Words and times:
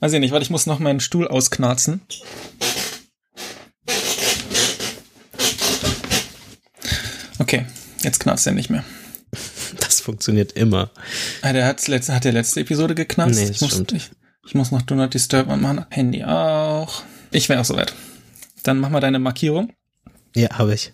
Weiß 0.00 0.12
ich 0.12 0.20
nicht, 0.20 0.32
weil 0.32 0.42
ich 0.42 0.50
muss 0.50 0.66
noch 0.66 0.78
meinen 0.78 1.00
Stuhl 1.00 1.26
ausknarzen. 1.26 2.00
Okay, 7.40 7.66
jetzt 8.02 8.20
knarzt 8.20 8.46
er 8.46 8.52
nicht 8.52 8.70
mehr. 8.70 8.84
Das 9.80 10.00
funktioniert 10.00 10.52
immer. 10.52 10.90
Ah, 11.42 11.52
der 11.52 11.66
hat, 11.66 11.86
letzte, 11.88 12.14
hat 12.14 12.24
der 12.24 12.32
letzte 12.32 12.60
Episode 12.60 12.94
geknarzt? 12.94 13.40
Nee, 13.40 13.50
ich, 13.50 13.60
muss, 13.60 13.72
stimmt. 13.72 13.92
ich, 13.92 14.10
ich 14.46 14.54
muss 14.54 14.70
noch 14.70 14.82
Do 14.82 14.94
Not 14.94 15.14
Disturb 15.14 15.48
anmachen. 15.48 15.84
Handy 15.90 16.22
auch. 16.22 17.02
Ich 17.32 17.48
wäre 17.48 17.60
auch 17.60 17.64
soweit. 17.64 17.92
Dann 18.62 18.78
mach 18.78 18.90
mal 18.90 19.00
deine 19.00 19.18
Markierung. 19.18 19.72
Ja, 20.36 20.58
habe 20.58 20.74
ich. 20.74 20.92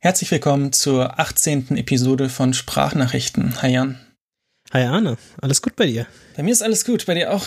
Herzlich 0.00 0.30
willkommen 0.30 0.72
zur 0.72 1.18
18. 1.18 1.76
Episode 1.76 2.28
von 2.28 2.52
Sprachnachrichten. 2.52 3.62
Hi 3.62 3.72
Jan. 3.72 4.03
Hi 4.74 4.82
Arne, 4.86 5.16
alles 5.40 5.62
gut 5.62 5.76
bei 5.76 5.86
dir? 5.86 6.08
Bei 6.36 6.42
mir 6.42 6.50
ist 6.50 6.60
alles 6.60 6.84
gut, 6.84 7.06
bei 7.06 7.14
dir 7.14 7.32
auch? 7.32 7.46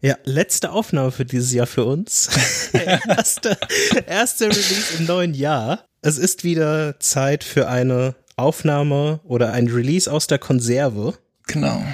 Ja, 0.00 0.16
letzte 0.24 0.72
Aufnahme 0.72 1.12
für 1.12 1.26
dieses 1.26 1.52
Jahr 1.52 1.66
für 1.66 1.84
uns. 1.84 2.30
erste, 2.72 3.58
erste 4.06 4.46
Release 4.46 4.94
im 4.98 5.04
neuen 5.04 5.34
Jahr. 5.34 5.84
Es 6.00 6.16
ist 6.16 6.42
wieder 6.42 6.98
Zeit 6.98 7.44
für 7.44 7.68
eine 7.68 8.14
Aufnahme 8.36 9.20
oder 9.24 9.52
ein 9.52 9.68
Release 9.68 10.10
aus 10.10 10.28
der 10.28 10.38
Konserve. 10.38 11.18
Genau. 11.46 11.84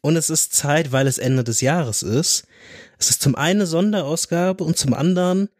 Und 0.00 0.16
es 0.16 0.28
ist 0.28 0.56
Zeit, 0.56 0.90
weil 0.90 1.06
es 1.06 1.18
Ende 1.18 1.44
des 1.44 1.60
Jahres 1.60 2.02
ist. 2.02 2.48
Es 2.98 3.10
ist 3.10 3.22
zum 3.22 3.36
einen 3.36 3.60
eine 3.60 3.66
Sonderausgabe 3.68 4.64
und 4.64 4.76
zum 4.76 4.92
anderen 4.92 5.50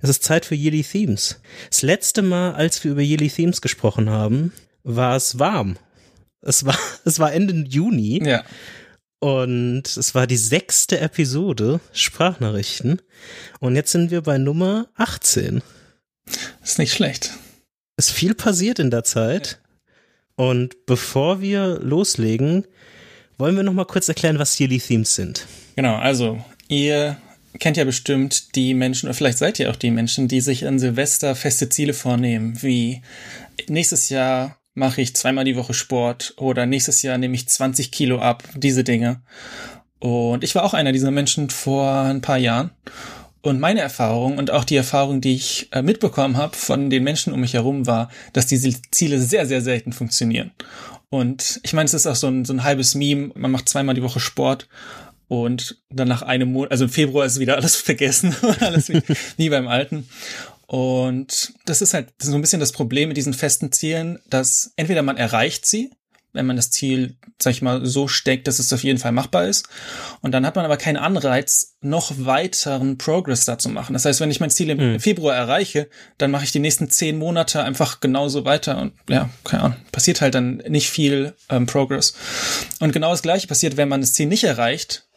es 0.00 0.10
ist 0.10 0.24
Zeit 0.24 0.46
für 0.46 0.56
Yearly 0.56 0.82
Themes. 0.82 1.40
Das 1.70 1.82
letzte 1.82 2.22
Mal, 2.22 2.54
als 2.54 2.82
wir 2.82 2.90
über 2.90 3.02
Yearly 3.02 3.30
Themes 3.30 3.60
gesprochen 3.60 4.10
haben, 4.10 4.52
war 4.82 5.14
es 5.14 5.38
warm. 5.38 5.76
Es 6.40 6.64
war, 6.64 6.78
es 7.04 7.18
war 7.18 7.32
Ende 7.32 7.54
Juni. 7.68 8.22
Ja. 8.24 8.44
Und 9.20 9.96
es 9.96 10.14
war 10.14 10.26
die 10.26 10.36
sechste 10.36 11.00
Episode 11.00 11.80
Sprachnachrichten. 11.92 13.02
Und 13.58 13.74
jetzt 13.74 13.90
sind 13.90 14.10
wir 14.10 14.22
bei 14.22 14.38
Nummer 14.38 14.88
18. 14.94 15.60
Ist 16.62 16.78
nicht 16.78 16.92
schlecht. 16.92 17.32
Ist 17.96 18.12
viel 18.12 18.34
passiert 18.34 18.78
in 18.78 18.90
der 18.90 19.02
Zeit. 19.02 19.60
Und 20.36 20.86
bevor 20.86 21.40
wir 21.40 21.80
loslegen, 21.80 22.64
wollen 23.38 23.56
wir 23.56 23.64
noch 23.64 23.72
mal 23.72 23.86
kurz 23.86 24.08
erklären, 24.08 24.38
was 24.38 24.58
Yearly 24.60 24.78
Themes 24.78 25.16
sind. 25.16 25.46
Genau, 25.74 25.96
also 25.96 26.44
ihr 26.68 27.16
kennt 27.58 27.76
ja 27.76 27.84
bestimmt 27.84 28.54
die 28.54 28.74
Menschen, 28.74 29.06
oder 29.06 29.14
vielleicht 29.14 29.38
seid 29.38 29.58
ihr 29.58 29.70
auch 29.70 29.76
die 29.76 29.90
Menschen, 29.90 30.28
die 30.28 30.40
sich 30.40 30.66
an 30.66 30.78
Silvester 30.78 31.34
feste 31.34 31.68
Ziele 31.68 31.92
vornehmen, 31.92 32.62
wie 32.62 33.02
nächstes 33.68 34.10
Jahr 34.10 34.58
mache 34.78 35.02
ich 35.02 35.14
zweimal 35.14 35.44
die 35.44 35.56
Woche 35.56 35.74
Sport 35.74 36.34
oder 36.36 36.64
nächstes 36.64 37.02
Jahr 37.02 37.18
nehme 37.18 37.34
ich 37.34 37.48
20 37.48 37.90
Kilo 37.90 38.20
ab, 38.20 38.44
diese 38.54 38.84
Dinge. 38.84 39.20
Und 39.98 40.44
ich 40.44 40.54
war 40.54 40.64
auch 40.64 40.74
einer 40.74 40.92
dieser 40.92 41.10
Menschen 41.10 41.50
vor 41.50 41.90
ein 41.92 42.20
paar 42.20 42.38
Jahren. 42.38 42.70
Und 43.40 43.60
meine 43.60 43.80
Erfahrung 43.80 44.38
und 44.38 44.50
auch 44.50 44.64
die 44.64 44.76
Erfahrung, 44.76 45.20
die 45.20 45.34
ich 45.34 45.68
äh, 45.72 45.82
mitbekommen 45.82 46.36
habe 46.36 46.56
von 46.56 46.90
den 46.90 47.04
Menschen 47.04 47.32
um 47.32 47.40
mich 47.40 47.54
herum, 47.54 47.86
war, 47.86 48.10
dass 48.32 48.46
diese 48.46 48.74
Ziele 48.90 49.20
sehr, 49.20 49.46
sehr 49.46 49.60
selten 49.60 49.92
funktionieren. 49.92 50.50
Und 51.10 51.60
ich 51.62 51.72
meine, 51.72 51.86
es 51.86 51.94
ist 51.94 52.06
auch 52.06 52.16
so 52.16 52.28
ein, 52.28 52.44
so 52.44 52.52
ein 52.52 52.64
halbes 52.64 52.94
Meme. 52.94 53.30
Man 53.34 53.50
macht 53.50 53.68
zweimal 53.68 53.94
die 53.94 54.02
Woche 54.02 54.20
Sport 54.20 54.68
und 55.28 55.78
dann 55.90 56.08
nach 56.08 56.22
einem 56.22 56.52
Monat, 56.52 56.72
also 56.72 56.84
im 56.84 56.90
Februar 56.90 57.26
ist 57.26 57.38
wieder 57.38 57.56
alles 57.56 57.76
vergessen 57.80 58.34
alles 58.60 58.88
wie, 58.88 59.02
wie 59.36 59.50
beim 59.50 59.68
Alten. 59.68 60.08
Und 60.68 61.54
das 61.64 61.80
ist 61.80 61.94
halt 61.94 62.10
so 62.20 62.34
ein 62.34 62.42
bisschen 62.42 62.60
das 62.60 62.72
Problem 62.72 63.08
mit 63.08 63.16
diesen 63.16 63.32
festen 63.32 63.72
Zielen, 63.72 64.18
dass 64.28 64.72
entweder 64.76 65.00
man 65.00 65.16
erreicht 65.16 65.64
sie, 65.64 65.90
wenn 66.34 66.44
man 66.44 66.56
das 66.56 66.70
Ziel, 66.70 67.16
sag 67.40 67.52
ich 67.52 67.62
mal, 67.62 67.86
so 67.86 68.06
steckt, 68.06 68.46
dass 68.46 68.58
es 68.58 68.70
auf 68.74 68.84
jeden 68.84 68.98
Fall 68.98 69.12
machbar 69.12 69.46
ist. 69.46 69.66
Und 70.20 70.32
dann 70.32 70.44
hat 70.44 70.56
man 70.56 70.66
aber 70.66 70.76
keinen 70.76 70.98
Anreiz, 70.98 71.76
noch 71.80 72.12
weiteren 72.18 72.98
Progress 72.98 73.46
da 73.46 73.58
zu 73.58 73.70
machen. 73.70 73.94
Das 73.94 74.04
heißt, 74.04 74.20
wenn 74.20 74.30
ich 74.30 74.40
mein 74.40 74.50
Ziel 74.50 74.68
im 74.68 74.76
Mhm. 74.92 75.00
Februar 75.00 75.34
erreiche, 75.34 75.88
dann 76.18 76.30
mache 76.30 76.44
ich 76.44 76.52
die 76.52 76.58
nächsten 76.58 76.90
zehn 76.90 77.16
Monate 77.16 77.62
einfach 77.62 78.00
genauso 78.00 78.44
weiter. 78.44 78.76
Und 78.78 78.92
ja, 79.08 79.30
keine 79.44 79.62
Ahnung, 79.62 79.78
passiert 79.90 80.20
halt 80.20 80.34
dann 80.34 80.58
nicht 80.68 80.90
viel 80.90 81.34
ähm, 81.48 81.64
Progress. 81.64 82.12
Und 82.78 82.92
genau 82.92 83.12
das 83.12 83.22
Gleiche 83.22 83.46
passiert, 83.46 83.78
wenn 83.78 83.88
man 83.88 84.02
das 84.02 84.12
Ziel 84.12 84.26
nicht 84.26 84.44
erreicht. 84.44 85.07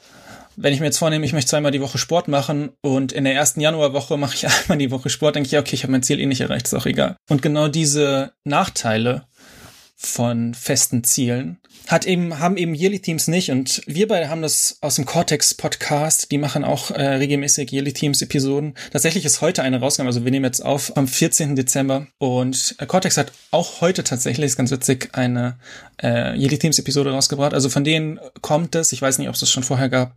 Wenn 0.62 0.74
ich 0.74 0.80
mir 0.80 0.86
jetzt 0.86 1.00
vornehme, 1.00 1.26
ich 1.26 1.34
möchte 1.34 1.50
zweimal 1.50 1.72
die 1.72 1.82
Woche 1.82 1.98
Sport 1.98 2.28
machen 2.28 2.70
und 2.82 3.12
in 3.14 3.24
der 3.24 3.34
ersten 3.34 3.62
Januarwoche 3.62 4.16
mache 4.16 4.36
ich 4.36 4.48
einmal 4.62 4.78
die 4.78 4.92
Woche 4.92 5.10
Sport, 5.10 5.36
denke 5.36 5.48
ich, 5.48 5.54
ja, 5.54 5.60
okay, 5.60 5.74
ich 5.74 5.82
habe 5.82 5.92
mein 5.92 6.04
Ziel 6.04 6.20
eh 6.20 6.26
nicht 6.28 6.42
erreicht, 6.42 6.68
ist 6.68 6.76
auch 6.76 6.86
egal. 6.86 7.16
Und 7.30 7.42
genau 7.42 7.68
diese 7.68 8.34
Nachteile 8.44 9.26
von 9.96 10.54
festen 10.54 11.04
Zielen 11.04 11.61
hat 11.88 12.06
eben 12.06 12.40
haben 12.40 12.58
eben 12.58 12.74
Yearly 12.74 13.00
Teams 13.00 13.28
nicht 13.28 13.52
und 13.52 13.82
wir 13.86 14.08
beide 14.08 14.30
haben 14.30 14.42
das 14.42 14.78
aus 14.82 14.96
dem 14.96 15.06
Cortex 15.06 15.54
Podcast, 15.54 16.32
die 16.32 16.38
machen 16.38 16.64
auch 16.64 16.92
äh, 16.92 17.02
regelmäßig 17.02 17.72
Yearly 17.72 17.92
Teams 17.92 18.22
Episoden. 18.22 18.76
Tatsächlich 18.92 19.26
ist 19.26 19.42
heute 19.42 19.62
eine 19.64 19.80
rausgekommen, 19.80 20.08
also 20.08 20.24
wir 20.24 20.32
nehmen 20.32 20.46
jetzt 20.46 20.64
auf 20.64 20.96
am 20.96 21.08
14. 21.08 21.56
Dezember 21.56 22.08
und 22.18 22.76
äh, 22.80 22.86
Cortex 22.86 23.18
hat 23.18 23.34
auch 23.52 23.82
heute 23.82 24.04
tatsächlich, 24.04 24.46
ist 24.46 24.58
ganz 24.58 24.72
witzig, 24.72 25.10
eine 25.14 25.58
äh, 26.02 26.38
Yearly 26.38 26.60
Teams 26.60 26.80
Episode 26.80 27.12
rausgebracht. 27.12 27.54
Also 27.54 27.70
von 27.70 27.84
denen 27.84 28.20
kommt 28.42 28.76
es, 28.76 28.94
ich 28.94 29.02
weiß 29.02 29.18
nicht, 29.18 29.28
ob 29.28 29.34
es 29.34 29.42
das 29.42 29.52
schon 29.52 29.64
vorher 29.64 29.90
gab. 29.90 30.16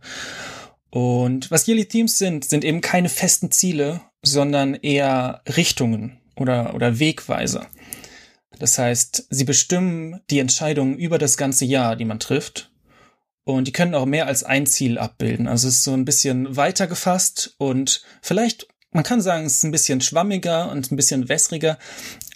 Und 0.91 1.51
was 1.51 1.67
Yearly 1.67 1.85
Teams 1.85 2.17
sind, 2.17 2.45
sind 2.45 2.63
eben 2.63 2.79
keine 2.79 3.09
festen 3.09 3.51
Ziele, 3.51 3.99
sondern 4.23 4.75
eher 4.75 5.41
Richtungen 5.57 6.19
oder, 6.37 6.73
oder 6.73 6.99
Wegweiser. 6.99 7.67
Das 8.59 8.77
heißt, 8.77 9.27
sie 9.29 9.43
bestimmen 9.43 10.21
die 10.29 10.39
Entscheidungen 10.39 10.97
über 10.97 11.17
das 11.17 11.37
ganze 11.37 11.65
Jahr, 11.65 11.95
die 11.95 12.05
man 12.05 12.19
trifft. 12.19 12.71
Und 13.43 13.67
die 13.67 13.71
können 13.71 13.93
auch 13.93 14.05
mehr 14.05 14.25
als 14.25 14.43
ein 14.43 14.65
Ziel 14.65 14.97
abbilden. 14.97 15.47
Also 15.47 15.67
es 15.67 15.75
ist 15.75 15.83
so 15.83 15.93
ein 15.93 16.05
bisschen 16.05 16.55
weiter 16.55 16.87
gefasst 16.87 17.53
und 17.59 18.01
vielleicht, 18.21 18.67
man 18.91 19.03
kann 19.03 19.21
sagen, 19.21 19.45
es 19.45 19.55
ist 19.55 19.63
ein 19.63 19.71
bisschen 19.71 20.01
schwammiger 20.01 20.71
und 20.71 20.91
ein 20.91 20.95
bisschen 20.95 21.29
wässriger, 21.29 21.77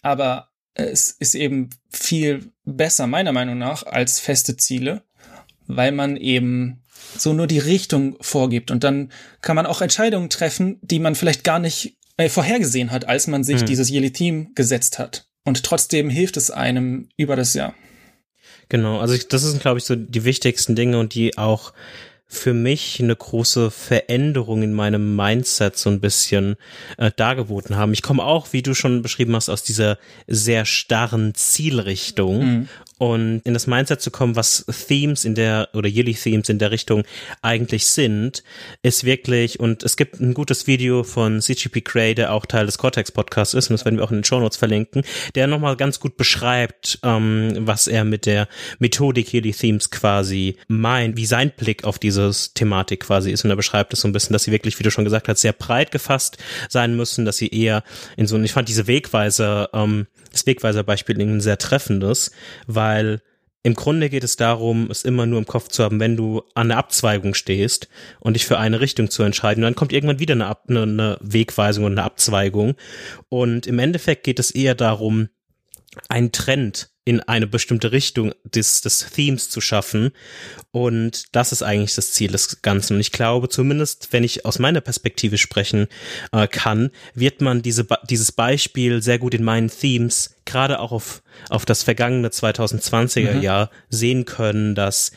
aber 0.04 0.50
es 0.76 1.10
ist 1.10 1.34
eben 1.34 1.72
viel 1.90 2.52
besser, 2.64 3.08
meiner 3.08 3.32
Meinung 3.32 3.58
nach, 3.58 3.84
als 3.84 4.20
feste 4.20 4.56
Ziele, 4.56 5.02
weil 5.66 5.92
man 5.92 6.16
eben 6.16 6.84
so 7.18 7.34
nur 7.34 7.48
die 7.48 7.60
Richtung 7.60 8.18
vorgibt. 8.22 8.70
Und 8.70 8.84
dann 8.84 9.12
kann 9.42 9.56
man 9.56 9.66
auch 9.66 9.82
Entscheidungen 9.82 10.30
treffen, 10.30 10.78
die 10.82 11.00
man 11.00 11.16
vielleicht 11.16 11.44
gar 11.44 11.60
nicht 11.60 11.98
äh, 12.18 12.30
vorhergesehen 12.30 12.92
hat, 12.92 13.06
als 13.06 13.28
man 13.28 13.44
sich 13.44 13.62
Hm. 13.62 13.66
dieses 13.66 13.90
Yearly 13.90 14.12
Team 14.12 14.52
gesetzt 14.54 15.00
hat. 15.00 15.29
Und 15.46 15.64
trotzdem 15.64 16.10
hilft 16.10 16.38
es 16.38 16.52
einem 16.52 17.10
über 17.18 17.36
das 17.36 17.54
Jahr. 17.54 17.74
Genau, 18.68 19.00
also 19.00 19.14
ich, 19.14 19.28
das 19.28 19.42
sind, 19.42 19.62
glaube 19.62 19.80
ich, 19.80 19.86
so 19.86 19.96
die 19.96 20.24
wichtigsten 20.24 20.76
Dinge 20.76 21.00
und 21.00 21.16
die 21.16 21.38
auch 21.38 21.74
für 22.32 22.54
mich 22.54 23.00
eine 23.02 23.16
große 23.16 23.72
Veränderung 23.72 24.62
in 24.62 24.74
meinem 24.74 25.16
Mindset 25.16 25.76
so 25.76 25.90
ein 25.90 26.00
bisschen 26.00 26.58
äh, 27.00 27.12
dargeboten 27.16 27.76
haben. 27.76 27.92
Ich 27.92 28.04
komme 28.04 28.24
auch, 28.24 28.54
wie 28.54 28.62
du 28.62 28.76
schon 28.76 29.02
beschrieben 29.02 29.36
hast, 29.36 29.50
aus 29.50 29.64
dieser 29.64 29.98
sehr 30.28 30.66
starren 30.66 31.34
Zielrichtung 31.34 32.40
Mhm. 32.40 32.70
Und 33.00 33.42
in 33.46 33.54
das 33.56 33.66
Mindset 33.66 34.02
zu 34.02 34.12
kommen, 34.12 34.36
was 34.36 34.66
Themes 34.88 35.26
in 35.26 35.34
der 35.34 35.70
oder 35.74 35.90
Yearly 35.90 36.14
Themes 36.14 36.50
in 36.50 36.60
der 36.60 36.70
Richtung 36.70 37.04
eigentlich 37.42 37.88
sind, 37.88 38.44
ist 38.84 39.06
wirklich 39.06 39.60
und 39.60 39.84
es 39.84 39.98
gibt 39.98 40.20
ein 40.20 40.34
gutes 40.34 40.68
Video 40.68 41.04
von 41.04 41.42
CGP 41.42 41.82
Grey, 41.82 42.14
der 42.14 42.34
auch 42.34 42.46
Teil 42.46 42.66
des 42.66 42.78
Cortex 42.78 43.12
Podcasts 43.12 43.54
ist 43.54 43.70
und 43.70 43.74
das 43.74 43.86
werden 43.86 43.98
wir 43.98 44.04
auch 44.04 44.12
in 44.12 44.18
den 44.18 44.24
Show 44.26 44.40
Notes 44.40 44.58
verlinken, 44.58 45.04
der 45.34 45.48
nochmal 45.48 45.78
ganz 45.78 46.00
gut 46.00 46.18
beschreibt, 46.18 47.00
ähm, 47.04 47.54
was 47.60 47.88
er 47.88 48.04
mit 48.04 48.26
der 48.26 48.48
Methodik 48.80 49.34
Yearly 49.34 49.54
Themes 49.54 49.90
quasi 49.90 50.58
meint, 50.68 51.16
wie 51.18 51.26
sein 51.26 51.52
Blick 51.56 51.86
auf 51.86 52.00
dieses 52.00 52.54
Thematik 52.54 53.02
quasi 53.02 53.32
ist. 53.32 53.46
Und 53.46 53.50
er 53.50 53.56
beschreibt 53.56 53.94
es 53.94 54.02
so 54.02 54.08
ein 54.08 54.12
bisschen, 54.12 54.34
dass 54.34 54.44
sie 54.44 54.52
wirklich, 54.52 54.78
wie 54.78 54.84
du 54.84 54.92
schon 54.92 55.06
gesagt 55.06 55.28
hast, 55.30 55.42
sehr 55.42 55.54
breit 55.54 55.92
gefasst 55.92 56.38
sein 56.68 56.96
müssen, 56.96 57.24
dass 57.26 57.38
sie 57.38 57.48
eher 57.48 57.84
in 58.18 58.28
so, 58.28 58.38
ich 58.40 58.52
fand 58.52 58.68
diese 58.68 58.88
Wegweiser, 58.88 59.70
ähm, 59.74 60.08
das 60.32 60.46
Wegweiser-Beispiel 60.46 61.20
ein 61.20 61.42
sehr 61.42 61.58
treffendes, 61.58 62.32
weil 62.68 63.22
im 63.62 63.76
Grunde 63.76 64.10
geht 64.10 64.24
es 64.24 64.38
darum, 64.38 64.90
es 64.90 65.04
immer 65.04 65.26
nur 65.26 65.38
im 65.40 65.46
Kopf 65.46 65.68
zu 65.68 65.84
haben, 65.84 66.00
wenn 66.00 66.16
du 66.16 66.44
an 66.56 66.70
der 66.70 66.78
Abzweigung 66.78 67.34
stehst 67.34 67.90
und 68.22 68.36
dich 68.36 68.46
für 68.46 68.58
eine 68.58 68.80
Richtung 68.80 69.10
zu 69.10 69.24
entscheiden. 69.24 69.64
Und 69.64 69.68
dann 69.68 69.76
kommt 69.76 69.92
irgendwann 69.92 70.20
wieder 70.20 70.34
eine, 70.34 70.46
Ab 70.46 70.66
eine, 70.70 70.84
eine 70.84 71.18
Wegweisung 71.20 71.84
und 71.84 71.92
eine 71.94 72.04
Abzweigung. 72.04 72.76
Und 73.28 73.68
im 73.68 73.80
Endeffekt 73.80 74.24
geht 74.24 74.40
es 74.40 74.52
eher 74.52 74.76
darum, 74.76 75.28
einen 76.08 76.32
Trend 76.32 76.89
in 77.10 77.22
eine 77.22 77.48
bestimmte 77.48 77.92
Richtung 77.92 78.36
des, 78.44 78.82
des 78.82 79.00
Themes 79.10 79.50
zu 79.50 79.62
schaffen. 79.62 80.12
Und 80.70 81.36
das 81.36 81.52
ist 81.52 81.64
eigentlich 81.64 81.96
das 81.96 82.12
Ziel 82.12 82.32
des 82.32 82.62
Ganzen. 82.62 82.94
Und 82.94 83.00
ich 83.00 83.12
glaube, 83.12 83.50
zumindest, 83.50 84.14
wenn 84.14 84.24
ich 84.24 84.46
aus 84.46 84.60
meiner 84.60 84.80
Perspektive 84.80 85.40
sprechen 85.40 85.88
äh, 86.32 86.48
kann, 86.48 86.92
wird 87.16 87.42
man 87.42 87.64
diese, 87.64 87.88
dieses 88.08 88.32
Beispiel 88.32 89.02
sehr 89.02 89.18
gut 89.18 89.34
in 89.34 89.44
meinen 89.44 89.72
Themes, 89.72 90.36
gerade 90.46 90.80
auch 90.80 90.92
auf, 90.92 91.24
auf 91.50 91.66
das 91.66 91.82
vergangene 91.82 92.28
2020er 92.30 93.34
Mhm. 93.34 93.42
Jahr, 93.42 93.72
sehen 93.90 94.26
können, 94.26 94.76
dass 94.76 95.12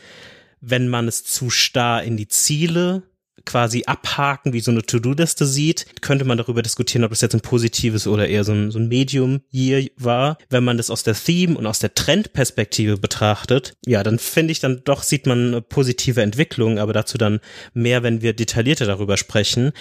wenn 0.61 0.87
man 0.87 1.07
es 1.07 1.23
zu 1.23 1.51
starr 1.51 2.01
in 2.01 2.17
die 2.17 2.27
Ziele 2.27 3.03
quasi 3.45 3.83
abhaken, 3.85 4.53
wie 4.53 4.59
so 4.59 4.71
eine 4.71 4.83
To-Do-Liste 4.83 5.45
sieht, 5.45 5.85
könnte 6.01 6.25
man 6.25 6.37
darüber 6.37 6.61
diskutieren, 6.61 7.03
ob 7.03 7.11
das 7.11 7.21
jetzt 7.21 7.33
ein 7.33 7.41
positives 7.41 8.07
oder 8.07 8.27
eher 8.27 8.43
so 8.43 8.53
ein, 8.53 8.71
so 8.71 8.79
ein 8.79 8.87
Medium-Year 8.87 9.89
war. 9.97 10.37
Wenn 10.49 10.63
man 10.63 10.77
das 10.77 10.89
aus 10.89 11.03
der 11.03 11.15
Theme 11.15 11.57
und 11.57 11.65
aus 11.65 11.79
der 11.79 11.93
Trendperspektive 11.93 12.97
betrachtet, 12.97 13.73
ja, 13.85 14.03
dann 14.03 14.19
finde 14.19 14.51
ich 14.51 14.59
dann 14.59 14.81
doch 14.85 15.03
sieht 15.03 15.25
man 15.25 15.47
eine 15.47 15.61
positive 15.61 16.21
Entwicklung, 16.21 16.79
aber 16.79 16.93
dazu 16.93 17.17
dann 17.17 17.39
mehr, 17.73 18.03
wenn 18.03 18.21
wir 18.21 18.33
detaillierter 18.33 18.85
darüber 18.85 19.17
sprechen. 19.17 19.71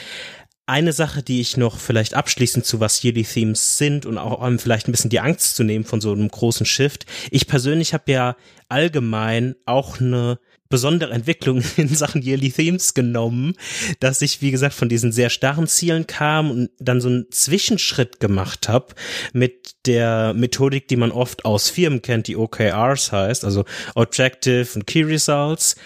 Eine 0.64 0.92
Sache, 0.92 1.22
die 1.22 1.40
ich 1.40 1.56
noch 1.56 1.78
vielleicht 1.78 2.14
abschließend 2.14 2.64
zu 2.64 2.78
was 2.78 3.02
Yearly 3.02 3.24
Themes 3.24 3.78
sind 3.78 4.06
und 4.06 4.16
auch 4.16 4.46
um 4.46 4.58
vielleicht 4.58 4.88
ein 4.88 4.92
bisschen 4.92 5.10
die 5.10 5.20
Angst 5.20 5.56
zu 5.56 5.64
nehmen 5.64 5.84
von 5.84 6.00
so 6.00 6.12
einem 6.12 6.28
großen 6.28 6.66
Shift. 6.66 7.04
Ich 7.30 7.48
persönlich 7.48 7.94
habe 7.94 8.12
ja 8.12 8.36
allgemein 8.68 9.56
auch 9.66 10.00
eine 10.00 10.38
besondere 10.72 11.12
Entwicklung 11.12 11.62
in 11.76 11.94
Sachen 11.94 12.22
Yearly 12.22 12.50
Themes 12.50 12.94
genommen, 12.94 13.54
dass 14.00 14.22
ich, 14.22 14.40
wie 14.40 14.50
gesagt, 14.50 14.74
von 14.74 14.88
diesen 14.88 15.12
sehr 15.12 15.30
starren 15.30 15.68
Zielen 15.68 16.08
kam 16.08 16.50
und 16.50 16.70
dann 16.80 17.00
so 17.00 17.08
einen 17.08 17.26
Zwischenschritt 17.30 18.18
gemacht 18.18 18.68
habe 18.68 18.94
mit 19.32 19.74
der 19.86 20.34
Methodik, 20.34 20.88
die 20.88 20.96
man 20.96 21.12
oft 21.12 21.44
aus 21.44 21.68
Firmen 21.68 22.02
kennt, 22.02 22.26
die 22.26 22.36
OKRs 22.36 23.12
heißt, 23.12 23.44
also 23.44 23.64
Objective 23.94 24.66
und 24.74 24.86
Key 24.86 25.02
Results. 25.02 25.76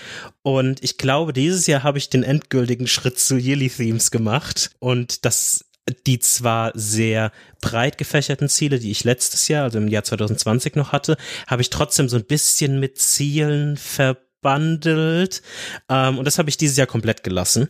Und 0.42 0.82
ich 0.84 0.96
glaube, 0.96 1.32
dieses 1.32 1.66
Jahr 1.66 1.82
habe 1.82 1.98
ich 1.98 2.08
den 2.08 2.22
endgültigen 2.22 2.86
Schritt 2.86 3.18
zu 3.18 3.36
Yearly 3.36 3.68
Themes 3.68 4.12
gemacht 4.12 4.70
und 4.78 5.24
das 5.24 5.66
die 6.06 6.18
zwar 6.18 6.72
sehr 6.74 7.30
breit 7.60 7.96
gefächerten 7.98 8.48
Ziele, 8.48 8.78
die 8.78 8.90
ich 8.90 9.04
letztes 9.04 9.48
Jahr, 9.48 9.64
also 9.64 9.78
im 9.78 9.88
Jahr 9.88 10.02
2020 10.02 10.74
noch 10.74 10.92
hatte, 10.92 11.16
habe 11.46 11.62
ich 11.62 11.70
trotzdem 11.70 12.08
so 12.08 12.16
ein 12.16 12.24
bisschen 12.24 12.80
mit 12.80 12.98
Zielen 12.98 13.76
ver 13.76 14.16
gebundelt. 14.46 15.42
Ähm, 15.88 16.18
und 16.18 16.24
das 16.24 16.38
habe 16.38 16.48
ich 16.48 16.56
dieses 16.56 16.76
Jahr 16.76 16.86
komplett 16.86 17.22
gelassen 17.22 17.68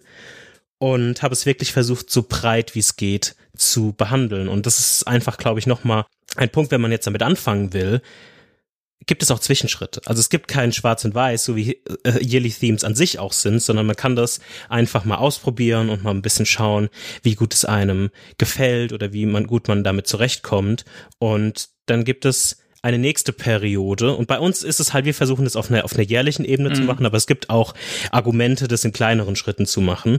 und 0.78 1.22
habe 1.22 1.32
es 1.32 1.46
wirklich 1.46 1.72
versucht, 1.72 2.10
so 2.10 2.24
breit 2.28 2.74
wie 2.74 2.80
es 2.80 2.96
geht 2.96 3.34
zu 3.56 3.92
behandeln. 3.92 4.48
Und 4.48 4.66
das 4.66 4.78
ist 4.78 5.06
einfach, 5.06 5.38
glaube 5.38 5.58
ich, 5.58 5.66
nochmal 5.66 6.04
ein 6.36 6.50
Punkt, 6.50 6.70
wenn 6.70 6.80
man 6.80 6.92
jetzt 6.92 7.06
damit 7.06 7.22
anfangen 7.22 7.72
will, 7.72 8.02
gibt 9.06 9.22
es 9.22 9.30
auch 9.30 9.38
Zwischenschritte. 9.38 10.00
Also 10.06 10.20
es 10.20 10.30
gibt 10.30 10.48
keinen 10.48 10.72
Schwarz 10.72 11.04
und 11.04 11.14
Weiß, 11.14 11.44
so 11.44 11.54
wie 11.54 11.80
äh, 12.04 12.24
Yearly 12.24 12.50
Themes 12.50 12.82
an 12.82 12.94
sich 12.94 13.18
auch 13.18 13.32
sind, 13.32 13.62
sondern 13.62 13.86
man 13.86 13.96
kann 13.96 14.16
das 14.16 14.40
einfach 14.68 15.04
mal 15.04 15.16
ausprobieren 15.16 15.90
und 15.90 16.02
mal 16.02 16.10
ein 16.10 16.22
bisschen 16.22 16.46
schauen, 16.46 16.88
wie 17.22 17.36
gut 17.36 17.54
es 17.54 17.64
einem 17.64 18.10
gefällt 18.36 18.92
oder 18.92 19.12
wie 19.12 19.26
man 19.26 19.46
gut 19.46 19.68
man 19.68 19.84
damit 19.84 20.08
zurechtkommt. 20.08 20.84
Und 21.18 21.68
dann 21.86 22.04
gibt 22.04 22.24
es 22.24 22.58
eine 22.86 22.98
nächste 22.98 23.32
Periode. 23.32 24.14
Und 24.14 24.28
bei 24.28 24.38
uns 24.38 24.62
ist 24.62 24.78
es 24.78 24.92
halt, 24.92 25.06
wir 25.06 25.14
versuchen 25.14 25.44
das 25.44 25.56
auf 25.56 25.70
einer, 25.70 25.84
auf 25.84 25.94
einer 25.94 26.04
jährlichen 26.04 26.44
Ebene 26.44 26.70
mhm. 26.70 26.74
zu 26.76 26.82
machen, 26.82 27.04
aber 27.04 27.16
es 27.16 27.26
gibt 27.26 27.50
auch 27.50 27.74
Argumente, 28.12 28.68
das 28.68 28.84
in 28.84 28.92
kleineren 28.92 29.34
Schritten 29.34 29.66
zu 29.66 29.80
machen, 29.80 30.18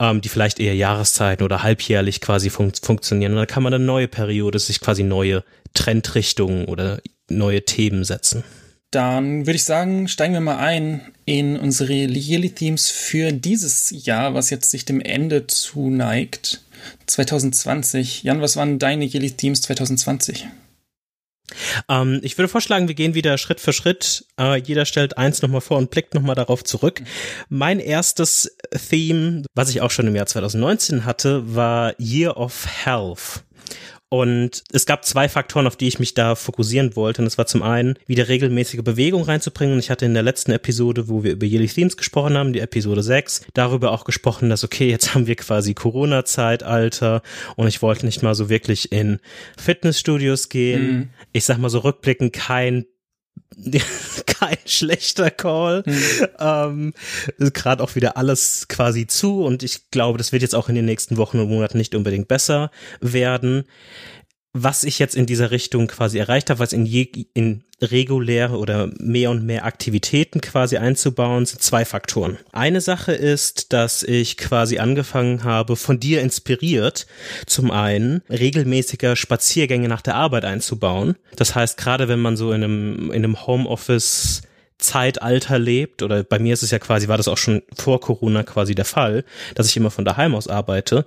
ähm, 0.00 0.22
die 0.22 0.30
vielleicht 0.30 0.58
eher 0.58 0.74
Jahreszeiten 0.74 1.44
oder 1.44 1.62
halbjährlich 1.62 2.22
quasi 2.22 2.48
fun 2.48 2.72
funktionieren. 2.82 3.32
Und 3.32 3.38
da 3.38 3.46
kann 3.46 3.62
man 3.62 3.74
eine 3.74 3.84
neue 3.84 4.08
Periode, 4.08 4.58
sich 4.58 4.80
quasi 4.80 5.02
neue 5.02 5.44
Trendrichtungen 5.74 6.64
oder 6.64 7.00
neue 7.28 7.62
Themen 7.62 8.04
setzen. 8.04 8.42
Dann 8.90 9.46
würde 9.46 9.56
ich 9.56 9.64
sagen, 9.64 10.08
steigen 10.08 10.32
wir 10.32 10.40
mal 10.40 10.56
ein 10.56 11.02
in 11.26 11.58
unsere 11.58 11.92
Yearly 11.92 12.50
Themes 12.50 12.88
für 12.88 13.32
dieses 13.32 13.92
Jahr, 14.06 14.32
was 14.32 14.48
jetzt 14.48 14.70
sich 14.70 14.86
dem 14.86 15.02
Ende 15.02 15.46
zuneigt. 15.46 16.62
2020. 17.06 18.22
Jan, 18.22 18.40
was 18.40 18.56
waren 18.56 18.78
deine 18.78 19.04
Yearly 19.04 19.32
Themes 19.32 19.60
2020? 19.62 20.46
Ähm, 21.88 22.20
ich 22.22 22.36
würde 22.36 22.48
vorschlagen, 22.48 22.88
wir 22.88 22.94
gehen 22.94 23.14
wieder 23.14 23.38
Schritt 23.38 23.60
für 23.60 23.72
Schritt. 23.72 24.26
Äh, 24.38 24.60
jeder 24.60 24.84
stellt 24.84 25.18
eins 25.18 25.42
nochmal 25.42 25.60
vor 25.60 25.78
und 25.78 25.90
blickt 25.90 26.14
nochmal 26.14 26.34
darauf 26.34 26.64
zurück. 26.64 27.02
Mein 27.48 27.80
erstes 27.80 28.56
Theme, 28.88 29.42
was 29.54 29.70
ich 29.70 29.80
auch 29.80 29.90
schon 29.90 30.06
im 30.06 30.16
Jahr 30.16 30.26
2019 30.26 31.04
hatte, 31.04 31.54
war 31.54 31.94
Year 31.98 32.36
of 32.36 32.66
Health. 32.84 33.45
Und 34.08 34.62
es 34.72 34.86
gab 34.86 35.04
zwei 35.04 35.28
Faktoren, 35.28 35.66
auf 35.66 35.74
die 35.74 35.88
ich 35.88 35.98
mich 35.98 36.14
da 36.14 36.36
fokussieren 36.36 36.94
wollte. 36.94 37.22
Und 37.22 37.24
das 37.24 37.38
war 37.38 37.46
zum 37.46 37.62
einen, 37.62 37.98
wieder 38.06 38.28
regelmäßige 38.28 38.82
Bewegung 38.82 39.24
reinzubringen. 39.24 39.74
Und 39.74 39.80
ich 39.80 39.90
hatte 39.90 40.06
in 40.06 40.14
der 40.14 40.22
letzten 40.22 40.52
Episode, 40.52 41.08
wo 41.08 41.24
wir 41.24 41.32
über 41.32 41.44
Yearly 41.44 41.66
Themes 41.66 41.96
gesprochen 41.96 42.36
haben, 42.36 42.52
die 42.52 42.60
Episode 42.60 43.02
6, 43.02 43.46
darüber 43.54 43.90
auch 43.90 44.04
gesprochen, 44.04 44.48
dass 44.48 44.62
okay, 44.62 44.88
jetzt 44.88 45.14
haben 45.14 45.26
wir 45.26 45.34
quasi 45.34 45.74
Corona-Zeitalter 45.74 47.22
und 47.56 47.66
ich 47.66 47.82
wollte 47.82 48.06
nicht 48.06 48.22
mal 48.22 48.34
so 48.34 48.48
wirklich 48.48 48.92
in 48.92 49.18
Fitnessstudios 49.58 50.48
gehen. 50.48 50.92
Mhm. 50.92 51.08
Ich 51.32 51.44
sag 51.44 51.58
mal 51.58 51.68
so 51.68 51.80
rückblickend 51.80 52.32
kein 52.32 52.86
kein 54.26 54.58
schlechter 54.64 55.30
Call. 55.30 55.82
Mhm. 55.86 56.26
Ähm, 56.38 56.94
Gerade 57.52 57.82
auch 57.82 57.94
wieder 57.94 58.16
alles 58.16 58.68
quasi 58.68 59.06
zu 59.06 59.44
und 59.44 59.62
ich 59.62 59.90
glaube, 59.90 60.18
das 60.18 60.32
wird 60.32 60.42
jetzt 60.42 60.54
auch 60.54 60.68
in 60.68 60.74
den 60.74 60.84
nächsten 60.84 61.16
Wochen 61.16 61.38
und 61.38 61.48
Monaten 61.48 61.78
nicht 61.78 61.94
unbedingt 61.94 62.28
besser 62.28 62.70
werden 63.00 63.64
was 64.62 64.84
ich 64.84 64.98
jetzt 64.98 65.14
in 65.14 65.26
dieser 65.26 65.50
Richtung 65.50 65.86
quasi 65.86 66.18
erreicht 66.18 66.48
habe, 66.48 66.60
was 66.60 66.72
in, 66.72 66.86
je, 66.86 67.02
in 67.34 67.62
reguläre 67.82 68.56
oder 68.56 68.90
mehr 68.98 69.30
und 69.30 69.44
mehr 69.44 69.64
Aktivitäten 69.64 70.40
quasi 70.40 70.76
einzubauen, 70.76 71.44
sind 71.44 71.62
zwei 71.62 71.84
Faktoren. 71.84 72.38
Eine 72.52 72.80
Sache 72.80 73.12
ist, 73.12 73.72
dass 73.72 74.02
ich 74.02 74.36
quasi 74.36 74.78
angefangen 74.78 75.44
habe, 75.44 75.76
von 75.76 76.00
dir 76.00 76.22
inspiriert, 76.22 77.06
zum 77.46 77.70
einen 77.70 78.22
regelmäßiger 78.30 79.16
Spaziergänge 79.16 79.88
nach 79.88 80.02
der 80.02 80.14
Arbeit 80.14 80.44
einzubauen. 80.44 81.16
Das 81.36 81.54
heißt, 81.54 81.76
gerade 81.76 82.08
wenn 82.08 82.20
man 82.20 82.36
so 82.36 82.52
in 82.52 82.64
einem, 82.64 83.10
in 83.10 83.24
einem 83.24 83.46
Homeoffice 83.46 84.42
Zeitalter 84.78 85.58
lebt, 85.58 86.02
oder 86.02 86.22
bei 86.22 86.38
mir 86.38 86.52
ist 86.52 86.62
es 86.62 86.70
ja 86.70 86.78
quasi, 86.78 87.08
war 87.08 87.16
das 87.16 87.28
auch 87.28 87.38
schon 87.38 87.62
vor 87.74 88.00
Corona 88.00 88.42
quasi 88.42 88.74
der 88.74 88.84
Fall, 88.84 89.24
dass 89.54 89.68
ich 89.68 89.76
immer 89.76 89.90
von 89.90 90.04
daheim 90.04 90.34
aus 90.34 90.48
arbeite, 90.48 91.06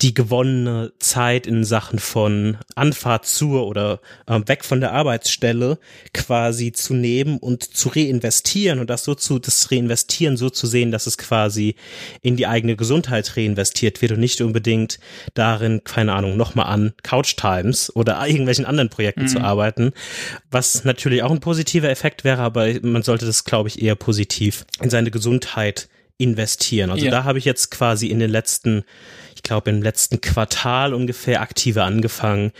die 0.00 0.14
gewonnene 0.14 0.92
Zeit 0.98 1.46
in 1.46 1.64
Sachen 1.64 1.98
von 1.98 2.56
Anfahrt 2.74 3.26
zur 3.26 3.66
oder 3.66 4.00
äh, 4.26 4.40
weg 4.46 4.64
von 4.64 4.80
der 4.80 4.92
Arbeitsstelle 4.92 5.78
quasi 6.14 6.72
zu 6.72 6.94
nehmen 6.94 7.36
und 7.36 7.62
zu 7.62 7.90
reinvestieren 7.90 8.78
und 8.78 8.88
das 8.88 9.04
so 9.04 9.14
zu, 9.14 9.38
das 9.38 9.70
Reinvestieren 9.70 10.38
so 10.38 10.48
zu 10.48 10.66
sehen, 10.66 10.90
dass 10.90 11.06
es 11.06 11.18
quasi 11.18 11.74
in 12.22 12.36
die 12.36 12.46
eigene 12.46 12.74
Gesundheit 12.74 13.36
reinvestiert 13.36 14.00
wird 14.00 14.12
und 14.12 14.20
nicht 14.20 14.40
unbedingt 14.40 14.98
darin, 15.34 15.82
keine 15.84 16.14
Ahnung, 16.14 16.38
nochmal 16.38 16.66
an 16.66 16.94
Couch 17.02 17.36
Times 17.36 17.94
oder 17.94 18.26
irgendwelchen 18.26 18.64
anderen 18.64 18.88
Projekten 18.88 19.22
mhm. 19.22 19.28
zu 19.28 19.40
arbeiten, 19.40 19.92
was 20.50 20.84
natürlich 20.84 21.22
auch 21.22 21.30
ein 21.30 21.40
positiver 21.40 21.90
Effekt 21.90 22.24
wäre, 22.24 22.40
aber 22.40 22.68
man 22.80 23.02
sollte 23.10 23.26
das, 23.26 23.42
glaube 23.42 23.68
ich, 23.68 23.82
eher 23.82 23.96
positiv 23.96 24.64
in 24.80 24.88
seine 24.88 25.10
Gesundheit 25.10 25.88
investieren. 26.16 26.90
Also 26.90 27.06
ja. 27.06 27.10
da 27.10 27.24
habe 27.24 27.38
ich 27.38 27.44
jetzt 27.44 27.72
quasi 27.72 28.06
in 28.06 28.20
den 28.20 28.30
letzten, 28.30 28.84
ich 29.34 29.42
glaube 29.42 29.70
im 29.70 29.82
letzten 29.82 30.20
Quartal 30.20 30.94
ungefähr 30.94 31.40
aktiver 31.40 31.84
angefangen, 31.84 32.52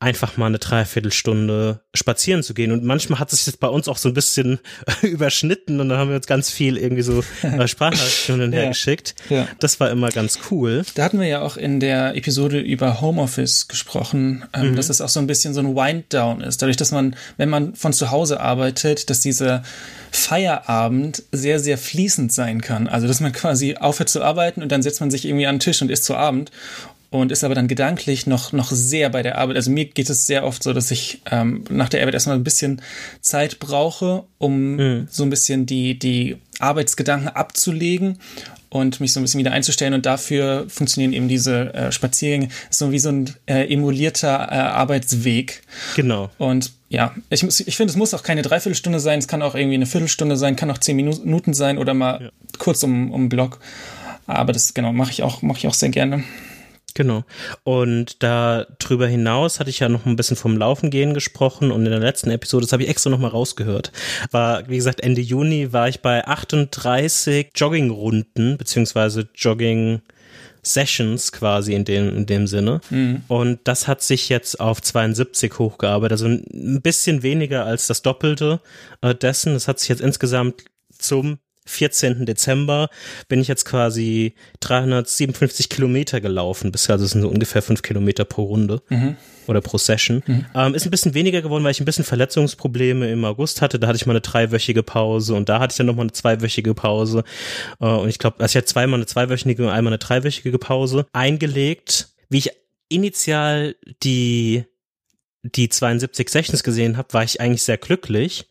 einfach 0.00 0.36
mal 0.36 0.46
eine 0.46 0.60
Dreiviertelstunde 0.60 1.80
spazieren 1.92 2.44
zu 2.44 2.54
gehen. 2.54 2.70
Und 2.70 2.84
manchmal 2.84 3.18
hat 3.18 3.30
sich 3.30 3.44
jetzt 3.46 3.58
bei 3.58 3.66
uns 3.66 3.88
auch 3.88 3.96
so 3.96 4.08
ein 4.08 4.14
bisschen 4.14 4.60
überschnitten 5.02 5.80
und 5.80 5.88
dann 5.88 5.98
haben 5.98 6.10
wir 6.10 6.16
uns 6.16 6.28
ganz 6.28 6.50
viel 6.50 6.76
irgendwie 6.76 7.02
so 7.02 7.24
äh, 7.42 7.66
Sprachnachrichten 7.68 8.52
ja, 8.52 8.60
hergeschickt. 8.60 9.16
Ja. 9.28 9.48
Das 9.58 9.80
war 9.80 9.90
immer 9.90 10.10
ganz 10.10 10.38
cool. 10.50 10.84
Da 10.94 11.02
hatten 11.02 11.18
wir 11.18 11.26
ja 11.26 11.42
auch 11.42 11.56
in 11.56 11.80
der 11.80 12.14
Episode 12.14 12.60
über 12.60 13.00
Homeoffice 13.00 13.66
gesprochen, 13.66 14.44
ähm, 14.52 14.70
mhm. 14.70 14.76
dass 14.76 14.88
es 14.88 15.00
auch 15.00 15.08
so 15.08 15.18
ein 15.18 15.26
bisschen 15.26 15.52
so 15.52 15.60
ein 15.60 15.74
Wind-Down 15.74 16.42
ist. 16.42 16.62
Dadurch, 16.62 16.76
dass 16.76 16.92
man, 16.92 17.16
wenn 17.36 17.48
man 17.48 17.74
von 17.74 17.92
zu 17.92 18.12
Hause 18.12 18.38
arbeitet, 18.38 19.10
dass 19.10 19.20
dieser 19.20 19.64
Feierabend 20.12 21.24
sehr, 21.32 21.58
sehr 21.58 21.76
fließend 21.76 22.32
sein 22.32 22.60
kann. 22.60 22.86
Also, 22.86 23.08
dass 23.08 23.20
man 23.20 23.32
quasi 23.32 23.76
aufhört 23.76 24.08
zu 24.08 24.22
arbeiten 24.22 24.62
und 24.62 24.70
dann 24.70 24.82
setzt 24.82 25.00
man 25.00 25.10
sich 25.10 25.24
irgendwie 25.24 25.46
an 25.48 25.56
den 25.56 25.60
Tisch 25.60 25.82
und 25.82 25.90
isst 25.90 26.04
zu 26.04 26.14
Abend 26.14 26.52
und 27.10 27.32
ist 27.32 27.44
aber 27.44 27.54
dann 27.54 27.68
gedanklich 27.68 28.26
noch, 28.26 28.52
noch 28.52 28.70
sehr 28.70 29.08
bei 29.08 29.22
der 29.22 29.38
Arbeit. 29.38 29.56
Also 29.56 29.70
mir 29.70 29.86
geht 29.86 30.10
es 30.10 30.26
sehr 30.26 30.44
oft 30.44 30.62
so, 30.62 30.72
dass 30.72 30.90
ich 30.90 31.22
ähm, 31.30 31.64
nach 31.70 31.88
der 31.88 32.00
Arbeit 32.00 32.14
erstmal 32.14 32.36
ein 32.36 32.44
bisschen 32.44 32.82
Zeit 33.20 33.58
brauche, 33.58 34.24
um 34.36 34.76
mhm. 34.76 35.08
so 35.10 35.22
ein 35.22 35.30
bisschen 35.30 35.64
die, 35.64 35.98
die 35.98 36.36
Arbeitsgedanken 36.58 37.28
abzulegen 37.28 38.18
und 38.68 39.00
mich 39.00 39.14
so 39.14 39.20
ein 39.20 39.22
bisschen 39.22 39.40
wieder 39.40 39.52
einzustellen. 39.52 39.94
Und 39.94 40.04
dafür 40.04 40.66
funktionieren 40.68 41.14
eben 41.14 41.28
diese 41.28 41.72
äh, 41.72 41.92
Spaziergänge 41.92 42.48
so 42.68 42.92
wie 42.92 42.98
so 42.98 43.08
ein 43.08 43.34
äh, 43.46 43.72
emulierter 43.72 44.48
äh, 44.50 44.54
Arbeitsweg. 44.56 45.62
Genau. 45.96 46.30
Und 46.36 46.72
ja, 46.90 47.14
ich, 47.30 47.42
ich 47.42 47.76
finde, 47.76 47.90
es 47.90 47.96
muss 47.96 48.12
auch 48.12 48.22
keine 48.22 48.42
Dreiviertelstunde 48.42 49.00
sein, 49.00 49.18
es 49.18 49.28
kann 49.28 49.42
auch 49.42 49.54
irgendwie 49.54 49.74
eine 49.74 49.86
Viertelstunde 49.86 50.36
sein, 50.36 50.56
kann 50.56 50.70
auch 50.70 50.78
zehn 50.78 50.96
Minuten 50.96 51.54
sein 51.54 51.78
oder 51.78 51.94
mal 51.94 52.22
ja. 52.22 52.30
kurz 52.58 52.82
um, 52.82 53.12
um 53.12 53.28
Block. 53.28 53.60
Aber 54.26 54.52
das, 54.52 54.74
genau, 54.74 54.92
mache 54.92 55.10
ich 55.10 55.22
auch, 55.22 55.40
mache 55.40 55.58
ich 55.58 55.66
auch 55.66 55.74
sehr 55.74 55.88
gerne. 55.88 56.24
Genau. 56.98 57.22
Und 57.62 58.24
da 58.24 58.66
drüber 58.80 59.06
hinaus 59.06 59.60
hatte 59.60 59.70
ich 59.70 59.78
ja 59.78 59.88
noch 59.88 60.04
ein 60.04 60.16
bisschen 60.16 60.36
vom 60.36 60.56
Laufen 60.56 60.90
gehen 60.90 61.14
gesprochen 61.14 61.70
und 61.70 61.86
in 61.86 61.92
der 61.92 62.00
letzten 62.00 62.28
Episode, 62.28 62.64
das 62.64 62.72
habe 62.72 62.82
ich 62.82 62.88
extra 62.88 63.08
nochmal 63.08 63.30
rausgehört, 63.30 63.92
war, 64.32 64.68
wie 64.68 64.78
gesagt, 64.78 65.00
Ende 65.00 65.20
Juni 65.20 65.72
war 65.72 65.88
ich 65.88 66.00
bei 66.00 66.26
38 66.26 67.50
Joggingrunden, 67.54 68.58
beziehungsweise 68.58 69.28
Jogging 69.36 70.02
Sessions 70.64 71.30
quasi 71.30 71.74
in 71.74 71.84
dem, 71.84 72.16
in 72.16 72.26
dem 72.26 72.48
Sinne. 72.48 72.80
Mhm. 72.90 73.22
Und 73.28 73.60
das 73.62 73.86
hat 73.86 74.02
sich 74.02 74.28
jetzt 74.28 74.58
auf 74.58 74.82
72 74.82 75.56
hochgearbeitet, 75.56 76.20
also 76.20 76.26
ein 76.26 76.82
bisschen 76.82 77.22
weniger 77.22 77.64
als 77.64 77.86
das 77.86 78.02
Doppelte 78.02 78.60
äh, 79.02 79.14
dessen. 79.14 79.54
Das 79.54 79.68
hat 79.68 79.78
sich 79.78 79.88
jetzt 79.88 80.00
insgesamt 80.00 80.64
zum 80.98 81.38
14. 81.68 82.26
Dezember 82.26 82.88
bin 83.28 83.40
ich 83.40 83.48
jetzt 83.48 83.64
quasi 83.64 84.34
357 84.60 85.68
Kilometer 85.68 86.20
gelaufen 86.20 86.72
bisher, 86.72 86.94
also 86.94 87.04
es 87.04 87.12
sind 87.12 87.22
so 87.22 87.28
ungefähr 87.28 87.62
fünf 87.62 87.82
Kilometer 87.82 88.24
pro 88.24 88.44
Runde. 88.44 88.82
Mhm 88.88 89.16
oder 89.48 89.60
pro 89.60 89.78
Session. 89.78 90.22
Mhm. 90.26 90.46
Ähm, 90.54 90.74
ist 90.74 90.86
ein 90.86 90.90
bisschen 90.90 91.14
weniger 91.14 91.42
geworden, 91.42 91.64
weil 91.64 91.70
ich 91.70 91.80
ein 91.80 91.84
bisschen 91.84 92.04
Verletzungsprobleme 92.04 93.10
im 93.10 93.24
August 93.24 93.62
hatte. 93.62 93.78
Da 93.78 93.88
hatte 93.88 93.96
ich 93.96 94.06
mal 94.06 94.12
eine 94.12 94.20
dreiwöchige 94.20 94.82
Pause 94.82 95.34
und 95.34 95.48
da 95.48 95.58
hatte 95.60 95.72
ich 95.72 95.76
dann 95.78 95.86
nochmal 95.86 96.04
eine 96.04 96.12
zweiwöchige 96.12 96.74
Pause. 96.74 97.24
Äh, 97.80 97.86
und 97.86 98.08
ich 98.08 98.18
glaube, 98.18 98.40
also 98.40 98.52
ich 98.52 98.56
hatte 98.56 98.66
zweimal 98.66 98.98
eine 98.98 99.06
zweiwöchige 99.06 99.64
und 99.64 99.70
einmal 99.70 99.92
eine 99.92 99.98
dreiwöchige 99.98 100.58
Pause 100.58 101.06
eingelegt. 101.12 102.10
Wie 102.28 102.38
ich 102.38 102.50
initial 102.88 103.76
die, 104.02 104.64
die 105.42 105.68
72 105.68 106.28
Sessions 106.28 106.62
gesehen 106.62 106.96
habe, 106.96 107.12
war 107.12 107.24
ich 107.24 107.40
eigentlich 107.40 107.62
sehr 107.62 107.78
glücklich 107.78 108.48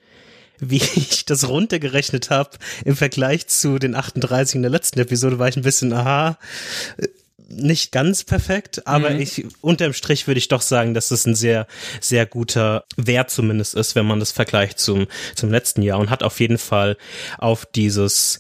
wie 0.60 0.78
ich 0.96 1.26
das 1.26 1.48
runtergerechnet 1.48 2.30
habe 2.30 2.52
im 2.86 2.96
Vergleich 2.96 3.48
zu 3.48 3.80
den 3.80 3.96
38 3.96 4.56
in 4.56 4.62
der 4.62 4.72
letzten 4.72 5.00
Episode, 5.00 5.40
war 5.40 5.48
ich 5.48 5.58
ein 5.58 5.64
bisschen, 5.64 5.94
aha, 5.94 6.38
nicht 7.50 7.92
ganz 7.92 8.24
perfekt, 8.24 8.86
aber 8.86 9.12
mhm. 9.12 9.22
ich 9.22 9.46
unterm 9.62 9.94
Strich 9.94 10.28
würde 10.28 10.38
ich 10.38 10.50
doch 10.50 10.62
sagen, 10.62 10.94
dass 10.94 11.12
es 11.12 11.26
ein 11.26 11.36
sehr 11.36 11.66
sehr 12.02 12.26
guter 12.26 12.84
Wert 12.98 13.32
zumindest 13.32 13.74
ist, 13.76 13.96
wenn 13.96 14.06
man 14.06 14.20
das 14.20 14.32
vergleicht 14.32 14.80
zum 14.80 15.08
zum 15.34 15.50
letzten 15.50 15.82
Jahr 15.82 16.00
und 16.00 16.10
hat 16.10 16.24
auf 16.24 16.40
jeden 16.40 16.58
Fall 16.58 16.98
auf 17.38 17.66
dieses 17.66 18.40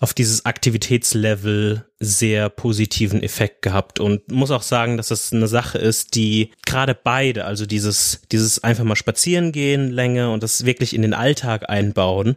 auf 0.00 0.12
dieses 0.12 0.44
Aktivitätslevel 0.44 1.84
sehr 2.00 2.48
positiven 2.48 3.22
Effekt 3.22 3.62
gehabt 3.62 4.00
und 4.00 4.30
muss 4.30 4.50
auch 4.50 4.62
sagen, 4.62 4.96
dass 4.96 5.10
es 5.10 5.32
eine 5.32 5.48
Sache 5.48 5.78
ist, 5.78 6.14
die 6.14 6.50
gerade 6.66 6.94
beide, 6.94 7.44
also 7.44 7.66
dieses, 7.66 8.22
dieses 8.30 8.62
einfach 8.62 8.84
mal 8.84 8.96
spazieren 8.96 9.52
gehen, 9.52 9.90
Länge 9.90 10.30
und 10.30 10.42
das 10.42 10.66
wirklich 10.66 10.94
in 10.94 11.02
den 11.02 11.14
Alltag 11.14 11.70
einbauen, 11.70 12.36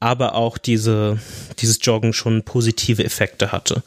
aber 0.00 0.34
auch 0.34 0.58
diese, 0.58 1.18
dieses 1.58 1.78
Joggen 1.82 2.12
schon 2.12 2.42
positive 2.42 3.04
Effekte 3.04 3.52
hatte. 3.52 3.82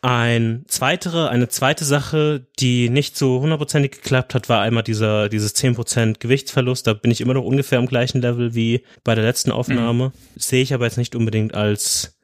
Ein 0.00 0.64
zweitere, 0.68 1.28
eine 1.28 1.48
zweite 1.48 1.84
Sache, 1.84 2.46
die 2.58 2.88
nicht 2.88 3.16
so 3.16 3.40
hundertprozentig 3.40 3.92
geklappt 3.92 4.34
hat, 4.34 4.48
war 4.48 4.60
einmal 4.60 4.84
dieser, 4.84 5.28
dieses 5.28 5.56
10% 5.56 6.18
Gewichtsverlust. 6.20 6.86
Da 6.86 6.92
bin 6.92 7.10
ich 7.10 7.20
immer 7.20 7.34
noch 7.34 7.44
ungefähr 7.44 7.78
am 7.78 7.86
gleichen 7.86 8.20
Level 8.20 8.54
wie 8.54 8.84
bei 9.04 9.14
der 9.14 9.24
letzten 9.24 9.50
Aufnahme. 9.50 10.08
Mhm. 10.08 10.12
Sehe 10.40 10.62
ich 10.62 10.72
aber 10.72 10.84
jetzt 10.84 10.98
nicht 10.98 11.16
unbedingt 11.16 11.54
als 11.54 12.17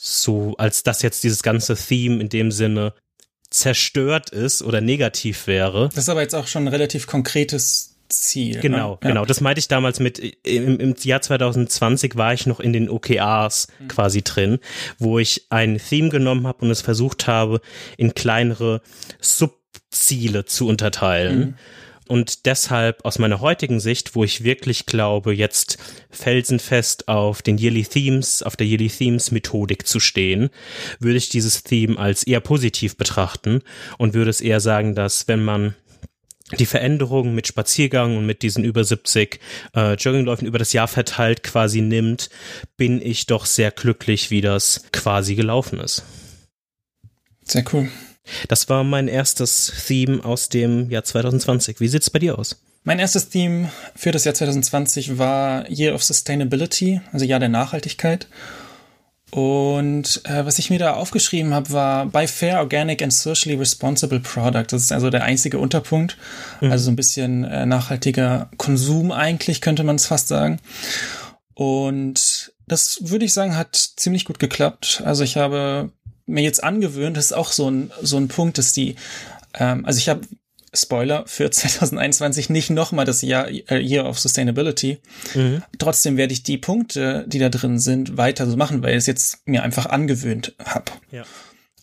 so, 0.00 0.54
als 0.58 0.84
dass 0.84 1.02
jetzt 1.02 1.24
dieses 1.24 1.42
ganze 1.42 1.74
Theme 1.74 2.20
in 2.20 2.28
dem 2.28 2.52
Sinne 2.52 2.94
zerstört 3.50 4.30
ist 4.30 4.62
oder 4.62 4.80
negativ 4.80 5.48
wäre. 5.48 5.88
Das 5.88 6.04
ist 6.04 6.08
aber 6.08 6.20
jetzt 6.20 6.34
auch 6.34 6.46
schon 6.46 6.64
ein 6.64 6.68
relativ 6.68 7.08
konkretes 7.08 7.96
Ziel. 8.08 8.60
Genau, 8.60 8.92
ne? 8.92 9.08
genau. 9.08 9.24
Das 9.24 9.40
meinte 9.40 9.58
ich 9.58 9.66
damals 9.66 9.98
mit, 9.98 10.20
im, 10.46 10.78
im, 10.78 10.94
Jahr 11.02 11.20
2020 11.20 12.14
war 12.14 12.32
ich 12.32 12.46
noch 12.46 12.60
in 12.60 12.72
den 12.72 12.88
OKRs 12.88 13.66
mhm. 13.80 13.88
quasi 13.88 14.22
drin, 14.22 14.60
wo 14.98 15.18
ich 15.18 15.46
ein 15.50 15.78
Theme 15.78 16.10
genommen 16.10 16.46
habe 16.46 16.64
und 16.64 16.70
es 16.70 16.80
versucht 16.80 17.26
habe, 17.26 17.60
in 17.96 18.14
kleinere 18.14 18.82
Subziele 19.20 20.44
zu 20.44 20.68
unterteilen. 20.68 21.38
Mhm. 21.38 21.54
Und 22.08 22.46
deshalb 22.46 23.04
aus 23.04 23.18
meiner 23.18 23.40
heutigen 23.40 23.80
Sicht, 23.80 24.14
wo 24.14 24.24
ich 24.24 24.42
wirklich 24.42 24.86
glaube, 24.86 25.34
jetzt 25.34 25.78
felsenfest 26.10 27.06
auf 27.08 27.42
den 27.42 27.58
Yearly 27.58 27.84
Themes, 27.84 28.42
auf 28.42 28.56
der 28.56 28.66
Yearly 28.66 28.88
Themes 28.88 29.30
Methodik 29.30 29.86
zu 29.86 30.00
stehen, 30.00 30.50
würde 30.98 31.18
ich 31.18 31.28
dieses 31.28 31.62
Theme 31.62 31.98
als 31.98 32.24
eher 32.24 32.40
positiv 32.40 32.96
betrachten 32.96 33.60
und 33.98 34.14
würde 34.14 34.30
es 34.30 34.40
eher 34.40 34.60
sagen, 34.60 34.94
dass 34.94 35.28
wenn 35.28 35.44
man 35.44 35.74
die 36.58 36.66
Veränderungen 36.66 37.34
mit 37.34 37.46
Spaziergang 37.46 38.16
und 38.16 38.24
mit 38.24 38.42
diesen 38.42 38.64
über 38.64 38.82
70 38.82 39.38
äh, 39.76 39.94
Joggingläufen 39.94 40.46
über 40.46 40.58
das 40.58 40.72
Jahr 40.72 40.88
verteilt 40.88 41.42
quasi 41.42 41.82
nimmt, 41.82 42.30
bin 42.78 43.02
ich 43.02 43.26
doch 43.26 43.44
sehr 43.44 43.70
glücklich, 43.70 44.30
wie 44.30 44.40
das 44.40 44.84
quasi 44.92 45.34
gelaufen 45.34 45.78
ist. 45.78 46.04
Sehr 47.44 47.64
cool. 47.72 47.90
Das 48.48 48.68
war 48.68 48.84
mein 48.84 49.08
erstes 49.08 49.72
Theme 49.86 50.24
aus 50.24 50.48
dem 50.48 50.90
Jahr 50.90 51.04
2020. 51.04 51.80
Wie 51.80 51.88
sieht's 51.88 52.10
bei 52.10 52.18
dir 52.18 52.38
aus? 52.38 52.60
Mein 52.84 52.98
erstes 52.98 53.28
Theme 53.28 53.70
für 53.94 54.12
das 54.12 54.24
Jahr 54.24 54.34
2020 54.34 55.18
war 55.18 55.68
Year 55.70 55.94
of 55.94 56.02
Sustainability, 56.02 57.00
also 57.12 57.24
Jahr 57.24 57.40
der 57.40 57.48
Nachhaltigkeit. 57.50 58.28
Und 59.30 60.22
äh, 60.24 60.46
was 60.46 60.58
ich 60.58 60.70
mir 60.70 60.78
da 60.78 60.94
aufgeschrieben 60.94 61.52
habe, 61.52 61.70
war 61.70 62.06
by 62.06 62.26
fair, 62.26 62.60
organic 62.60 63.02
and 63.02 63.12
socially 63.12 63.58
responsible 63.58 64.20
product. 64.20 64.68
Das 64.70 64.82
ist 64.82 64.92
also 64.92 65.10
der 65.10 65.24
einzige 65.24 65.58
Unterpunkt. 65.58 66.16
Mhm. 66.60 66.72
Also 66.72 66.86
so 66.86 66.90
ein 66.90 66.96
bisschen 66.96 67.44
äh, 67.44 67.66
nachhaltiger 67.66 68.50
Konsum 68.56 69.12
eigentlich, 69.12 69.60
könnte 69.60 69.84
man 69.84 69.96
es 69.96 70.06
fast 70.06 70.28
sagen. 70.28 70.60
Und 71.54 72.52
das 72.66 73.00
würde 73.02 73.24
ich 73.24 73.34
sagen, 73.34 73.56
hat 73.56 73.76
ziemlich 73.76 74.24
gut 74.24 74.38
geklappt. 74.38 75.02
Also 75.04 75.24
ich 75.24 75.36
habe 75.36 75.90
mir 76.28 76.42
jetzt 76.42 76.62
angewöhnt, 76.62 77.16
das 77.16 77.26
ist 77.26 77.32
auch 77.32 77.52
so 77.52 77.70
ein, 77.70 77.90
so 78.02 78.16
ein 78.16 78.28
Punkt, 78.28 78.58
dass 78.58 78.72
die, 78.72 78.96
ähm, 79.54 79.84
also 79.84 79.98
ich 79.98 80.08
habe 80.08 80.20
Spoiler 80.74 81.24
für 81.26 81.50
2021 81.50 82.50
nicht 82.50 82.70
nochmal 82.70 83.04
das 83.04 83.22
Jahr 83.22 83.48
äh, 83.48 83.80
Year 83.80 84.06
of 84.06 84.18
Sustainability. 84.18 84.98
Mhm. 85.34 85.62
Trotzdem 85.78 86.16
werde 86.16 86.32
ich 86.32 86.42
die 86.42 86.58
Punkte, 86.58 87.24
die 87.26 87.38
da 87.38 87.48
drin 87.48 87.78
sind, 87.78 88.16
weiter 88.16 88.48
so 88.48 88.56
machen, 88.56 88.82
weil 88.82 88.90
ich 88.90 88.98
es 88.98 89.06
jetzt 89.06 89.46
mir 89.46 89.62
einfach 89.62 89.86
angewöhnt 89.86 90.54
habe. 90.64 90.92
Ja. 91.10 91.24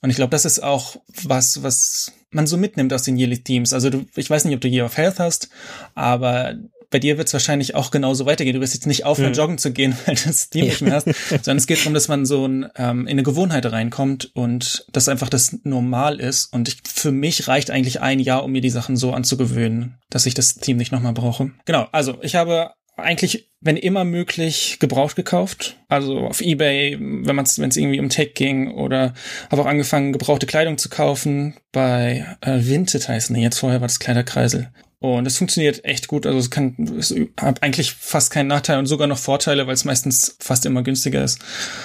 Und 0.02 0.12
ich 0.12 0.18
glaube, 0.18 0.32
das 0.32 0.46
ist 0.46 0.62
auch 0.62 0.98
was, 1.24 1.64
was 1.64 2.14
man 2.30 2.46
so 2.46 2.58
mitnimmt 2.58 2.94
aus 2.94 3.04
den 3.04 3.18
Yearly 3.18 3.40
Themes. 3.40 3.74
Also 3.74 3.90
du, 3.90 4.06
ich 4.16 4.30
weiß 4.30 4.46
nicht, 4.46 4.54
ob 4.54 4.62
du 4.62 4.68
Year 4.68 4.86
of 4.86 4.98
Health 4.98 5.20
hast, 5.20 5.50
aber 5.96 6.56
bei 6.90 7.00
dir 7.00 7.18
wird 7.18 7.28
es 7.28 7.34
wahrscheinlich 7.34 7.76
auch 7.76 7.92
genauso 7.92 8.26
weitergehen. 8.26 8.56
Du 8.56 8.62
wirst 8.62 8.74
jetzt 8.74 8.88
nicht 8.88 9.06
aufhören, 9.06 9.32
mhm. 9.32 9.38
joggen 9.38 9.58
zu 9.58 9.72
gehen, 9.72 9.96
weil 10.06 10.16
du 10.16 10.24
das 10.26 10.50
Team 10.50 10.66
nicht 10.66 10.82
mehr 10.82 10.94
hast, 10.94 11.08
sondern 11.30 11.58
es 11.58 11.68
geht 11.68 11.80
darum, 11.80 11.94
dass 11.94 12.08
man 12.08 12.26
so 12.26 12.48
ein, 12.48 12.68
ähm, 12.76 13.02
in 13.02 13.14
eine 13.14 13.24
Gewohnheit 13.24 13.66
reinkommt 13.72 14.32
und 14.34 14.86
das 14.92 15.08
einfach 15.08 15.30
das 15.30 15.58
normal 15.64 16.20
ist. 16.20 16.52
Und 16.54 16.68
ich, 16.68 16.78
für 16.86 17.12
mich 17.12 17.48
reicht 17.48 17.72
eigentlich 17.72 18.02
ein 18.02 18.20
Jahr, 18.20 18.44
um 18.44 18.52
mir 18.52 18.62
die 18.62 18.70
Sachen 18.70 18.98
so 18.98 19.14
anzugewöhnen, 19.14 19.98
dass 20.10 20.26
ich 20.26 20.34
das 20.34 20.56
Team 20.56 20.78
nicht 20.78 20.92
nochmal 20.92 21.14
brauche. 21.14 21.52
Genau, 21.66 21.88
also 21.92 22.18
ich 22.22 22.36
habe 22.36 22.72
eigentlich, 22.98 23.50
wenn 23.62 23.78
immer 23.78 24.04
möglich, 24.04 24.78
gebraucht 24.80 25.16
gekauft. 25.16 25.78
Also 25.88 26.20
auf 26.20 26.42
Ebay, 26.42 26.98
wenn 27.00 27.36
man 27.36 27.46
es 27.46 27.58
irgendwie 27.58 28.00
um 28.00 28.10
Tech 28.10 28.34
ging 28.36 28.72
oder 28.72 29.14
habe 29.52 29.62
auch 29.62 29.68
angefangen, 29.68 30.14
gebrauchte 30.14 30.46
Kleidung 30.46 30.78
zu 30.78 30.90
kaufen. 30.90 31.56
Bei 31.72 32.26
äh, 32.42 32.60
Vinted 32.62 33.08
heißen 33.08 33.36
die 33.36 33.42
jetzt 33.42 33.60
vorher 33.60 33.82
war 33.82 33.88
das 33.88 34.00
Kleiderkreisel. 34.00 34.70
Und 35.14 35.28
es 35.28 35.38
funktioniert 35.38 35.86
echt 35.86 36.08
gut. 36.08 36.26
Also 36.26 36.40
es 36.40 36.50
kann, 36.50 36.76
es 36.98 37.14
hat 37.40 37.62
eigentlich 37.62 37.94
fast 37.94 38.32
keinen 38.32 38.48
Nachteil 38.48 38.80
und 38.80 38.88
sogar 38.88 39.06
noch 39.06 39.20
Vorteile, 39.20 39.68
weil 39.68 39.76
es 39.76 39.86
meistens 39.86 40.36
fast 40.40 40.66
immer 40.66 40.82
günstiger 40.82 41.24
ist. 41.24 41.40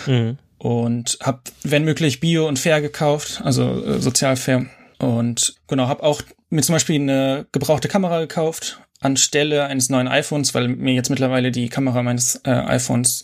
Mhm. 0.06 0.38
Und 0.56 1.18
habe, 1.22 1.40
wenn 1.62 1.84
möglich, 1.84 2.20
Bio 2.20 2.48
und 2.48 2.58
Fair 2.58 2.80
gekauft, 2.80 3.42
also 3.44 3.84
äh, 3.84 4.00
sozial 4.00 4.36
fair. 4.36 4.66
Und 4.98 5.54
genau, 5.68 5.86
habe 5.86 6.02
auch 6.02 6.22
mir 6.48 6.62
zum 6.62 6.74
Beispiel 6.74 6.96
eine 6.96 7.46
gebrauchte 7.52 7.88
Kamera 7.88 8.20
gekauft 8.20 8.80
anstelle 9.00 9.64
eines 9.64 9.88
neuen 9.88 10.08
iPhones, 10.08 10.54
weil 10.54 10.68
mir 10.68 10.94
jetzt 10.94 11.08
mittlerweile 11.10 11.50
die 11.50 11.68
Kamera 11.68 12.02
meines 12.02 12.36
äh, 12.44 12.50
iPhones 12.50 13.22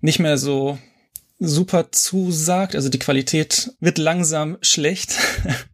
nicht 0.00 0.18
mehr 0.18 0.38
so 0.38 0.78
super 1.38 1.92
zusagt. 1.92 2.74
Also 2.74 2.88
die 2.88 2.98
Qualität 2.98 3.72
wird 3.80 3.98
langsam 3.98 4.58
schlecht 4.60 5.16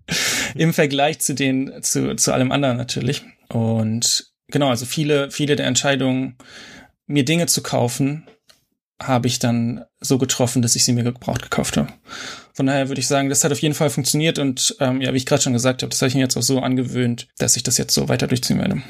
im 0.55 0.73
Vergleich 0.73 1.21
zu 1.21 1.35
den 1.35 1.83
zu, 1.83 2.17
zu 2.17 2.33
allem 2.33 2.53
anderen 2.53 2.77
natürlich. 2.77 3.23
Und 3.49 4.33
genau, 4.49 4.69
also 4.69 4.87
viele, 4.87 5.31
viele 5.31 5.57
der 5.57 5.67
Entscheidungen, 5.67 6.37
mir 7.07 7.25
Dinge 7.25 7.47
zu 7.47 7.63
kaufen, 7.63 8.27
habe 9.07 9.27
ich 9.27 9.39
dann 9.39 9.85
so 10.01 10.19
getroffen, 10.19 10.63
dass 10.63 10.77
ich 10.77 10.85
sie 10.85 10.93
mir 10.93 11.05
gebraucht 11.05 11.43
gekauft 11.43 11.77
habe. 11.77 11.89
Von 12.53 12.67
daher 12.67 12.89
würde 12.89 13.01
ich 13.01 13.09
sagen, 13.09 13.29
das 13.29 13.43
hat 13.43 13.53
auf 13.53 13.61
jeden 13.61 13.75
Fall 13.75 13.91
funktioniert 13.91 14.39
und 14.39 14.77
ähm, 14.81 15.01
ja, 15.01 15.13
wie 15.13 15.17
ich 15.17 15.27
gerade 15.27 15.43
schon 15.43 15.53
gesagt 15.53 15.83
habe, 15.83 15.91
das 15.91 16.01
habe 16.01 16.09
ich 16.09 16.15
mir 16.15 16.21
jetzt 16.21 16.37
auch 16.37 16.43
so 16.43 16.61
angewöhnt, 16.61 17.29
dass 17.39 17.57
ich 17.57 17.63
das 17.63 17.79
jetzt 17.79 17.95
so 17.95 18.09
weiter 18.09 18.27
durchziehen 18.27 18.59
werde. 18.59 18.83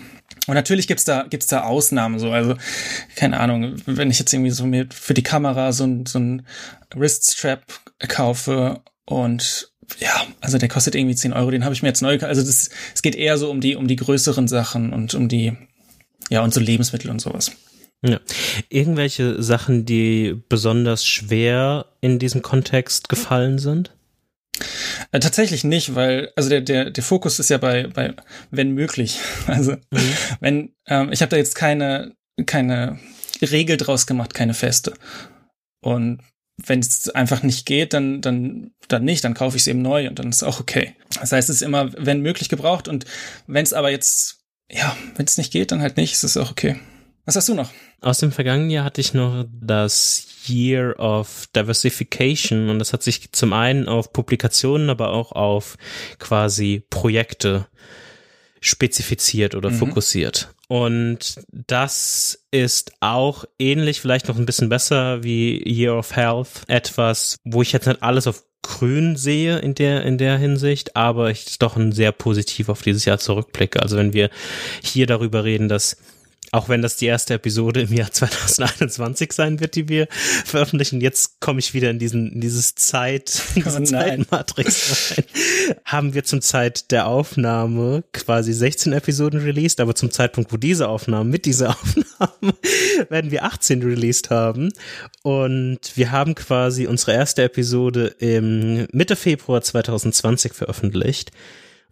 Und 0.47 0.55
natürlich 0.55 0.87
gibt's 0.87 1.05
da 1.05 1.23
gibt's 1.23 1.47
da 1.47 1.63
Ausnahmen 1.63 2.19
so, 2.19 2.31
also 2.31 2.57
keine 3.17 3.41
Ahnung, 3.41 3.77
wenn 3.87 4.11
ich 4.11 4.19
jetzt 4.19 4.33
irgendwie 4.33 4.51
so 4.51 4.67
mir 4.67 4.87
für 4.91 5.15
die 5.15 5.23
Kamera 5.23 5.73
so 5.73 5.85
ein 5.85 6.07
so 6.07 6.19
ein 6.19 6.47
Wriststrap 6.95 7.65
kaufe 8.09 8.83
und 9.07 9.73
ja, 9.99 10.25
also 10.41 10.59
der 10.59 10.69
kostet 10.69 10.95
irgendwie 10.95 11.15
10 11.15 11.33
Euro, 11.33 11.51
den 11.51 11.65
habe 11.65 11.75
ich 11.75 11.83
mir 11.83 11.89
jetzt 11.89 12.03
neu, 12.03 12.19
also 12.21 12.43
das, 12.43 12.71
es 12.95 13.03
geht 13.03 13.15
eher 13.15 13.39
so 13.39 13.51
um 13.51 13.61
die, 13.61 13.77
um 13.77 13.87
die 13.87 13.97
größeren 13.97 14.49
Sachen 14.49 14.93
und 14.93 15.15
um 15.15 15.29
die, 15.29 15.53
ja, 16.31 16.43
und 16.43 16.55
so 16.55 16.61
Lebensmittel 16.61 17.11
und 17.11 17.21
sowas. 17.21 17.53
Ja. 18.05 18.21
Irgendwelche 18.69 19.43
Sachen, 19.43 19.87
die 19.87 20.37
besonders 20.49 21.07
schwer 21.07 21.87
in 22.03 22.19
diesem 22.19 22.43
Kontext 22.43 23.09
gefallen 23.09 23.59
sind? 23.59 23.97
Äh, 25.11 25.21
tatsächlich 25.21 25.65
nicht, 25.65 25.95
weil, 25.95 26.31
also 26.37 26.51
der, 26.51 26.61
der, 26.61 26.91
der 26.91 27.03
Fokus 27.03 27.39
ist 27.39 27.49
ja 27.49 27.59
bei, 27.59 27.87
bei 27.87 28.15
wenn 28.51 28.73
möglich. 28.73 29.19
Also, 29.47 29.73
mhm. 29.73 30.13
wenn, 30.41 30.75
ähm, 30.87 31.13
ich 31.13 31.23
habe 31.23 31.31
da 31.31 31.37
jetzt 31.37 31.55
keine, 31.55 32.15
keine 32.47 32.99
Regel 33.41 33.77
draus 33.77 34.07
gemacht, 34.07 34.35
keine 34.35 34.55
feste. 34.55 34.93
Und 35.81 36.21
wenn 36.63 36.81
es 36.81 37.09
einfach 37.09 37.43
nicht 37.43 37.67
geht, 37.67 37.95
dann, 37.95 38.21
dann, 38.21 38.73
dann 38.89 39.05
nicht, 39.05 39.25
dann 39.25 39.35
kaufe 39.35 39.57
ich 39.57 39.63
es 39.63 39.67
eben 39.67 39.83
neu 39.83 40.09
und 40.09 40.19
dann 40.19 40.29
ist 40.29 40.43
auch 40.43 40.61
okay. 40.61 40.95
Das 41.21 41.33
heißt, 41.33 41.49
es 41.49 41.57
ist 41.57 41.63
immer, 41.63 41.91
wenn 41.97 42.21
möglich, 42.21 42.49
gebraucht 42.49 42.87
und 42.87 43.07
wenn 43.47 43.65
es 43.65 43.73
aber 43.73 43.91
jetzt, 43.91 44.45
ja, 44.71 44.97
wenn 45.17 45.27
es 45.27 45.37
nicht 45.37 45.53
geht, 45.53 45.73
dann 45.73 45.81
halt 45.81 45.97
nicht, 45.97 46.13
ist 46.13 46.23
es 46.23 46.37
auch 46.37 46.51
okay. 46.51 46.77
Was 47.25 47.37
hast 47.37 47.49
du 47.49 47.55
noch? 47.55 47.71
Aus 48.01 48.19
dem 48.19 48.33
vergangenen 48.33 48.71
Jahr 48.71 48.85
hatte 48.85 49.01
ich 49.01 49.15
noch 49.15 49.47
das 49.51 50.27
Year 50.47 50.99
of 50.99 51.47
Diversification 51.57 52.69
und 52.69 52.79
das 52.79 52.93
hat 52.93 53.03
sich 53.03 53.33
zum 53.33 53.53
einen 53.53 53.89
auf 53.89 54.13
Publikationen, 54.13 54.91
aber 54.91 55.11
auch 55.11 55.33
auf 55.33 55.77
quasi 56.19 56.85
Projekte 56.91 57.67
spezifiziert 58.61 59.55
oder 59.55 59.71
mhm. 59.71 59.77
fokussiert. 59.77 60.55
Und 60.69 61.41
das 61.51 62.47
ist 62.51 62.93
auch 63.01 63.45
ähnlich, 63.59 64.01
vielleicht 64.01 64.29
noch 64.29 64.39
ein 64.39 64.47
bisschen 64.47 64.69
besser 64.69 65.23
wie 65.23 65.63
Year 65.67 65.97
of 65.97 66.17
Health. 66.17 66.63
Etwas, 66.69 67.37
wo 67.45 67.63
ich 67.63 67.73
jetzt 67.73 67.87
nicht 67.87 68.03
alles 68.03 68.27
auf 68.27 68.45
grün 68.63 69.17
sehe 69.17 69.59
in 69.59 69.75
der, 69.75 70.05
in 70.05 70.17
der 70.17 70.39
Hinsicht, 70.39 70.97
aber 70.97 71.31
ich 71.31 71.59
doch 71.59 71.77
ein 71.77 71.93
sehr 71.93 72.13
positiv 72.13 72.71
auf 72.71 72.81
dieses 72.81 73.05
Jahr 73.05 73.19
zurückblicke. 73.19 73.83
Also 73.83 73.99
wenn 73.99 74.15
wir 74.15 74.31
hier 74.83 75.07
darüber 75.07 75.45
reden, 75.45 75.69
dass 75.69 75.99
auch 76.53 76.69
wenn 76.69 76.83
das 76.83 76.97
die 76.97 77.07
erste 77.07 77.35
Episode 77.35 77.83
im 77.83 77.93
Jahr 77.93 78.11
2021 78.13 79.33
sein 79.33 79.61
wird, 79.61 79.75
die 79.75 79.89
wir 79.89 80.09
veröffentlichen. 80.45 81.01
Jetzt 81.01 81.41
komme 81.41 81.59
ich 81.59 81.75
wieder 81.75 81.91
in 81.91 81.99
diesen, 81.99 82.33
in 82.33 82.41
dieses 82.41 82.75
Zeit, 82.75 83.43
in 83.55 83.65
diese 83.65 83.81
oh 83.81 83.85
Zeitmatrix 83.85 85.15
rein. 85.17 85.25
Haben 85.85 86.15
wir 86.15 86.25
zum 86.25 86.41
Zeit 86.41 86.91
der 86.91 87.07
Aufnahme 87.07 88.05
quasi 88.13 88.53
16 88.53 88.93
Episoden 88.93 89.41
released, 89.41 89.81
aber 89.81 89.95
zum 89.95 90.11
Zeitpunkt, 90.11 90.53
wo 90.53 90.57
diese 90.57 90.89
Aufnahmen, 90.89 91.31
mit 91.31 91.45
dieser 91.45 91.71
Aufnahme, 92.21 92.55
werden 93.09 93.31
wir 93.31 93.45
18 93.45 93.83
released 93.83 94.31
haben. 94.31 94.73
Und 95.23 95.97
wir 95.97 96.13
haben 96.13 96.35
quasi 96.35 96.87
unsere 96.87 97.13
erste 97.13 97.43
Episode 97.43 98.15
im 98.19 98.87
Mitte 98.93 99.17
Februar 99.17 99.63
2020 99.63 100.53
veröffentlicht. 100.53 101.33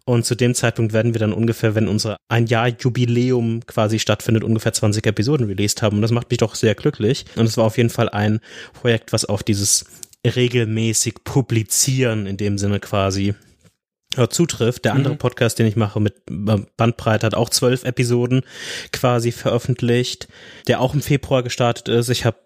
Und 0.05 0.25
zu 0.25 0.35
dem 0.35 0.53
Zeitpunkt 0.53 0.91
werden 0.91 1.13
wir 1.13 1.19
dann 1.19 1.31
ungefähr, 1.31 1.75
wenn 1.75 1.87
unser 1.87 2.17
ein 2.27 2.45
Jahr 2.45 2.67
Jubiläum 2.67 3.65
quasi 3.65 3.99
stattfindet, 3.99 4.43
ungefähr 4.43 4.73
20 4.73 5.05
Episoden 5.05 5.47
released 5.47 5.81
haben. 5.81 5.97
Und 5.97 6.01
das 6.01 6.11
macht 6.11 6.29
mich 6.29 6.39
doch 6.39 6.55
sehr 6.55 6.75
glücklich. 6.75 7.25
Und 7.35 7.45
es 7.45 7.55
war 7.57 7.65
auf 7.65 7.77
jeden 7.77 7.89
Fall 7.89 8.09
ein 8.09 8.39
Projekt, 8.73 9.13
was 9.13 9.23
auf 9.23 9.43
dieses 9.43 9.85
regelmäßig 10.25 11.23
publizieren 11.23 12.25
in 12.25 12.37
dem 12.37 12.57
Sinne 12.57 12.79
quasi 12.79 13.33
ja, 14.17 14.29
zutrifft. 14.29 14.85
Der 14.85 14.93
andere 14.93 15.13
mhm. 15.13 15.19
Podcast, 15.19 15.59
den 15.59 15.67
ich 15.67 15.75
mache 15.75 15.99
mit 15.99 16.15
Bandbreite, 16.27 17.25
hat 17.25 17.35
auch 17.35 17.49
zwölf 17.49 17.83
Episoden 17.83 18.41
quasi 18.91 19.31
veröffentlicht, 19.31 20.27
der 20.67 20.81
auch 20.81 20.93
im 20.93 21.01
Februar 21.01 21.43
gestartet 21.43 21.87
ist. 21.87 22.09
Ich 22.09 22.25
habe 22.25 22.37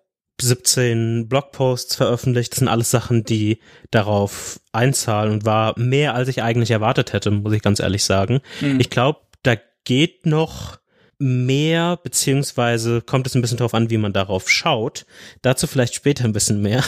17 0.42 1.28
Blogposts 1.28 1.96
veröffentlicht. 1.96 2.52
Das 2.52 2.60
sind 2.60 2.68
alles 2.68 2.92
Sachen, 2.92 3.24
die 3.24 3.60
darauf 3.92 4.60
einzahlen 4.72 5.32
und 5.32 5.46
war 5.46 5.78
mehr, 5.78 6.14
als 6.14 6.28
ich 6.28 6.44
eigentlich 6.44 6.72
erwartet 6.72 7.14
hätte, 7.14 7.32
muss 7.32 7.54
ich 7.54 7.62
ganz 7.62 7.80
ehrlich 7.80 8.04
sagen. 8.04 8.42
Mhm. 8.62 8.80
Ich 8.80 8.90
glaube, 8.90 9.20
da 9.44 9.56
geht 9.84 10.26
noch 10.26 10.78
mehr, 11.20 11.98
beziehungsweise 12.02 13.02
kommt 13.02 13.28
es 13.28 13.36
ein 13.36 13.42
bisschen 13.42 13.58
darauf 13.58 13.74
an, 13.74 13.90
wie 13.90 13.98
man 13.98 14.14
darauf 14.14 14.50
schaut. 14.50 15.06
Dazu 15.42 15.66
vielleicht 15.66 15.96
später 15.96 16.26
ein 16.26 16.34
bisschen 16.34 16.62
mehr. 16.62 16.84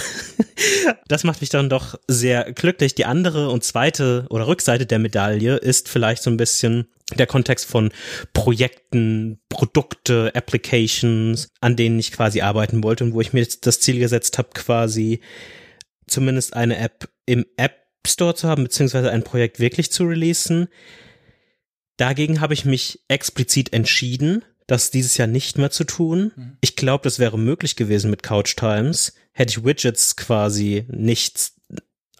das 1.08 1.24
macht 1.24 1.42
mich 1.42 1.50
dann 1.50 1.70
doch 1.70 2.00
sehr 2.08 2.52
glücklich. 2.54 2.96
Die 2.96 3.06
andere 3.06 3.50
und 3.50 3.64
zweite 3.64 4.26
oder 4.30 4.48
Rückseite 4.48 4.86
der 4.86 5.00
Medaille 5.00 5.58
ist 5.58 5.90
vielleicht 5.90 6.22
so 6.22 6.30
ein 6.30 6.38
bisschen 6.38 6.88
der 7.18 7.26
Kontext 7.26 7.66
von 7.66 7.92
Projekten, 8.34 9.40
Produkte, 9.50 10.32
Applications, 10.36 11.48
an 11.60 11.76
denen 11.76 11.98
ich 11.98 12.12
quasi 12.12 12.42
arbeiten 12.42 12.84
wollte 12.84 13.04
und 13.04 13.14
wo 13.14 13.22
ich 13.22 13.34
mir 13.34 13.48
das 13.62 13.80
Ziel 13.80 14.00
gesetzt 14.00 14.38
habe, 14.38 14.50
quasi 14.54 15.22
zumindest 16.08 16.54
eine 16.56 16.78
App 16.78 17.10
im 17.26 17.46
App 17.58 17.78
Store 18.06 18.36
zu 18.36 18.48
haben, 18.48 18.64
beziehungsweise 18.64 19.12
ein 19.12 19.24
Projekt 19.24 19.60
wirklich 19.60 19.92
zu 19.92 20.04
releasen. 20.06 20.68
Dagegen 22.00 22.40
habe 22.40 22.54
ich 22.54 22.64
mich 22.64 23.02
explizit 23.10 23.74
entschieden, 23.74 24.46
das 24.68 24.90
dieses 24.90 25.18
Jahr 25.18 25.28
nicht 25.28 25.58
mehr 25.58 25.70
zu 25.70 25.84
tun. 25.84 26.32
Mhm. 26.34 26.58
Ich 26.62 26.78
glaube, 26.78 27.04
das 27.04 27.20
wäre 27.20 27.38
möglich 27.38 27.76
gewesen 27.76 28.10
mit 28.10 28.24
Couch 28.24 28.56
Times. 28.56 29.16
Hätte 29.34 29.52
ich 29.52 29.66
Widgets 29.66 30.16
quasi 30.16 30.86
nicht 30.88 31.52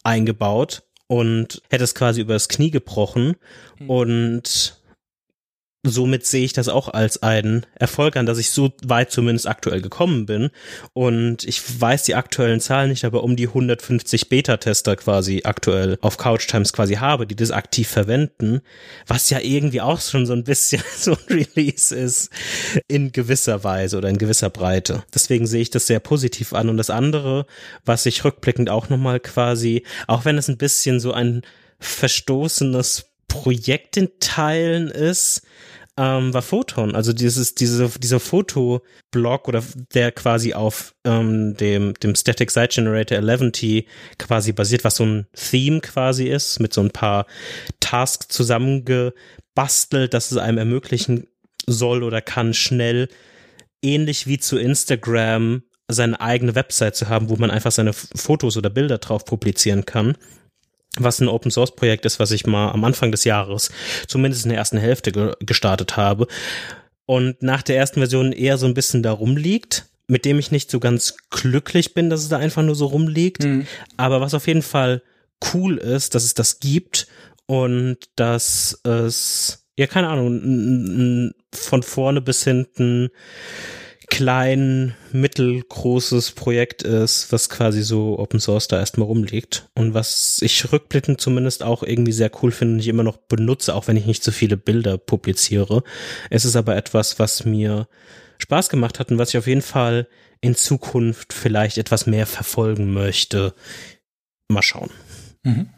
eingebaut 0.04 0.84
und 1.08 1.62
hätte 1.70 1.86
es 1.86 1.96
quasi 1.96 2.20
übers 2.20 2.50
Knie 2.50 2.72
gebrochen 2.72 3.38
mhm. 3.80 3.90
und 3.90 4.79
somit 5.84 6.26
sehe 6.26 6.44
ich 6.44 6.52
das 6.52 6.68
auch 6.68 6.90
als 6.90 7.24
einen 7.24 7.66
Erfolg 7.76 8.18
an, 8.18 8.26
dass 8.26 8.38
ich 8.38 8.52
so 8.52 8.74
weit 8.84 9.12
zumindest 9.12 9.48
aktuell 9.48 9.82
gekommen 9.82 10.26
bin. 10.26 10.50
Und 10.94 11.46
ich 11.46 11.62
weiß 11.80 12.04
die 12.04 12.16
aktuellen 12.16 12.60
Zahlen 12.60 12.90
nicht, 12.90 13.06
aber 13.06 13.24
um 13.24 13.38
die 13.38 13.48
150 13.48 14.28
Beta-Tester 14.28 14.98
quasi 14.98 15.42
aktuell 15.46 15.98
auf 16.02 16.18
Couch 16.18 16.48
Times 16.48 16.74
quasi 16.74 16.96
habe, 16.96 17.26
die 17.26 17.36
das 17.36 17.52
aktiv 17.52 17.88
verwenden, 17.88 18.60
was 19.08 19.30
ja 19.30 19.40
irgendwie 19.40 19.80
auch 19.80 20.02
schon 20.02 20.26
so 20.26 20.34
ein 20.34 20.44
bisschen 20.44 20.84
so 20.98 21.12
ein 21.12 21.18
Release 21.56 21.96
ist 21.96 22.30
in 22.88 23.14
gewisser 23.14 23.64
Weise 23.64 23.98
oder 23.98 24.10
in 24.10 24.18
gewisser 24.18 24.50
Breite. 24.50 25.04
Deswegen 25.14 25.48
sehe 25.48 25.62
ich 25.62 25.70
das 25.70 25.88
sehr 25.88 26.02
positiv 26.02 26.54
an. 26.54 26.68
Und 26.68 26.76
das 26.76 26.90
andere, 26.90 27.46
was 27.86 28.06
ich 28.06 28.26
rückblickend 28.26 28.70
auch 28.70 28.90
nochmal 28.90 29.22
quasi, 29.22 29.84
auch 30.08 30.26
wenn 30.26 30.38
es 30.38 30.50
ein 30.50 30.58
bisschen 30.58 31.00
so 31.00 31.14
ein 31.14 31.44
verstoßenes 31.80 33.06
Projekt 33.30 33.96
in 33.96 34.10
Teilen 34.20 34.90
ist, 34.90 35.44
ähm, 36.00 36.34
war 36.34 36.42
Photon. 36.42 36.96
Also 36.96 37.12
dieses, 37.12 37.56
diese, 37.56 37.90
dieser 38.00 38.22
Fotoblog 38.22 39.50
oder 39.50 39.62
der 39.94 40.14
quasi 40.14 40.54
auf 40.54 40.96
ähm, 41.04 41.58
dem, 41.58 41.94
dem 41.96 42.16
Static 42.16 42.50
Site 42.52 42.70
Generator 42.76 43.18
11T 43.18 43.86
quasi 44.18 44.54
basiert, 44.54 44.86
was 44.86 44.96
so 44.96 45.06
ein 45.06 45.28
Theme 45.34 45.82
quasi 45.82 46.30
ist, 46.30 46.60
mit 46.62 46.74
so 46.74 46.82
ein 46.82 46.92
paar 46.92 47.26
Tasks 47.82 48.30
zusammengebastelt, 48.30 50.14
dass 50.14 50.32
es 50.32 50.38
einem 50.38 50.58
ermöglichen 50.58 51.28
soll 51.68 52.04
oder 52.04 52.22
kann, 52.22 52.54
schnell 52.54 53.10
ähnlich 53.82 54.26
wie 54.26 54.40
zu 54.40 54.58
Instagram 54.58 55.64
seine 55.90 56.22
eigene 56.22 56.56
Website 56.56 56.96
zu 56.96 57.10
haben, 57.10 57.30
wo 57.30 57.36
man 57.36 57.52
einfach 57.52 57.72
seine 57.72 57.92
Fotos 57.92 58.56
oder 58.56 58.70
Bilder 58.70 59.00
drauf 59.00 59.26
publizieren 59.26 59.86
kann 59.86 60.16
was 60.98 61.20
ein 61.20 61.28
Open 61.28 61.52
Source 61.52 61.76
Projekt 61.76 62.06
ist, 62.06 62.20
was 62.20 62.32
ich 62.32 62.46
mal 62.46 62.72
am 62.72 62.84
Anfang 62.84 63.12
des 63.12 63.24
Jahres, 63.24 63.72
zumindest 64.08 64.46
in 64.46 64.50
der 64.50 64.58
ersten 64.58 64.78
Hälfte 64.78 65.12
ge 65.12 65.34
gestartet 65.40 65.98
habe 65.98 66.28
und 67.06 67.42
nach 67.42 67.62
der 67.62 67.78
ersten 67.78 68.00
Version 68.00 68.32
eher 68.32 68.58
so 68.58 68.66
ein 68.66 68.74
bisschen 68.74 69.04
da 69.04 69.12
rumliegt, 69.12 69.86
mit 70.08 70.26
dem 70.26 70.40
ich 70.40 70.52
nicht 70.52 70.72
so 70.72 70.80
ganz 70.80 71.16
glücklich 71.30 71.94
bin, 71.94 72.10
dass 72.10 72.22
es 72.22 72.30
da 72.30 72.38
einfach 72.38 72.64
nur 72.64 72.76
so 72.76 72.88
rumliegt, 72.88 73.44
mhm. 73.44 73.68
aber 73.98 74.22
was 74.22 74.34
auf 74.34 74.48
jeden 74.48 74.64
Fall 74.64 75.02
cool 75.54 75.78
ist, 75.78 76.16
dass 76.16 76.24
es 76.24 76.34
das 76.34 76.60
gibt 76.60 77.08
und 77.46 77.98
dass 78.16 78.80
es 78.84 79.66
ja 79.78 79.88
keine 79.88 80.10
Ahnung 80.10 81.34
von 81.54 81.84
vorne 81.84 82.22
bis 82.22 82.44
hinten 82.44 83.10
klein, 84.10 84.96
mittelgroßes 85.12 86.32
Projekt 86.32 86.84
ist, 86.84 87.32
was 87.32 87.50
quasi 87.50 87.82
so 87.82 88.20
Open 88.20 88.40
Source 88.40 88.68
da 88.68 88.80
erstmal 88.80 89.08
rumliegt 89.08 89.70
und 89.76 89.94
was 89.94 90.40
ich 90.42 90.72
rückblickend 90.72 91.22
zumindest 91.22 91.64
auch 91.64 91.84
irgendwie 91.84 92.12
sehr 92.12 92.32
cool 92.42 92.52
finde 92.52 92.76
und 92.76 92.80
ich 92.80 92.88
immer 92.88 93.04
noch 93.04 93.18
benutze, 93.18 93.76
auch 93.76 93.88
wenn 93.88 93.98
ich 93.98 94.06
nicht 94.06 94.24
so 94.24 94.32
viele 94.32 94.58
Bilder 94.58 94.98
publiziere. 94.98 95.84
Es 96.30 96.46
ist 96.46 96.56
aber 96.56 96.76
etwas, 96.76 97.20
was 97.20 97.46
mir 97.46 97.88
Spaß 98.40 98.70
gemacht 98.70 99.00
hat 99.00 99.12
und 99.12 99.18
was 99.18 99.30
ich 99.30 99.38
auf 99.38 99.48
jeden 99.48 99.62
Fall 99.62 100.08
in 100.42 100.56
Zukunft 100.56 101.34
vielleicht 101.34 101.78
etwas 101.78 102.06
mehr 102.06 102.26
verfolgen 102.26 102.94
möchte. 102.94 103.54
Mal 104.48 104.64
schauen. 104.64 104.90
Mhm. 105.44 105.70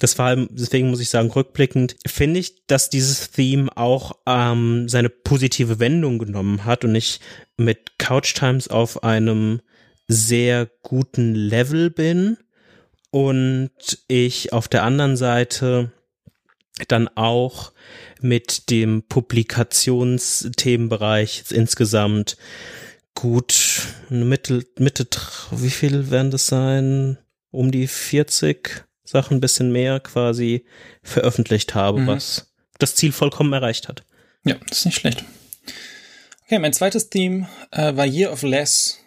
Das 0.00 0.18
war, 0.18 0.34
deswegen 0.36 0.90
muss 0.90 1.00
ich 1.00 1.10
sagen, 1.10 1.30
rückblickend 1.30 1.96
finde 2.06 2.40
ich, 2.40 2.66
dass 2.66 2.90
dieses 2.90 3.30
Theme 3.30 3.70
auch 3.76 4.12
ähm, 4.26 4.88
seine 4.88 5.10
positive 5.10 5.78
Wendung 5.78 6.18
genommen 6.18 6.64
hat 6.64 6.84
und 6.84 6.94
ich 6.94 7.20
mit 7.56 7.98
Couch 7.98 8.34
Times 8.34 8.68
auf 8.68 9.04
einem 9.04 9.60
sehr 10.08 10.68
guten 10.82 11.34
Level 11.34 11.90
bin 11.90 12.38
und 13.10 13.70
ich 14.08 14.52
auf 14.52 14.68
der 14.68 14.84
anderen 14.84 15.16
Seite 15.16 15.92
dann 16.88 17.08
auch 17.08 17.72
mit 18.20 18.70
dem 18.70 19.02
Publikationsthemenbereich 19.02 21.44
insgesamt 21.50 22.36
gut 23.14 23.82
Mitte, 24.08 24.64
Mitte, 24.78 25.06
wie 25.50 25.70
viel 25.70 26.10
werden 26.10 26.30
das 26.30 26.46
sein? 26.46 27.18
Um 27.50 27.70
die 27.70 27.86
40 27.86 28.86
Sachen 29.10 29.38
ein 29.38 29.40
bisschen 29.40 29.72
mehr 29.72 30.00
quasi 30.00 30.64
veröffentlicht 31.02 31.74
habe, 31.74 32.00
mhm. 32.00 32.06
was 32.06 32.52
das 32.78 32.94
Ziel 32.94 33.12
vollkommen 33.12 33.52
erreicht 33.52 33.88
hat. 33.88 34.04
Ja, 34.44 34.56
das 34.68 34.78
ist 34.78 34.86
nicht 34.86 35.00
schlecht. 35.00 35.24
Okay, 36.46 36.58
mein 36.58 36.72
zweites 36.72 37.10
Theme 37.10 37.48
äh, 37.70 37.94
war 37.96 38.06
Year 38.06 38.32
of 38.32 38.42
Less 38.42 38.98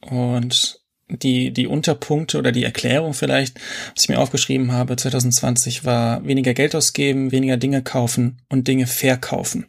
und 0.00 0.80
die, 1.08 1.52
die 1.52 1.66
Unterpunkte 1.66 2.38
oder 2.38 2.52
die 2.52 2.64
Erklärung 2.64 3.14
vielleicht, 3.14 3.58
was 3.94 4.04
ich 4.04 4.08
mir 4.08 4.18
aufgeschrieben 4.18 4.72
habe, 4.72 4.96
2020 4.96 5.84
war 5.84 6.24
weniger 6.26 6.54
Geld 6.54 6.74
ausgeben, 6.74 7.32
weniger 7.32 7.56
Dinge 7.56 7.82
kaufen 7.82 8.42
und 8.48 8.66
Dinge 8.66 8.86
verkaufen. 8.86 9.66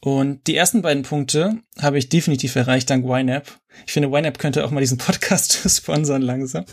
Und 0.00 0.48
die 0.48 0.56
ersten 0.56 0.82
beiden 0.82 1.04
Punkte 1.04 1.58
habe 1.78 1.98
ich 1.98 2.08
definitiv 2.08 2.56
erreicht 2.56 2.90
dank 2.90 3.06
YNAB. 3.06 3.46
Ich 3.86 3.92
finde, 3.92 4.08
YNAB 4.08 4.38
könnte 4.38 4.64
auch 4.64 4.70
mal 4.70 4.80
diesen 4.80 4.98
Podcast 4.98 5.60
sponsern 5.68 6.22
langsam. 6.22 6.64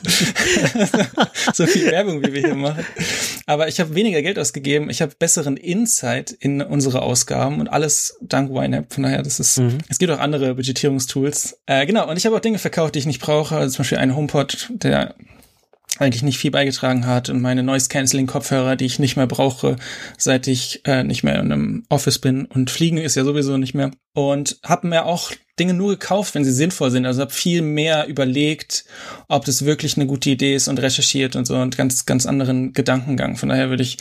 so 1.53 1.65
viel 1.65 1.85
Werbung, 1.91 2.21
wie 2.23 2.33
wir 2.33 2.41
hier 2.41 2.55
machen. 2.55 2.85
Aber 3.45 3.67
ich 3.67 3.79
habe 3.79 3.95
weniger 3.95 4.21
Geld 4.21 4.37
ausgegeben, 4.37 4.89
ich 4.89 5.01
habe 5.01 5.13
besseren 5.17 5.57
Insight 5.57 6.31
in 6.31 6.61
unsere 6.61 7.01
Ausgaben 7.01 7.59
und 7.59 7.67
alles 7.67 8.17
dank 8.21 8.51
YNAB. 8.51 8.93
Von 8.93 9.03
daher, 9.03 9.23
das 9.23 9.39
ist, 9.39 9.57
mhm. 9.57 9.79
es 9.87 9.97
gibt 9.99 10.11
auch 10.11 10.19
andere 10.19 10.55
Budgetierungstools. 10.55 11.59
Äh, 11.65 11.85
genau, 11.85 12.09
und 12.09 12.17
ich 12.17 12.25
habe 12.25 12.35
auch 12.35 12.41
Dinge 12.41 12.59
verkauft, 12.59 12.95
die 12.95 12.99
ich 12.99 13.05
nicht 13.05 13.21
brauche. 13.21 13.55
Also 13.55 13.75
zum 13.75 13.83
Beispiel 13.83 13.97
einen 13.97 14.15
HomePod, 14.15 14.69
der 14.71 15.15
eigentlich 15.99 16.23
nicht 16.23 16.39
viel 16.39 16.51
beigetragen 16.51 17.05
hat 17.05 17.29
und 17.29 17.41
meine 17.41 17.61
Noise 17.61 17.89
Cancelling 17.89 18.27
Kopfhörer, 18.27 18.75
die 18.75 18.85
ich 18.85 18.99
nicht 18.99 19.17
mehr 19.17 19.27
brauche, 19.27 19.75
seit 20.17 20.47
ich 20.47 20.81
äh, 20.85 21.03
nicht 21.03 21.23
mehr 21.23 21.35
in 21.35 21.51
einem 21.51 21.85
Office 21.89 22.19
bin 22.19 22.45
und 22.45 22.71
fliegen 22.71 22.97
ist 22.97 23.15
ja 23.15 23.23
sowieso 23.23 23.57
nicht 23.57 23.73
mehr 23.73 23.91
und 24.13 24.59
habe 24.63 24.87
mir 24.87 25.05
auch 25.05 25.31
Dinge 25.59 25.73
nur 25.73 25.89
gekauft, 25.91 26.35
wenn 26.35 26.45
sie 26.45 26.53
sinnvoll 26.53 26.89
sind. 26.89 27.05
Also 27.05 27.21
habe 27.21 27.33
viel 27.33 27.61
mehr 27.61 28.07
überlegt, 28.07 28.85
ob 29.27 29.43
das 29.43 29.65
wirklich 29.65 29.97
eine 29.97 30.07
gute 30.07 30.29
Idee 30.29 30.55
ist 30.55 30.69
und 30.69 30.81
recherchiert 30.81 31.35
und 31.35 31.45
so 31.45 31.57
und 31.57 31.75
ganz 31.75 32.05
ganz 32.05 32.25
anderen 32.25 32.71
Gedankengang. 32.71 33.35
Von 33.35 33.49
daher 33.49 33.69
würde 33.69 33.83
ich 33.83 33.97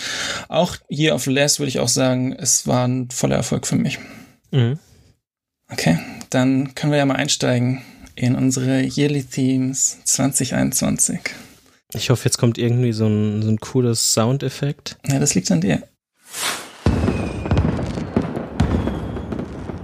auch 0.49 0.77
hier 0.89 1.17
auf 1.17 1.27
Less 1.27 1.59
würde 1.59 1.69
ich 1.69 1.81
auch 1.81 1.89
sagen, 1.89 2.33
es 2.33 2.67
war 2.67 2.87
ein 2.87 3.11
voller 3.11 3.37
Erfolg 3.37 3.67
für 3.67 3.77
mich. 3.77 3.99
Mhm. 4.53 4.79
Okay, 5.71 5.99
dann 6.31 6.75
können 6.75 6.93
wir 6.93 6.99
ja 6.99 7.07
mal 7.07 7.17
einsteigen 7.17 7.83
in 8.15 8.35
unsere 8.37 8.83
Yearly 8.83 9.25
Themes 9.25 9.99
2021. 10.05 11.21
Ich 11.95 12.11
hoffe, 12.11 12.27
jetzt 12.27 12.37
kommt 12.37 12.59
irgendwie 12.59 12.93
so 12.93 13.07
ein, 13.07 13.43
so 13.43 13.49
ein 13.49 13.59
cooles 13.61 14.13
Soundeffekt. 14.13 14.99
Ja, 15.07 15.19
das 15.19 15.35
liegt 15.35 15.51
an 15.51 15.63
dir. 15.63 15.83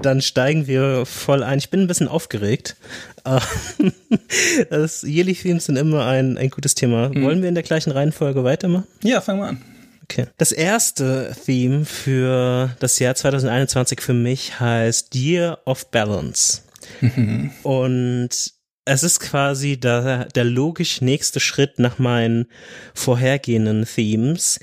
Dann 0.03 0.21
steigen 0.21 0.67
wir 0.67 1.07
voll 1.07 1.43
ein. 1.43 1.59
Ich 1.59 1.71
bin 1.71 1.81
ein 1.81 1.87
bisschen 1.87 2.09
aufgeregt. 2.09 2.77
das 4.71 5.03
Yearly 5.03 5.35
Themes 5.35 5.64
sind 5.64 5.77
immer 5.77 6.05
ein, 6.05 6.37
ein 6.37 6.51
gutes 6.51 6.75
Thema. 6.75 7.09
Mhm. 7.09 7.25
Wollen 7.25 7.40
wir 7.40 7.49
in 7.49 7.55
der 7.55 7.64
gleichen 7.64 7.90
Reihenfolge 7.90 8.45
weitermachen? 8.45 8.87
Ja, 9.03 9.23
fangen 9.23 9.40
wir 9.40 9.49
an. 9.49 9.62
Okay. 10.03 10.27
Das 10.37 10.53
erste 10.53 11.35
Theme 11.47 11.87
für 11.87 12.77
das 12.81 12.99
Jahr 12.99 13.14
2021 13.14 14.03
für 14.03 14.12
mich 14.12 14.61
heißt 14.61 15.14
Year 15.14 15.59
of 15.64 15.90
Balance. 15.90 16.61
Mhm. 17.01 17.51
Und 17.62 18.54
es 18.85 19.03
ist 19.03 19.20
quasi 19.20 19.79
der, 19.79 20.27
der 20.27 20.44
logisch 20.44 21.01
nächste 21.01 21.40
Schritt 21.40 21.79
nach 21.79 21.99
meinen 21.99 22.47
vorhergehenden 22.94 23.87
Themes, 23.87 24.61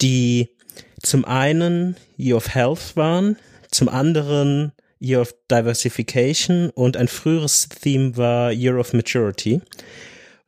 die 0.00 0.50
zum 1.02 1.24
einen 1.24 1.96
Year 2.18 2.36
of 2.36 2.54
Health 2.54 2.96
waren, 2.96 3.36
zum 3.70 3.88
anderen 3.88 4.72
Year 5.00 5.20
of 5.20 5.34
Diversification 5.50 6.70
und 6.70 6.96
ein 6.96 7.08
früheres 7.08 7.68
Theme 7.68 8.16
war 8.16 8.52
Year 8.52 8.78
of 8.78 8.92
Maturity. 8.92 9.60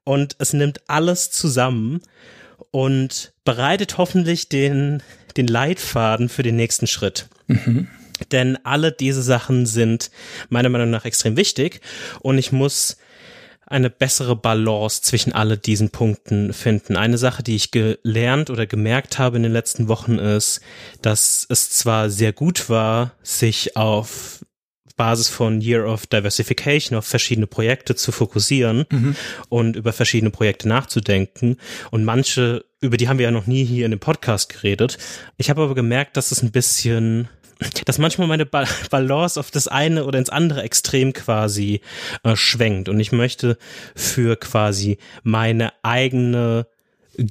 Und 0.04 0.36
es 0.38 0.52
nimmt 0.52 0.80
alles 0.88 1.30
zusammen 1.30 2.02
und 2.70 3.32
bereitet 3.44 3.98
hoffentlich 3.98 4.48
den, 4.48 5.02
den 5.36 5.46
Leitfaden 5.46 6.28
für 6.28 6.42
den 6.42 6.56
nächsten 6.56 6.86
Schritt. 6.86 7.28
Mhm. 7.46 7.88
Denn 8.30 8.58
alle 8.64 8.92
diese 8.92 9.22
Sachen 9.22 9.64
sind 9.64 10.10
meiner 10.48 10.68
Meinung 10.68 10.90
nach 10.90 11.04
extrem 11.04 11.36
wichtig 11.36 11.80
und 12.20 12.38
ich 12.38 12.52
muss 12.52 12.98
eine 13.72 13.90
bessere 13.90 14.36
Balance 14.36 15.02
zwischen 15.02 15.32
alle 15.32 15.58
diesen 15.58 15.90
Punkten 15.90 16.52
finden. 16.52 16.96
Eine 16.96 17.18
Sache, 17.18 17.42
die 17.42 17.56
ich 17.56 17.70
gelernt 17.70 18.50
oder 18.50 18.66
gemerkt 18.66 19.18
habe 19.18 19.36
in 19.36 19.42
den 19.42 19.52
letzten 19.52 19.88
Wochen 19.88 20.18
ist, 20.18 20.60
dass 21.00 21.46
es 21.48 21.70
zwar 21.70 22.10
sehr 22.10 22.32
gut 22.32 22.68
war, 22.68 23.12
sich 23.22 23.76
auf 23.76 24.44
Basis 24.96 25.28
von 25.28 25.60
Year 25.60 25.86
of 25.86 26.06
Diversification 26.06 26.96
auf 26.96 27.06
verschiedene 27.06 27.46
Projekte 27.46 27.94
zu 27.96 28.12
fokussieren 28.12 28.84
mhm. 28.90 29.16
und 29.48 29.74
über 29.76 29.92
verschiedene 29.92 30.30
Projekte 30.30 30.68
nachzudenken. 30.68 31.56
Und 31.90 32.04
manche, 32.04 32.64
über 32.80 32.96
die 32.96 33.08
haben 33.08 33.18
wir 33.18 33.24
ja 33.24 33.30
noch 33.30 33.46
nie 33.46 33.64
hier 33.64 33.86
in 33.86 33.90
dem 33.90 34.00
Podcast 34.00 34.48
geredet. 34.50 34.98
Ich 35.38 35.50
habe 35.50 35.62
aber 35.62 35.74
gemerkt, 35.74 36.16
dass 36.16 36.30
es 36.30 36.42
ein 36.42 36.52
bisschen 36.52 37.28
dass 37.84 37.98
manchmal 37.98 38.28
meine 38.28 38.46
ba 38.46 38.64
Balance 38.90 39.38
auf 39.38 39.50
das 39.50 39.68
eine 39.68 40.04
oder 40.04 40.18
ins 40.18 40.30
andere 40.30 40.62
Extrem 40.62 41.12
quasi 41.12 41.80
äh, 42.22 42.36
schwenkt. 42.36 42.88
Und 42.88 43.00
ich 43.00 43.12
möchte 43.12 43.58
für 43.94 44.36
quasi 44.36 44.98
meine 45.22 45.72
eigene 45.82 46.66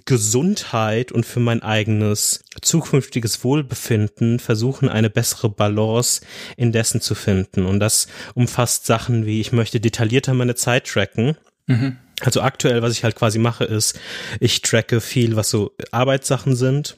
Gesundheit 0.05 1.11
und 1.11 1.25
für 1.25 1.39
mein 1.39 1.63
eigenes 1.63 2.43
zukünftiges 2.61 3.43
Wohlbefinden 3.43 4.39
versuchen, 4.39 4.89
eine 4.89 5.09
bessere 5.09 5.49
Balance 5.49 6.21
in 6.55 6.71
dessen 6.71 7.01
zu 7.01 7.15
finden. 7.15 7.65
Und 7.65 7.79
das 7.79 8.07
umfasst 8.35 8.85
Sachen 8.85 9.25
wie, 9.25 9.41
ich 9.41 9.51
möchte 9.51 9.79
detaillierter 9.79 10.33
meine 10.33 10.55
Zeit 10.55 10.85
tracken. 10.87 11.35
Mhm. 11.65 11.97
Also 12.23 12.41
aktuell, 12.41 12.83
was 12.83 12.93
ich 12.93 13.03
halt 13.03 13.15
quasi 13.15 13.39
mache, 13.39 13.63
ist, 13.63 13.99
ich 14.39 14.61
tracke 14.61 15.01
viel, 15.01 15.35
was 15.35 15.49
so 15.49 15.71
Arbeitssachen 15.91 16.55
sind 16.55 16.95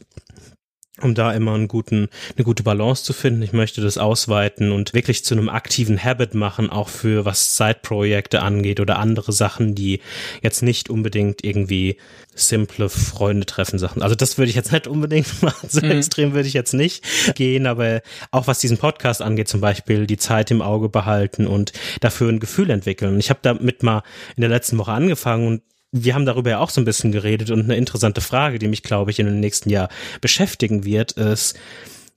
um 1.02 1.16
da 1.16 1.34
immer 1.34 1.56
einen 1.56 1.68
guten, 1.68 2.08
eine 2.36 2.44
gute 2.44 2.62
Balance 2.62 3.04
zu 3.04 3.14
finden. 3.14 3.42
Ich 3.42 3.52
möchte 3.52 3.82
das 3.82 3.98
ausweiten 3.98 4.72
und 4.72 4.94
wirklich 4.94 5.26
zu 5.26 5.34
einem 5.34 5.50
aktiven 5.50 6.02
Habit 6.02 6.36
machen, 6.36 6.70
auch 6.70 6.88
für 6.88 7.26
was 7.26 7.58
Side-Projekte 7.58 8.44
angeht 8.44 8.80
oder 8.80 9.00
andere 9.00 9.32
Sachen, 9.32 9.74
die 9.74 10.02
jetzt 10.44 10.62
nicht 10.62 10.92
unbedingt 10.92 11.44
irgendwie 11.44 11.98
simple 12.36 12.90
Freunde 12.90 13.48
treffen 13.48 13.80
Sachen. 13.80 14.04
Also 14.04 14.14
das 14.14 14.38
würde 14.38 14.52
ich 14.52 14.56
jetzt 14.56 14.72
nicht 14.72 14.86
unbedingt 14.86 15.42
machen, 15.42 15.68
so 15.68 15.84
mhm. 15.84 15.92
extrem 15.94 16.34
würde 16.34 16.48
ich 16.48 16.54
jetzt 16.54 16.74
nicht 16.74 17.04
gehen, 17.34 17.66
aber 17.66 18.02
auch 18.30 18.46
was 18.46 18.60
diesen 18.60 18.78
Podcast 18.78 19.24
angeht, 19.24 19.48
zum 19.48 19.62
Beispiel 19.62 20.06
die 20.06 20.18
Zeit 20.18 20.52
im 20.52 20.62
Auge 20.62 20.90
behalten 20.90 21.48
und 21.48 21.74
dafür 22.02 22.30
ein 22.30 22.40
Gefühl 22.40 22.70
entwickeln. 22.70 23.16
Und 23.16 23.20
ich 23.20 23.32
habe 23.32 23.40
damit 23.42 23.82
mal 23.82 24.04
in 24.36 24.42
der 24.42 24.50
letzten 24.50 24.78
Woche 24.78 24.92
angefangen 24.92 25.48
und 25.48 25.62
wir 25.94 26.16
haben 26.16 26.26
darüber 26.26 26.50
ja 26.50 26.60
auch 26.60 26.72
so 26.72 26.82
ein 26.82 26.86
bisschen 26.86 27.12
geredet 27.12 27.52
und 27.52 27.62
eine 27.62 27.78
interessante 27.78 28.20
Frage, 28.20 28.60
die 28.60 28.68
mich, 28.68 28.82
glaube 28.82 29.12
ich, 29.12 29.20
in 29.20 29.28
dem 29.28 29.40
nächsten 29.40 29.70
Jahr 29.70 29.90
beschäftigen 30.20 30.84
wird, 30.84 31.14
ist, 31.14 31.58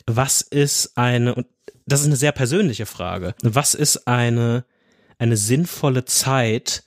was 0.07 0.41
ist 0.41 0.97
eine, 0.97 1.35
und 1.35 1.47
das 1.85 2.01
ist 2.01 2.07
eine 2.07 2.17
sehr 2.17 2.33
persönliche 2.33 2.87
Frage, 2.87 3.35
was 3.43 3.75
ist 3.75 4.09
eine, 4.09 4.65
eine 5.19 5.37
sinnvolle 5.37 6.07
Zeit 6.07 6.85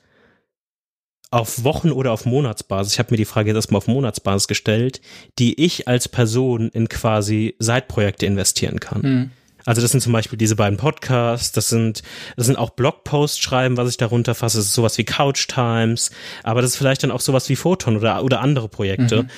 auf 1.32 1.64
Wochen- 1.64 1.92
oder 1.92 2.12
auf 2.12 2.26
Monatsbasis, 2.26 2.94
ich 2.94 3.00
habe 3.00 3.12
mir 3.12 3.18
die 3.18 3.26
Frage 3.26 3.50
jetzt 3.50 3.58
erstmal 3.58 3.78
auf 3.78 3.88
Monatsbasis 3.88 4.48
gestellt, 4.48 5.00
die 5.38 5.64
ich 5.64 5.88
als 5.88 6.10
Person 6.10 6.70
in 6.70 6.90
quasi 6.90 7.56
Seitprojekte 7.60 8.26
investieren 8.26 8.80
kann. 8.80 9.02
Mhm. 9.02 9.32
Also 9.70 9.84
das 9.84 9.92
sind 9.92 10.02
zum 10.02 10.14
Beispiel 10.14 10.36
diese 10.36 10.56
beiden 10.56 10.80
Podcasts, 10.80 11.52
das 11.52 11.70
sind, 11.70 12.02
das 12.36 12.48
sind 12.48 12.56
auch 12.56 12.72
Blogposts 12.72 13.38
schreiben, 13.38 13.78
was 13.78 13.88
ich 13.88 13.98
darunter 13.98 14.34
fasse, 14.34 14.58
das 14.58 14.66
ist 14.66 14.74
sowas 14.74 14.98
wie 14.98 15.04
Couch 15.04 15.48
Times, 15.48 16.10
aber 16.42 16.64
das 16.64 16.72
ist 16.72 16.78
vielleicht 16.78 17.04
dann 17.04 17.12
auch 17.12 17.20
sowas 17.22 17.50
wie 17.50 17.56
Photon 17.56 17.98
oder, 17.98 18.24
oder 18.24 18.42
andere 18.42 18.68
Projekte, 18.68 19.24
mhm. 19.24 19.30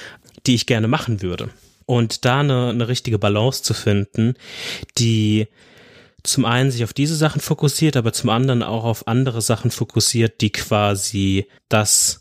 die 0.48 0.56
ich 0.56 0.68
gerne 0.68 0.88
machen 0.88 1.22
würde. 1.22 1.50
Und 1.86 2.24
da 2.24 2.40
eine, 2.40 2.70
eine 2.70 2.88
richtige 2.88 3.20
Balance 3.20 3.62
zu 3.62 3.74
finden, 3.74 4.36
die 4.98 5.50
zum 6.24 6.46
einen 6.46 6.72
sich 6.72 6.86
auf 6.86 6.94
diese 6.94 7.18
Sachen 7.18 7.42
fokussiert, 7.42 7.98
aber 7.98 8.14
zum 8.14 8.30
anderen 8.30 8.64
auch 8.64 8.86
auf 8.86 9.10
andere 9.10 9.42
Sachen 9.42 9.70
fokussiert, 9.70 10.40
die 10.40 10.54
quasi 10.54 11.46
das 11.68 12.21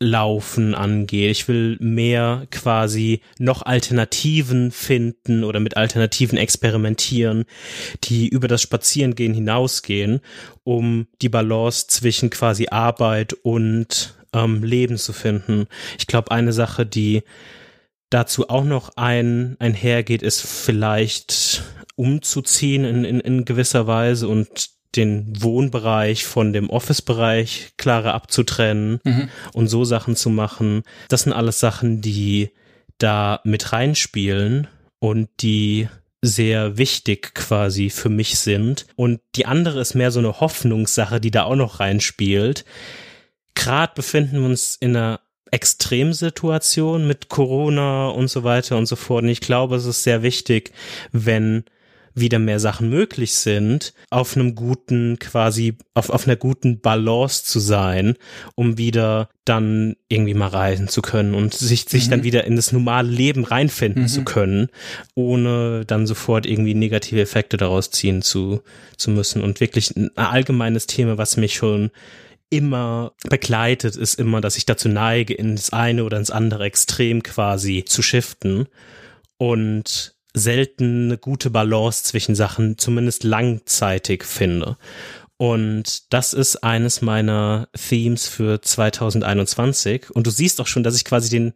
Laufen 0.00 0.74
angeht. 0.74 1.32
Ich 1.32 1.48
will 1.48 1.76
mehr 1.80 2.46
quasi 2.50 3.20
noch 3.38 3.62
Alternativen 3.62 4.70
finden 4.70 5.42
oder 5.42 5.58
mit 5.58 5.76
Alternativen 5.76 6.38
experimentieren, 6.38 7.44
die 8.04 8.28
über 8.28 8.46
das 8.46 8.62
Spazierengehen 8.62 9.34
hinausgehen, 9.34 10.20
um 10.62 11.08
die 11.20 11.28
Balance 11.28 11.88
zwischen 11.88 12.30
quasi 12.30 12.68
Arbeit 12.68 13.32
und 13.32 14.14
ähm, 14.32 14.62
Leben 14.62 14.98
zu 14.98 15.12
finden. 15.12 15.66
Ich 15.98 16.06
glaube, 16.06 16.30
eine 16.30 16.52
Sache, 16.52 16.86
die 16.86 17.24
dazu 18.08 18.48
auch 18.48 18.64
noch 18.64 18.90
ein, 18.96 19.56
einhergeht, 19.58 20.22
ist 20.22 20.42
vielleicht 20.42 21.64
umzuziehen 21.96 22.84
in, 22.84 23.04
in, 23.04 23.20
in 23.20 23.44
gewisser 23.44 23.88
Weise 23.88 24.28
und 24.28 24.77
den 24.96 25.42
Wohnbereich 25.42 26.24
von 26.24 26.52
dem 26.52 26.70
Office-Bereich 26.70 27.72
klarer 27.76 28.14
abzutrennen 28.14 29.00
mhm. 29.04 29.28
und 29.52 29.68
so 29.68 29.84
Sachen 29.84 30.16
zu 30.16 30.30
machen. 30.30 30.82
Das 31.08 31.22
sind 31.22 31.32
alles 31.32 31.60
Sachen, 31.60 32.00
die 32.00 32.50
da 32.98 33.40
mit 33.44 33.72
reinspielen 33.72 34.66
und 34.98 35.28
die 35.40 35.88
sehr 36.20 36.78
wichtig 36.78 37.34
quasi 37.34 37.90
für 37.90 38.08
mich 38.08 38.38
sind. 38.38 38.86
Und 38.96 39.20
die 39.36 39.46
andere 39.46 39.80
ist 39.80 39.94
mehr 39.94 40.10
so 40.10 40.18
eine 40.18 40.40
Hoffnungssache, 40.40 41.20
die 41.20 41.30
da 41.30 41.44
auch 41.44 41.54
noch 41.54 41.80
reinspielt. 41.80 42.64
Gerade 43.54 43.92
befinden 43.94 44.40
wir 44.40 44.46
uns 44.46 44.76
in 44.76 44.96
einer 44.96 45.20
Extremsituation 45.50 47.06
mit 47.06 47.28
Corona 47.28 48.08
und 48.08 48.28
so 48.28 48.44
weiter 48.44 48.76
und 48.76 48.86
so 48.86 48.96
fort. 48.96 49.22
Und 49.22 49.30
ich 49.30 49.40
glaube, 49.40 49.76
es 49.76 49.86
ist 49.86 50.02
sehr 50.02 50.22
wichtig, 50.22 50.72
wenn 51.12 51.64
wieder 52.14 52.38
mehr 52.38 52.60
Sachen 52.60 52.88
möglich 52.90 53.34
sind, 53.34 53.94
auf 54.10 54.36
einem 54.36 54.54
guten, 54.54 55.18
quasi, 55.18 55.76
auf, 55.94 56.10
auf 56.10 56.26
einer 56.26 56.36
guten 56.36 56.80
Balance 56.80 57.44
zu 57.44 57.60
sein, 57.60 58.16
um 58.54 58.78
wieder 58.78 59.28
dann 59.44 59.96
irgendwie 60.08 60.34
mal 60.34 60.48
reisen 60.48 60.88
zu 60.88 61.00
können 61.00 61.34
und 61.34 61.54
sich, 61.54 61.84
sich 61.88 62.06
mhm. 62.06 62.10
dann 62.10 62.22
wieder 62.22 62.44
in 62.44 62.56
das 62.56 62.72
normale 62.72 63.08
Leben 63.08 63.44
reinfinden 63.44 64.04
mhm. 64.04 64.08
zu 64.08 64.24
können, 64.24 64.68
ohne 65.14 65.84
dann 65.86 66.06
sofort 66.06 66.46
irgendwie 66.46 66.74
negative 66.74 67.20
Effekte 67.20 67.56
daraus 67.56 67.90
ziehen 67.90 68.22
zu, 68.22 68.62
zu 68.96 69.10
müssen. 69.10 69.42
Und 69.42 69.60
wirklich 69.60 69.96
ein 69.96 70.16
allgemeines 70.16 70.86
Thema, 70.86 71.18
was 71.18 71.36
mich 71.36 71.54
schon 71.54 71.90
immer 72.50 73.12
begleitet, 73.28 73.96
ist 73.96 74.14
immer, 74.14 74.40
dass 74.40 74.56
ich 74.56 74.66
dazu 74.66 74.88
neige, 74.88 75.34
ins 75.34 75.70
eine 75.72 76.04
oder 76.04 76.18
ins 76.18 76.30
andere 76.30 76.64
Extrem 76.64 77.22
quasi 77.22 77.84
zu 77.86 78.02
shiften 78.02 78.66
und 79.36 80.14
selten 80.34 81.06
eine 81.06 81.18
gute 81.18 81.50
Balance 81.50 82.04
zwischen 82.04 82.34
Sachen 82.34 82.78
zumindest 82.78 83.24
langzeitig 83.24 84.24
finde. 84.24 84.76
Und 85.36 86.12
das 86.12 86.32
ist 86.32 86.64
eines 86.64 87.00
meiner 87.00 87.68
Themes 87.72 88.26
für 88.26 88.60
2021. 88.60 90.10
Und 90.10 90.26
du 90.26 90.30
siehst 90.30 90.60
auch 90.60 90.66
schon, 90.66 90.82
dass 90.82 90.96
ich 90.96 91.04
quasi 91.04 91.30
den 91.30 91.54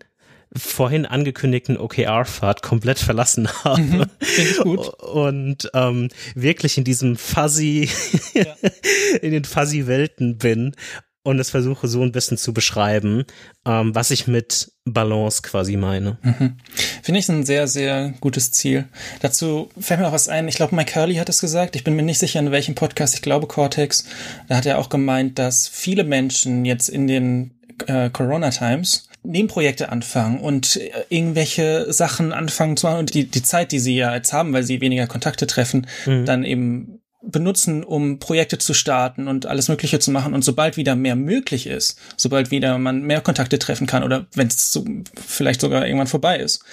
vorhin 0.54 1.06
angekündigten 1.06 1.78
OKR-Pfad 1.78 2.62
komplett 2.62 2.98
verlassen 2.98 3.48
habe. 3.64 3.80
Mhm, 3.80 4.06
ich 4.20 4.58
gut. 4.58 4.88
Und 5.00 5.70
ähm, 5.74 6.08
wirklich 6.34 6.78
in 6.78 6.84
diesem 6.84 7.16
fuzzy, 7.16 7.88
ja. 8.34 8.54
in 9.22 9.32
den 9.32 9.44
fuzzy 9.44 9.86
Welten 9.86 10.38
bin 10.38 10.76
und 11.24 11.38
es 11.38 11.50
versuche 11.50 11.86
so 11.88 12.02
ein 12.02 12.12
bisschen 12.12 12.36
zu 12.36 12.52
beschreiben, 12.52 13.24
ähm, 13.64 13.94
was 13.94 14.10
ich 14.10 14.26
mit 14.26 14.72
Balance 14.84 15.42
quasi 15.42 15.76
meine. 15.76 16.18
Mhm. 16.22 16.56
Finde 17.02 17.20
ich 17.20 17.28
ein 17.28 17.44
sehr, 17.44 17.68
sehr 17.68 18.14
gutes 18.20 18.50
Ziel. 18.50 18.86
Dazu 19.20 19.70
fällt 19.78 20.00
mir 20.00 20.08
auch 20.08 20.12
was 20.12 20.28
ein. 20.28 20.48
Ich 20.48 20.56
glaube, 20.56 20.74
Mike 20.74 20.92
Curley 20.92 21.16
hat 21.16 21.28
es 21.28 21.40
gesagt. 21.40 21.76
Ich 21.76 21.84
bin 21.84 21.94
mir 21.94 22.02
nicht 22.02 22.18
sicher, 22.18 22.40
in 22.40 22.50
welchem 22.50 22.74
Podcast. 22.74 23.14
Ich 23.14 23.22
glaube, 23.22 23.46
Cortex. 23.46 24.04
Da 24.48 24.56
hat 24.56 24.66
er 24.66 24.78
auch 24.78 24.88
gemeint, 24.88 25.38
dass 25.38 25.68
viele 25.68 26.04
Menschen 26.04 26.64
jetzt 26.64 26.88
in 26.88 27.06
den 27.06 27.52
äh, 27.86 28.10
Corona 28.10 28.50
Times 28.50 29.08
Nebenprojekte 29.24 29.90
anfangen 29.90 30.40
und 30.40 30.76
äh, 30.76 30.90
irgendwelche 31.08 31.92
Sachen 31.92 32.32
anfangen 32.32 32.76
zu 32.76 32.88
machen 32.88 32.98
und 32.98 33.14
die, 33.14 33.26
die 33.26 33.42
Zeit, 33.42 33.70
die 33.70 33.78
sie 33.78 33.96
ja 33.96 34.14
jetzt 34.14 34.32
haben, 34.32 34.52
weil 34.52 34.64
sie 34.64 34.80
weniger 34.80 35.06
Kontakte 35.06 35.46
treffen, 35.46 35.86
mhm. 36.06 36.24
dann 36.24 36.44
eben 36.44 37.01
benutzen, 37.22 37.84
um 37.84 38.18
Projekte 38.18 38.58
zu 38.58 38.74
starten 38.74 39.28
und 39.28 39.46
alles 39.46 39.68
Mögliche 39.68 39.98
zu 39.98 40.10
machen. 40.10 40.34
Und 40.34 40.42
sobald 40.44 40.76
wieder 40.76 40.96
mehr 40.96 41.16
möglich 41.16 41.66
ist, 41.66 41.98
sobald 42.16 42.50
wieder 42.50 42.78
man 42.78 43.02
mehr 43.02 43.20
Kontakte 43.20 43.58
treffen 43.58 43.86
kann 43.86 44.02
oder 44.02 44.26
wenn 44.34 44.48
es 44.48 44.72
so 44.72 44.84
vielleicht 45.14 45.60
sogar 45.60 45.86
irgendwann 45.86 46.06
vorbei 46.06 46.38
ist, 46.38 46.64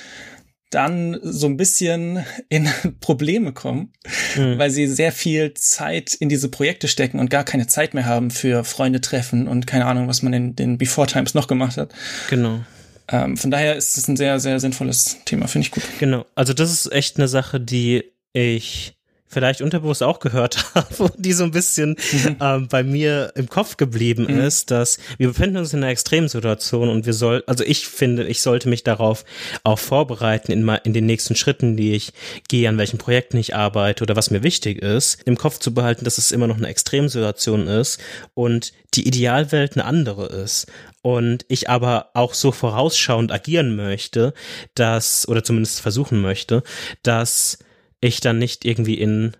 dann 0.69 1.17
so 1.23 1.47
ein 1.47 1.57
bisschen 1.57 2.23
in 2.47 2.69
Probleme 2.99 3.53
kommen, 3.53 3.93
mhm. 4.35 4.57
weil 4.57 4.69
sie 4.69 4.87
sehr 4.87 5.11
viel 5.11 5.53
Zeit 5.55 6.13
in 6.13 6.29
diese 6.29 6.49
Projekte 6.49 6.87
stecken 6.87 7.19
und 7.19 7.29
gar 7.29 7.43
keine 7.43 7.67
Zeit 7.67 7.93
mehr 7.93 8.05
haben 8.05 8.29
für 8.29 8.63
Freunde 8.63 9.01
treffen 9.01 9.47
und 9.47 9.67
keine 9.67 9.85
Ahnung, 9.85 10.07
was 10.07 10.21
man 10.21 10.33
in 10.33 10.55
den 10.55 10.77
Before 10.77 11.07
Times 11.07 11.33
noch 11.33 11.47
gemacht 11.47 11.77
hat. 11.77 11.93
Genau. 12.29 12.59
Ähm, 13.07 13.37
von 13.37 13.49
daher 13.49 13.75
ist 13.75 13.97
es 13.97 14.07
ein 14.07 14.17
sehr, 14.17 14.39
sehr 14.39 14.59
sinnvolles 14.59 15.17
Thema, 15.25 15.47
finde 15.47 15.65
ich 15.65 15.71
gut. 15.71 15.83
Genau. 15.99 16.25
Also 16.35 16.53
das 16.53 16.71
ist 16.71 16.91
echt 16.91 17.17
eine 17.17 17.27
Sache, 17.27 17.59
die 17.59 18.03
ich 18.33 18.98
vielleicht 19.29 19.61
unterbewusst 19.61 20.03
auch 20.03 20.19
gehört 20.19 20.65
habe, 20.75 21.11
die 21.15 21.33
so 21.33 21.43
ein 21.43 21.51
bisschen 21.51 21.91
mhm. 21.91 22.35
ähm, 22.41 22.67
bei 22.67 22.83
mir 22.83 23.31
im 23.35 23.47
Kopf 23.47 23.77
geblieben 23.77 24.25
mhm. 24.27 24.39
ist, 24.41 24.71
dass 24.71 24.97
wir 25.17 25.27
befinden 25.27 25.57
uns 25.57 25.73
in 25.73 25.83
einer 25.83 25.91
Extremsituation 25.91 26.89
und 26.89 27.05
wir 27.05 27.13
soll, 27.13 27.43
also 27.45 27.63
ich 27.63 27.87
finde, 27.87 28.25
ich 28.25 28.41
sollte 28.41 28.67
mich 28.67 28.83
darauf 28.83 29.23
auch 29.63 29.79
vorbereiten 29.79 30.51
in, 30.51 30.67
in 30.83 30.93
den 30.93 31.05
nächsten 31.05 31.35
Schritten, 31.35 31.77
die 31.77 31.93
ich 31.93 32.11
gehe, 32.47 32.67
an 32.67 32.77
welchen 32.77 32.97
Projekten 32.97 33.37
ich 33.37 33.55
arbeite 33.55 34.03
oder 34.03 34.15
was 34.15 34.31
mir 34.31 34.43
wichtig 34.43 34.81
ist, 34.81 35.21
im 35.25 35.37
Kopf 35.37 35.59
zu 35.59 35.73
behalten, 35.73 36.05
dass 36.05 36.17
es 36.17 36.31
immer 36.31 36.47
noch 36.47 36.57
eine 36.57 36.67
Extremsituation 36.67 37.67
ist 37.67 37.99
und 38.33 38.73
die 38.95 39.07
Idealwelt 39.07 39.73
eine 39.73 39.85
andere 39.85 40.25
ist 40.25 40.65
und 41.01 41.45
ich 41.47 41.69
aber 41.69 42.09
auch 42.13 42.33
so 42.33 42.51
vorausschauend 42.51 43.31
agieren 43.31 43.75
möchte, 43.75 44.33
dass, 44.73 45.27
oder 45.27 45.43
zumindest 45.43 45.81
versuchen 45.81 46.21
möchte, 46.21 46.63
dass 47.03 47.59
ich 48.01 48.21
dann 48.21 48.39
nicht 48.39 48.65
irgendwie 48.65 48.95
in 48.95 49.35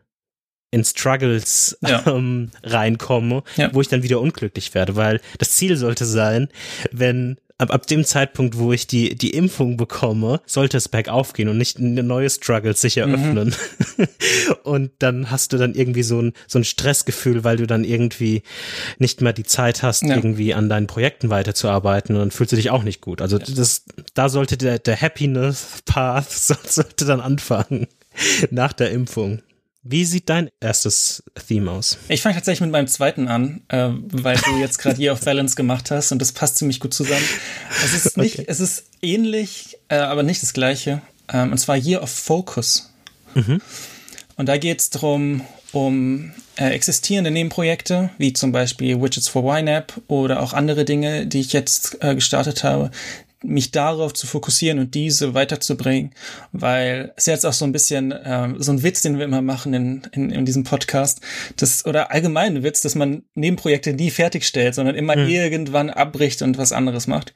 in 0.72 0.84
Struggles 0.84 1.78
ja. 1.82 2.04
ähm, 2.08 2.52
reinkomme, 2.63 3.43
ja. 3.56 3.74
wo 3.74 3.82
ich 3.82 3.88
dann 3.88 4.04
wieder 4.04 4.19
unglücklich 4.19 4.76
werde, 4.76 4.95
weil 4.95 5.19
das 5.39 5.54
Ziel 5.54 5.76
sollte 5.78 6.06
sein, 6.06 6.50
wenn 6.91 7.38
ab, 7.60 7.72
ab 7.72 7.88
dem 7.88 8.04
Zeitpunkt, 8.06 8.58
wo 8.58 8.72
ich 8.72 8.88
die, 8.88 9.15
die 9.15 9.32
Impfung 9.32 9.78
bekomme, 9.78 10.41
sollte 10.45 10.78
es 10.78 10.88
bergauf 10.88 11.34
gehen 11.34 11.50
und 11.50 11.58
nicht 11.58 11.80
neue 11.80 12.30
Struggles 12.30 12.82
sich 12.82 12.98
eröffnen. 12.98 13.56
Mhm. 13.98 14.08
und 14.63 14.91
dann 15.00 15.30
hast 15.30 15.54
du 15.54 15.58
dann 15.58 15.76
irgendwie 15.76 16.04
so 16.04 16.22
ein, 16.22 16.34
so 16.48 16.58
ein 16.58 16.63
Stressgefühl, 16.63 17.43
weil 17.43 17.58
du 17.58 17.67
dann 17.67 17.84
irgendwie 17.84 18.41
nicht 18.98 19.22
mehr 19.22 19.34
die 19.34 19.43
Zeit 19.43 19.84
hast, 19.84 20.04
ja. 20.04 20.15
irgendwie 20.15 20.54
an 20.54 20.69
deinen 20.69 20.88
Projekten 20.88 21.30
weiterzuarbeiten 21.30 22.15
und 22.15 22.22
dann 22.22 22.32
fühlst 22.32 22.54
du 22.54 22.56
dich 22.56 22.72
auch 22.72 22.84
nicht 22.84 23.02
gut. 23.02 23.22
Also 23.22 23.38
das, 23.38 23.84
da 24.13 24.30
sollte 24.30 24.58
der, 24.58 24.80
der 24.80 25.00
Happiness 25.00 25.82
Path 25.86 26.32
sollte 26.32 27.06
dann 27.06 27.19
anfangen. 27.19 27.88
nach 28.51 28.73
der 28.73 28.91
Impfung. 28.91 29.41
Wie 29.82 30.03
sieht 30.03 30.29
dein 30.29 30.49
erstes 30.60 31.23
Theme 31.47 31.71
aus? 31.71 31.97
Ich 32.10 32.21
fange 32.21 32.36
tatsächlich 32.36 32.62
mit 32.62 32.71
meinem 32.71 32.88
zweiten 32.88 33.27
an, 33.27 33.62
äh, 33.69 33.89
weil 34.12 34.38
du 34.38 34.58
jetzt 34.60 34.77
gerade 34.77 35.01
Year 35.01 35.13
of 35.13 35.21
Balance 35.21 35.55
gemacht 35.55 35.89
hast 35.89 36.12
und 36.12 36.19
das 36.19 36.34
passt 36.34 36.58
ziemlich 36.58 36.79
gut 36.82 36.93
zusammen. 36.93 37.23
Es 37.84 37.93
ist 37.93 38.17
nicht, 38.17 38.39
okay. 38.39 38.45
es 38.47 38.60
ist 38.60 38.84
ähnlich, 39.01 39.77
äh, 39.88 39.95
aber 39.95 40.23
nicht 40.23 40.43
das 40.43 40.53
gleiche. 40.53 41.01
Ähm, 41.32 41.51
und 41.51 41.58
zwar 41.58 41.77
Year 41.77 42.03
of 42.03 42.10
Focus. 42.10 42.91
Mhm. 43.36 43.62
Und 44.36 44.47
da 44.47 44.58
geht 44.58 44.79
es 44.79 44.89
darum, 44.89 45.41
um 45.71 46.34
äh, 46.58 46.69
existierende 46.71 47.32
Nebenprojekte, 47.32 48.10
wie 48.17 48.34
zum 48.34 48.51
Beispiel 48.51 49.01
Widgets 49.01 49.29
for 49.29 49.58
YNAB 49.58 50.01
oder 50.08 50.41
auch 50.41 50.53
andere 50.53 50.84
Dinge, 50.84 51.25
die 51.25 51.39
ich 51.39 51.53
jetzt 51.53 52.03
äh, 52.03 52.15
gestartet 52.15 52.63
habe, 52.63 52.91
mich 53.43 53.71
darauf 53.71 54.13
zu 54.13 54.28
fokussieren 54.28 54.80
und 54.80 54.95
diese 54.95 55.34
weiterzubringen, 55.34 56.12
weil 56.52 57.13
es 57.15 57.25
jetzt 57.25 57.45
auch 57.45 57.54
so 57.54 57.65
ein 57.65 57.71
bisschen 57.71 58.13
ähm, 58.23 58.56
so 58.60 58.71
ein 58.71 58.84
Witz, 58.84 59.02
den 59.02 59.17
wir 59.17 59.25
immer 59.25 59.41
machen 59.41 59.73
in, 59.73 60.02
in, 60.12 60.30
in 60.30 60.45
diesem 60.45 60.63
Podcast, 60.63 61.21
das 61.56 61.86
oder 61.86 62.12
allgemein 62.12 62.58
ein 62.58 62.63
Witz, 62.63 62.82
dass 62.82 62.95
man 62.95 63.23
Nebenprojekte 63.36 63.93
nie 63.93 64.12
fertigstellt, 64.12 64.75
sondern 64.75 64.95
immer 64.95 65.15
mhm. 65.15 65.30
irgendwann 65.30 65.89
abbricht 65.89 66.41
und 66.41 66.58
was 66.58 66.71
anderes 66.71 67.08
macht. 67.08 67.34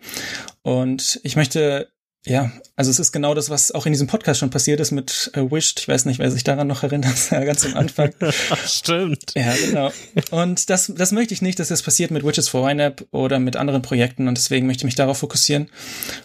Und 0.62 1.20
ich 1.24 1.36
möchte 1.36 1.93
ja, 2.26 2.52
also 2.78 2.90
es 2.90 3.00
ist 3.00 3.12
genau 3.12 3.34
das, 3.34 3.50
was 3.50 3.72
auch 3.72 3.86
in 3.86 3.92
diesem 3.92 4.08
Podcast 4.08 4.40
schon 4.40 4.50
passiert 4.50 4.80
ist 4.80 4.92
mit 4.92 5.32
äh, 5.34 5.42
Wished. 5.42 5.82
Ich 5.82 5.88
weiß 5.90 6.06
nicht, 6.06 6.20
wer 6.20 6.32
sich 6.32 6.46
daran 6.46 6.68
noch 6.68 6.84
erinnert, 6.84 7.18
ganz 7.30 7.66
am 7.66 7.76
Anfang. 7.76 8.14
Stimmt. 8.66 9.34
Ja, 9.36 9.54
genau. 9.56 9.92
Und 10.32 10.70
das, 10.70 10.92
das 10.96 11.12
möchte 11.12 11.34
ich 11.34 11.42
nicht, 11.42 11.60
dass 11.60 11.68
das 11.68 11.82
passiert 11.82 12.12
mit 12.12 12.26
Witches 12.26 12.48
for 12.48 12.70
YNAB 12.70 13.06
oder 13.12 13.40
mit 13.40 13.58
anderen 13.58 13.82
Projekten 13.82 14.30
und 14.30 14.38
deswegen 14.38 14.68
möchte 14.68 14.82
ich 14.82 14.86
mich 14.86 14.96
darauf 14.96 15.18
fokussieren. 15.18 15.70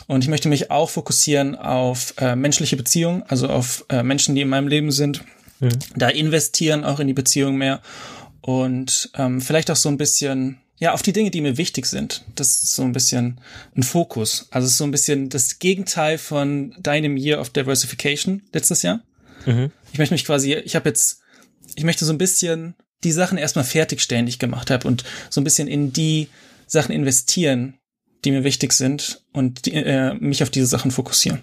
Und 0.07 0.23
ich 0.23 0.29
möchte 0.29 0.49
mich 0.49 0.71
auch 0.71 0.89
fokussieren 0.89 1.57
auf 1.57 2.15
äh, 2.19 2.37
menschliche 2.37 2.77
Beziehungen, 2.77 3.25
also 3.27 3.49
auf 3.49 3.85
äh, 3.89 4.05
Menschen, 4.05 4.37
die 4.37 4.43
in 4.43 4.49
meinem 4.49 4.69
Leben 4.69 4.93
sind. 4.93 5.25
Mhm. 5.59 5.71
Da 5.97 6.09
investieren 6.09 6.85
auch 6.85 7.01
in 7.01 7.09
die 7.09 7.15
Beziehung 7.15 7.57
mehr 7.57 7.81
und 8.41 9.11
ähm, 9.17 9.41
vielleicht 9.41 9.69
auch 9.71 9.77
so 9.77 9.89
ein 9.89 9.99
bisschen 9.99 10.59
ja, 10.79 10.93
auf 10.93 11.03
die 11.03 11.13
Dinge, 11.13 11.31
die 11.31 11.41
mir 11.41 11.57
wichtig 11.57 11.87
sind. 11.87 12.25
Das 12.35 12.63
ist 12.63 12.75
so 12.75 12.83
ein 12.83 12.93
bisschen 12.93 13.41
ein 13.77 13.83
Fokus. 13.83 14.47
Also 14.51 14.67
es 14.67 14.73
ist 14.73 14.79
so 14.79 14.85
ein 14.85 14.93
bisschen 14.93 15.29
das 15.29 15.59
Gegenteil 15.59 16.19
von 16.19 16.75
deinem 16.79 17.17
Year 17.17 17.41
of 17.41 17.51
Diversification 17.51 18.43
letztes 18.53 18.83
Jahr. 18.83 19.01
Mhm. 19.45 19.73
Ich 19.93 19.99
möchte 19.99 20.15
mich 20.15 20.25
quasi, 20.25 20.55
ich 20.55 20.77
habe 20.77 20.89
jetzt, 20.89 21.21
ich 21.75 21.85
möchte 21.85 22.05
so 22.05 22.13
ein 22.13 22.19
bisschen 22.19 22.75
die 23.05 23.13
Sachen 23.13 23.39
erstmal 23.39 23.65
fertigstellen, 23.65 24.27
die 24.27 24.31
ich 24.31 24.39
gemacht 24.39 24.71
habe 24.71 24.87
und 24.87 25.05
so 25.31 25.41
ein 25.41 25.45
bisschen 25.45 25.69
in 25.69 25.93
die 25.93 26.29
Sachen 26.67 26.93
investieren, 26.93 27.79
die 28.25 28.31
mir 28.31 28.45
wichtig 28.45 28.73
sind 28.73 29.23
und 29.33 29.67
die, 29.67 29.75
äh, 29.75 30.15
mich 30.15 30.43
auf 30.43 30.51
diese 30.51 30.67
Sachen 30.67 30.91
fokussieren 30.91 31.43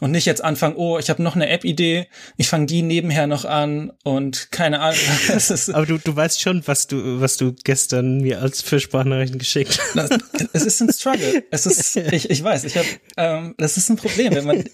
und 0.00 0.10
nicht 0.10 0.26
jetzt 0.26 0.42
anfangen, 0.42 0.76
oh, 0.76 0.98
ich 0.98 1.10
habe 1.10 1.22
noch 1.22 1.34
eine 1.36 1.48
App-Idee, 1.48 2.06
ich 2.36 2.48
fange 2.48 2.66
die 2.66 2.82
nebenher 2.82 3.26
noch 3.26 3.44
an 3.44 3.92
und 4.04 4.50
keine 4.50 4.80
Ahnung. 4.80 4.98
Aber 5.72 5.86
du, 5.86 5.98
du 5.98 6.14
weißt 6.16 6.40
schon, 6.40 6.66
was 6.66 6.86
du, 6.86 7.20
was 7.20 7.36
du 7.36 7.54
gestern 7.64 8.20
mir 8.20 8.40
als 8.40 8.62
für 8.62 8.80
Sprachnachrichten 8.80 9.38
geschickt 9.38 9.78
hast. 9.94 10.18
Es 10.52 10.64
ist 10.64 10.80
ein 10.80 10.92
Struggle. 10.92 11.44
Es 11.50 11.66
ist, 11.66 11.96
ich, 11.96 12.30
ich 12.30 12.42
weiß, 12.42 12.64
ich 12.64 12.76
habe, 12.76 12.86
ähm, 13.16 13.54
das 13.58 13.76
ist 13.76 13.88
ein 13.88 13.96
Problem, 13.96 14.34
wenn 14.34 14.44
man, 14.44 14.64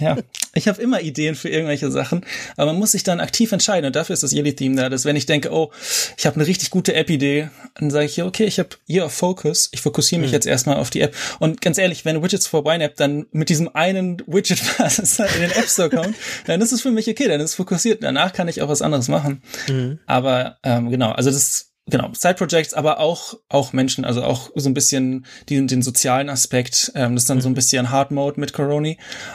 ja, 0.00 0.16
ich 0.54 0.68
habe 0.68 0.80
immer 0.80 1.00
Ideen 1.00 1.34
für 1.34 1.48
irgendwelche 1.48 1.90
Sachen, 1.90 2.24
aber 2.56 2.72
man 2.72 2.80
muss 2.80 2.92
sich 2.92 3.02
dann 3.02 3.20
aktiv 3.20 3.52
entscheiden 3.52 3.86
und 3.86 3.96
dafür 3.96 4.14
ist 4.14 4.22
das 4.22 4.32
Yearly 4.32 4.54
Theme 4.54 4.76
da, 4.76 4.88
dass 4.88 5.04
wenn 5.04 5.16
ich 5.16 5.26
denke, 5.26 5.52
oh, 5.52 5.70
ich 6.16 6.26
habe 6.26 6.36
eine 6.36 6.46
richtig 6.46 6.70
gute 6.70 6.94
App-Idee, 6.94 7.50
dann 7.74 7.90
sage 7.90 8.06
ich 8.06 8.14
hier, 8.14 8.26
okay, 8.26 8.44
ich 8.44 8.58
habe 8.58 8.70
Year 8.88 9.06
of 9.06 9.12
Focus, 9.12 9.68
ich 9.72 9.80
fokussiere 9.80 10.20
mich 10.20 10.30
mhm. 10.30 10.34
jetzt 10.34 10.46
erstmal 10.46 10.76
auf 10.76 10.90
die 10.90 11.00
App 11.00 11.14
und 11.38 11.60
ganz 11.60 11.78
ehrlich, 11.78 12.04
wenn 12.04 12.22
Widgets 12.22 12.46
for 12.46 12.64
Wine 12.64 12.84
App 12.84 12.96
dann 12.96 13.26
mit 13.32 13.48
diesem 13.48 13.74
einen 13.74 14.22
Widget 14.26 14.60
was 14.78 14.98
es 14.98 15.18
in 15.18 15.40
den 15.40 15.50
App 15.50 15.68
Store 15.68 15.90
kommt, 15.90 16.16
dann 16.46 16.60
ist 16.60 16.72
es 16.72 16.82
für 16.82 16.90
mich 16.90 17.08
okay, 17.08 17.28
dann 17.28 17.40
ist 17.40 17.50
es 17.50 17.54
fokussiert. 17.56 18.02
Danach 18.02 18.32
kann 18.32 18.48
ich 18.48 18.62
auch 18.62 18.68
was 18.68 18.82
anderes 18.82 19.08
machen. 19.08 19.42
Mhm. 19.68 19.98
Aber 20.06 20.58
ähm, 20.62 20.90
genau, 20.90 21.12
also 21.12 21.30
das 21.30 21.70
genau 21.86 22.10
Side 22.12 22.34
Projects, 22.34 22.74
aber 22.74 23.00
auch 23.00 23.34
auch 23.48 23.72
Menschen, 23.72 24.04
also 24.04 24.22
auch 24.22 24.50
so 24.54 24.68
ein 24.70 24.74
bisschen 24.74 25.26
den, 25.48 25.66
den 25.66 25.82
sozialen 25.82 26.28
Aspekt. 26.28 26.92
Ähm, 26.94 27.14
das 27.14 27.24
ist 27.24 27.30
dann 27.30 27.38
mhm. 27.38 27.42
so 27.42 27.48
ein 27.48 27.52
mhm. 27.52 27.56
bisschen 27.56 27.90
Hard 27.90 28.10
Mode 28.10 28.40
mit 28.40 28.52
Corona, 28.52 28.92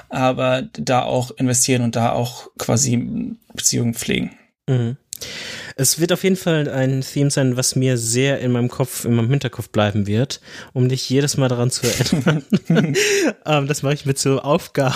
aber 0.09 0.63
da 0.73 1.03
auch 1.03 1.31
investieren 1.31 1.83
und 1.83 1.95
da 1.95 2.11
auch 2.11 2.49
quasi 2.57 3.35
Beziehungen 3.53 3.93
pflegen. 3.93 4.35
Mhm. 4.67 4.97
Es 5.77 5.99
wird 5.99 6.13
auf 6.13 6.23
jeden 6.23 6.37
Fall 6.37 6.69
ein 6.69 7.01
Theme 7.01 7.29
sein, 7.29 7.57
was 7.57 7.75
mir 7.75 7.97
sehr 7.97 8.39
in 8.39 8.53
meinem 8.53 8.69
Kopf, 8.69 9.03
in 9.03 9.13
meinem 9.13 9.29
Hinterkopf 9.29 9.69
bleiben 9.69 10.07
wird, 10.07 10.39
um 10.71 10.87
dich 10.87 11.09
jedes 11.09 11.35
Mal 11.35 11.49
daran 11.49 11.69
zu 11.69 11.85
erinnern. 11.85 12.45
ähm, 13.45 13.67
das 13.67 13.83
mache 13.83 13.93
ich 13.93 14.05
mit 14.05 14.17
so 14.17 14.39
Aufgaben. 14.39 14.95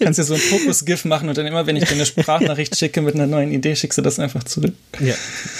Kannst 0.00 0.18
du 0.18 0.24
so 0.24 0.34
ein 0.34 0.40
Fokus-GIF 0.40 1.04
machen 1.04 1.28
und 1.28 1.38
dann 1.38 1.46
immer, 1.46 1.66
wenn 1.66 1.76
ich 1.76 1.84
dir 1.84 1.94
eine 1.94 2.06
Sprachnachricht 2.06 2.76
schicke 2.76 3.02
mit 3.02 3.14
einer 3.14 3.28
neuen 3.28 3.52
Idee, 3.52 3.76
schickst 3.76 3.98
du 3.98 4.02
das 4.02 4.18
einfach 4.18 4.42
zurück. 4.42 4.74
Ja, 4.98 5.14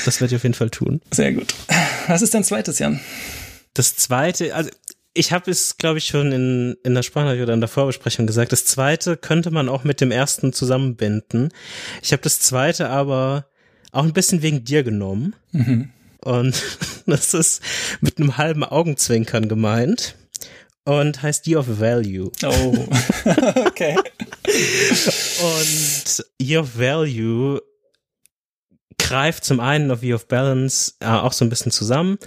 das 0.04 0.20
werde 0.20 0.34
ich 0.34 0.36
auf 0.36 0.42
jeden 0.42 0.54
Fall 0.54 0.70
tun. 0.70 1.00
Sehr 1.12 1.32
gut. 1.32 1.54
Was 2.08 2.20
ist 2.20 2.34
dein 2.34 2.42
zweites, 2.42 2.80
Jan? 2.80 2.98
Das 3.74 3.94
zweite, 3.94 4.52
also 4.52 4.70
ich 5.14 5.32
habe 5.32 5.50
es, 5.50 5.76
glaube 5.76 5.98
ich, 5.98 6.06
schon 6.06 6.32
in, 6.32 6.76
in 6.82 6.94
der 6.94 7.02
Sprachnachricht 7.02 7.42
oder 7.42 7.54
in 7.54 7.60
der 7.60 7.68
Vorbesprechung 7.68 8.26
gesagt. 8.26 8.52
Das 8.52 8.64
zweite 8.64 9.16
könnte 9.16 9.50
man 9.50 9.68
auch 9.68 9.84
mit 9.84 10.00
dem 10.00 10.10
ersten 10.10 10.52
zusammenbinden. 10.52 11.50
Ich 12.02 12.12
habe 12.12 12.22
das 12.22 12.40
zweite 12.40 12.88
aber 12.88 13.49
auch 13.92 14.04
ein 14.04 14.12
bisschen 14.12 14.42
wegen 14.42 14.64
dir 14.64 14.82
genommen. 14.82 15.34
Mhm. 15.52 15.90
Und 16.22 16.62
das 17.06 17.34
ist 17.34 17.62
mit 18.00 18.18
einem 18.18 18.36
halben 18.36 18.64
Augenzwinkern 18.64 19.48
gemeint 19.48 20.16
und 20.84 21.22
heißt 21.22 21.46
Year 21.46 21.60
of 21.60 21.80
Value. 21.80 22.30
Oh, 22.44 22.86
okay. 23.66 23.96
und 25.42 26.24
Year 26.40 26.60
of 26.60 26.78
Value 26.78 27.60
greift 28.98 29.44
zum 29.44 29.60
einen 29.60 29.90
auf 29.90 30.02
Year 30.02 30.16
of 30.16 30.28
Balance 30.28 30.92
äh, 31.00 31.06
auch 31.06 31.32
so 31.32 31.44
ein 31.44 31.48
bisschen 31.48 31.72
zusammen 31.72 32.18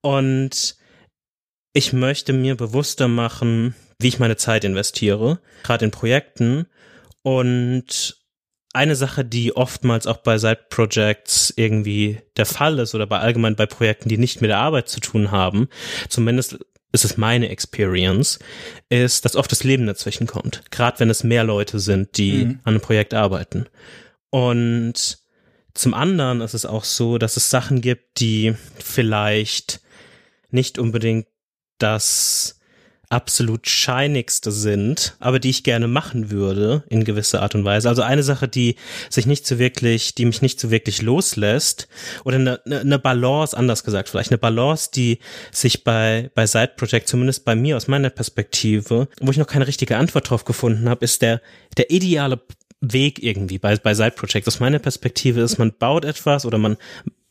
und 0.00 0.76
ich 1.72 1.92
möchte 1.92 2.32
mir 2.32 2.56
bewusster 2.56 3.08
machen, 3.08 3.74
wie 4.00 4.08
ich 4.08 4.18
meine 4.18 4.36
Zeit 4.36 4.64
investiere, 4.64 5.40
gerade 5.62 5.84
in 5.84 5.90
Projekten 5.90 6.66
und 7.22 8.19
eine 8.72 8.94
Sache, 8.96 9.24
die 9.24 9.56
oftmals 9.56 10.06
auch 10.06 10.18
bei 10.18 10.38
Side-Projects 10.38 11.52
irgendwie 11.56 12.20
der 12.36 12.46
Fall 12.46 12.78
ist 12.78 12.94
oder 12.94 13.06
bei 13.06 13.18
allgemein 13.18 13.56
bei 13.56 13.66
Projekten, 13.66 14.08
die 14.08 14.18
nicht 14.18 14.40
mit 14.40 14.50
der 14.50 14.58
Arbeit 14.58 14.88
zu 14.88 15.00
tun 15.00 15.30
haben, 15.30 15.68
zumindest 16.08 16.58
ist 16.92 17.04
es 17.04 17.16
meine 17.16 17.48
Experience, 17.48 18.38
ist, 18.88 19.24
dass 19.24 19.36
oft 19.36 19.50
das 19.50 19.64
Leben 19.64 19.86
dazwischen 19.86 20.26
kommt. 20.26 20.62
Gerade 20.70 21.00
wenn 21.00 21.10
es 21.10 21.24
mehr 21.24 21.44
Leute 21.44 21.78
sind, 21.78 22.16
die 22.16 22.44
mhm. 22.44 22.60
an 22.64 22.74
einem 22.74 22.80
Projekt 22.80 23.14
arbeiten. 23.14 23.66
Und 24.30 25.18
zum 25.74 25.94
anderen 25.94 26.40
ist 26.40 26.54
es 26.54 26.66
auch 26.66 26.84
so, 26.84 27.18
dass 27.18 27.36
es 27.36 27.50
Sachen 27.50 27.80
gibt, 27.80 28.20
die 28.20 28.54
vielleicht 28.78 29.80
nicht 30.50 30.78
unbedingt 30.78 31.26
das 31.78 32.59
absolut 33.10 33.68
scheinigste 33.68 34.52
sind, 34.52 35.16
aber 35.18 35.40
die 35.40 35.50
ich 35.50 35.64
gerne 35.64 35.88
machen 35.88 36.30
würde 36.30 36.84
in 36.88 37.04
gewisser 37.04 37.42
Art 37.42 37.56
und 37.56 37.64
Weise. 37.64 37.88
Also 37.88 38.02
eine 38.02 38.22
Sache, 38.22 38.46
die 38.46 38.76
sich 39.10 39.26
nicht 39.26 39.46
so 39.46 39.58
wirklich, 39.58 40.14
die 40.14 40.24
mich 40.24 40.42
nicht 40.42 40.60
so 40.60 40.70
wirklich 40.70 41.02
loslässt 41.02 41.88
oder 42.24 42.36
eine, 42.36 42.60
eine 42.64 42.98
Balance, 43.00 43.56
anders 43.56 43.82
gesagt 43.82 44.08
vielleicht, 44.08 44.30
eine 44.30 44.38
Balance, 44.38 44.90
die 44.94 45.18
sich 45.50 45.82
bei, 45.82 46.30
bei 46.36 46.46
Side 46.46 46.72
Project, 46.76 47.08
zumindest 47.08 47.44
bei 47.44 47.56
mir 47.56 47.76
aus 47.76 47.88
meiner 47.88 48.10
Perspektive, 48.10 49.08
wo 49.20 49.30
ich 49.32 49.38
noch 49.38 49.48
keine 49.48 49.66
richtige 49.66 49.96
Antwort 49.96 50.30
drauf 50.30 50.44
gefunden 50.44 50.88
habe, 50.88 51.04
ist 51.04 51.20
der, 51.20 51.42
der 51.76 51.90
ideale 51.90 52.40
Weg 52.80 53.22
irgendwie 53.22 53.58
bei, 53.58 53.76
bei 53.76 53.92
Side 53.92 54.12
Project. 54.12 54.46
Aus 54.46 54.60
meiner 54.60 54.78
Perspektive 54.78 55.40
ist, 55.40 55.58
man 55.58 55.72
baut 55.72 56.04
etwas 56.04 56.46
oder 56.46 56.58
man 56.58 56.76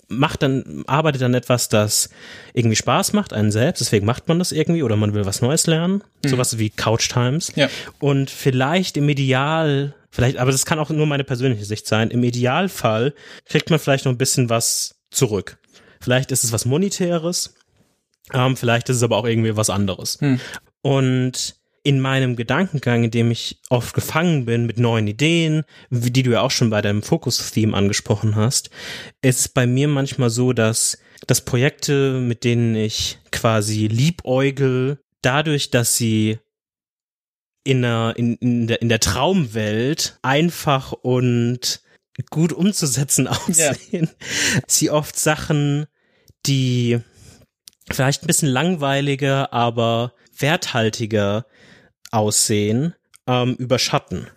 macht 0.10 0.42
dann, 0.42 0.84
arbeitet 0.88 1.22
dann 1.22 1.34
etwas, 1.34 1.70
das 1.70 2.10
irgendwie 2.54 2.76
Spaß 2.76 3.14
macht, 3.14 3.32
einen 3.32 3.52
selbst, 3.52 3.80
deswegen 3.80 4.06
macht 4.06 4.28
man 4.28 4.40
das 4.40 4.52
irgendwie 4.52 4.84
oder 4.84 4.96
man 4.96 5.14
will 5.14 5.26
was 5.26 5.42
Neues 5.42 5.68
lernen, 5.68 6.04
mhm. 6.24 6.30
sowas 6.30 6.58
wie 6.58 6.70
Couch 6.70 7.10
Times. 7.10 7.54
Ja. 7.56 7.70
Und 8.00 8.30
vielleicht 8.30 8.98
im 8.98 9.08
Ideal, 9.08 9.94
vielleicht, 10.10 10.38
aber 10.38 10.52
das 10.52 10.66
kann 10.66 10.80
auch 10.80 10.90
nur 10.90 11.06
meine 11.06 11.24
persönliche 11.24 11.66
Sicht 11.66 11.88
sein, 11.88 12.10
im 12.10 12.24
Idealfall 12.24 13.14
kriegt 13.46 13.70
man 13.70 13.80
vielleicht 13.80 14.06
noch 14.06 14.12
ein 14.12 14.18
bisschen 14.18 14.50
was 14.50 14.96
zurück. 15.12 15.58
Vielleicht 16.02 16.32
ist 16.32 16.44
es 16.44 16.52
was 16.52 16.66
Monetäres, 16.66 17.54
ähm, 18.34 18.58
vielleicht 18.58 18.90
ist 18.90 18.98
es 18.98 19.04
aber 19.04 19.18
auch 19.18 19.26
irgendwie 19.26 19.56
was 19.56 19.70
anderes. 19.70 20.20
Mhm. 20.22 20.40
Und 20.82 21.59
in 21.84 22.00
meinem 22.00 22.36
Gedankengang, 22.36 23.04
in 23.04 23.12
dem 23.12 23.32
ich 23.32 23.60
oft 23.70 23.94
gefangen 23.94 24.46
bin 24.46 24.66
mit 24.66 24.78
neuen 24.78 25.08
Ideen, 25.08 25.64
wie 25.90 26.12
die 26.12 26.24
du 26.24 26.32
ja 26.32 26.42
auch 26.42 26.52
schon 26.52 26.70
bei 26.70 26.82
deinem 26.82 27.04
Focus-Theme 27.04 27.76
angesprochen 27.76 28.36
hast, 28.36 28.70
ist 29.22 29.54
bei 29.54 29.66
mir 29.66 29.88
manchmal 29.88 30.30
so, 30.30 30.54
dass, 30.54 30.98
dass 31.28 31.46
Projekte, 31.46 32.20
mit 32.20 32.44
denen 32.44 32.76
ich 32.76 33.20
quasi 33.32 33.88
liebäugel, 33.88 35.00
dadurch, 35.22 35.70
dass 35.72 35.96
sie 35.96 36.40
in 37.64 37.82
der, 37.82 38.14
in, 38.16 38.36
in, 38.38 38.68
der, 38.68 38.82
in 38.82 38.90
der 38.90 39.00
Traumwelt 39.00 40.18
einfach 40.22 40.92
und 40.92 41.82
gut 42.30 42.54
umzusetzen 42.54 43.28
aussehen, 43.28 44.10
ja. 44.22 44.62
sie 44.68 44.90
oft 44.90 45.18
Sachen, 45.18 45.86
die 46.46 47.00
vielleicht 47.92 48.24
ein 48.24 48.28
bisschen 48.28 48.50
langweiliger, 48.50 49.54
aber 49.54 50.14
werthaltiger 50.38 51.46
aussehen, 52.12 52.94
ähm, 53.28 53.56
überschatten. 53.56 54.28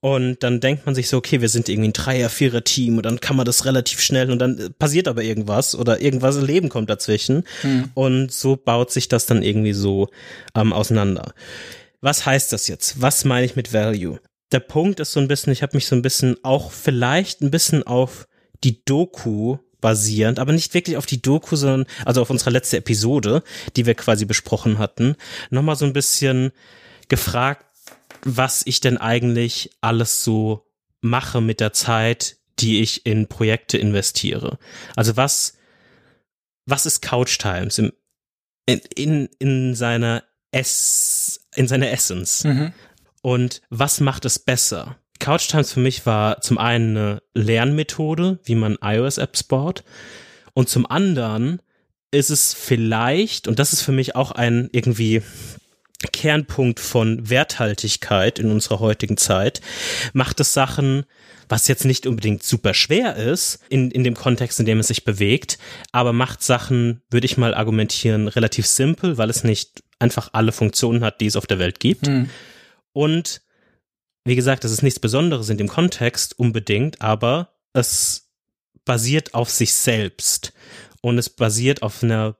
Und 0.00 0.42
dann 0.42 0.60
denkt 0.60 0.86
man 0.86 0.94
sich 0.94 1.08
so, 1.08 1.18
okay, 1.18 1.42
wir 1.42 1.50
sind 1.50 1.68
irgendwie 1.68 1.90
ein 1.90 1.92
Dreier-, 1.92 2.30
Vierer-Team 2.30 2.96
und 2.96 3.04
dann 3.04 3.20
kann 3.20 3.36
man 3.36 3.44
das 3.44 3.66
relativ 3.66 4.00
schnell 4.00 4.30
und 4.30 4.38
dann 4.38 4.74
passiert 4.78 5.08
aber 5.08 5.22
irgendwas 5.22 5.74
oder 5.74 6.00
irgendwas 6.00 6.36
im 6.36 6.46
Leben 6.46 6.70
kommt 6.70 6.88
dazwischen. 6.88 7.44
Hm. 7.60 7.90
Und 7.92 8.32
so 8.32 8.56
baut 8.56 8.90
sich 8.90 9.08
das 9.08 9.26
dann 9.26 9.42
irgendwie 9.42 9.74
so 9.74 10.08
ähm, 10.54 10.72
auseinander. 10.72 11.34
Was 12.00 12.24
heißt 12.24 12.50
das 12.52 12.66
jetzt? 12.66 13.02
Was 13.02 13.26
meine 13.26 13.44
ich 13.44 13.56
mit 13.56 13.74
Value? 13.74 14.20
Der 14.52 14.60
Punkt 14.60 15.00
ist 15.00 15.12
so 15.12 15.20
ein 15.20 15.28
bisschen, 15.28 15.52
ich 15.52 15.62
habe 15.62 15.76
mich 15.76 15.86
so 15.86 15.94
ein 15.94 16.02
bisschen 16.02 16.36
auch 16.42 16.72
vielleicht 16.72 17.42
ein 17.42 17.50
bisschen 17.50 17.82
auf 17.82 18.26
die 18.64 18.82
Doku 18.84 19.58
basierend, 19.82 20.38
aber 20.38 20.52
nicht 20.52 20.72
wirklich 20.72 20.96
auf 20.96 21.06
die 21.06 21.20
Doku, 21.20 21.56
sondern 21.56 21.86
also 22.06 22.22
auf 22.22 22.30
unsere 22.30 22.50
letzte 22.50 22.78
Episode, 22.78 23.42
die 23.76 23.86
wir 23.86 23.94
quasi 23.94 24.24
besprochen 24.24 24.78
hatten, 24.78 25.16
nochmal 25.50 25.76
so 25.76 25.84
ein 25.84 25.92
bisschen 25.92 26.52
gefragt, 27.10 27.66
was 28.24 28.62
ich 28.64 28.80
denn 28.80 28.96
eigentlich 28.96 29.70
alles 29.82 30.24
so 30.24 30.66
mache 31.02 31.42
mit 31.42 31.60
der 31.60 31.74
Zeit, 31.74 32.36
die 32.58 32.80
ich 32.80 33.04
in 33.06 33.26
Projekte 33.26 33.78
investiere. 33.78 34.58
Also 34.96 35.16
was, 35.16 35.58
was 36.66 36.86
ist 36.86 37.02
Couch 37.02 37.38
Times 37.38 37.78
im, 37.78 37.92
in, 38.66 38.80
in, 38.94 39.28
in 39.38 39.74
seiner 39.74 40.24
Ess, 40.52 41.46
in 41.54 41.68
seiner 41.68 41.90
Essence? 41.90 42.44
Mhm. 42.44 42.72
Und 43.22 43.62
was 43.70 44.00
macht 44.00 44.24
es 44.24 44.38
besser? 44.38 44.96
Couch 45.18 45.48
Times 45.48 45.72
für 45.72 45.80
mich 45.80 46.06
war 46.06 46.40
zum 46.40 46.58
einen 46.58 46.96
eine 46.96 47.22
Lernmethode, 47.34 48.38
wie 48.44 48.54
man 48.54 48.78
iOS-Apps 48.82 49.44
baut. 49.44 49.84
Und 50.54 50.68
zum 50.68 50.86
anderen 50.86 51.60
ist 52.10 52.30
es 52.30 52.54
vielleicht, 52.54 53.46
und 53.46 53.58
das 53.58 53.72
ist 53.72 53.82
für 53.82 53.92
mich 53.92 54.16
auch 54.16 54.32
ein 54.32 54.68
irgendwie 54.72 55.22
Kernpunkt 56.12 56.80
von 56.80 57.28
Werthaltigkeit 57.28 58.38
in 58.38 58.50
unserer 58.50 58.80
heutigen 58.80 59.16
Zeit, 59.16 59.60
macht 60.12 60.40
es 60.40 60.54
Sachen, 60.54 61.04
was 61.48 61.68
jetzt 61.68 61.84
nicht 61.84 62.06
unbedingt 62.06 62.42
super 62.42 62.74
schwer 62.74 63.16
ist, 63.16 63.58
in, 63.68 63.90
in 63.90 64.04
dem 64.04 64.14
Kontext, 64.14 64.60
in 64.60 64.66
dem 64.66 64.78
es 64.78 64.88
sich 64.88 65.04
bewegt, 65.04 65.58
aber 65.92 66.12
macht 66.12 66.42
Sachen, 66.42 67.02
würde 67.10 67.26
ich 67.26 67.36
mal 67.36 67.54
argumentieren, 67.54 68.28
relativ 68.28 68.66
simpel, 68.66 69.18
weil 69.18 69.28
es 69.28 69.44
nicht 69.44 69.82
einfach 69.98 70.30
alle 70.32 70.52
Funktionen 70.52 71.04
hat, 71.04 71.20
die 71.20 71.26
es 71.26 71.36
auf 71.36 71.46
der 71.46 71.58
Welt 71.58 71.80
gibt. 71.80 72.06
Hm. 72.06 72.30
Und 72.92 73.42
wie 74.24 74.36
gesagt, 74.36 74.64
das 74.64 74.72
ist 74.72 74.82
nichts 74.82 75.00
Besonderes 75.00 75.48
in 75.48 75.58
dem 75.58 75.68
Kontext 75.68 76.38
unbedingt, 76.38 77.02
aber 77.02 77.54
es 77.72 78.30
basiert 78.84 79.34
auf 79.34 79.50
sich 79.50 79.74
selbst 79.74 80.52
und 81.00 81.18
es 81.18 81.30
basiert 81.30 81.82
auf 81.82 82.02
einer 82.02 82.36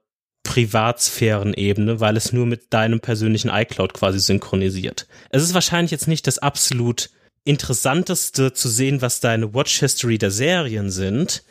Privatsphären-Ebene, 0.51 2.01
weil 2.01 2.17
es 2.17 2.33
nur 2.33 2.45
mit 2.45 2.73
deinem 2.73 2.99
persönlichen 2.99 3.49
iCloud 3.49 3.93
quasi 3.93 4.19
synchronisiert. 4.19 5.07
Es 5.29 5.43
ist 5.43 5.53
wahrscheinlich 5.53 5.91
jetzt 5.91 6.09
nicht 6.09 6.27
das 6.27 6.39
absolut 6.39 7.09
interessanteste 7.45 8.51
zu 8.51 8.67
sehen, 8.67 9.01
was 9.01 9.21
deine 9.21 9.53
Watch 9.53 9.79
History 9.79 10.17
der 10.17 10.29
Serien 10.29 10.89
sind, 10.91 11.43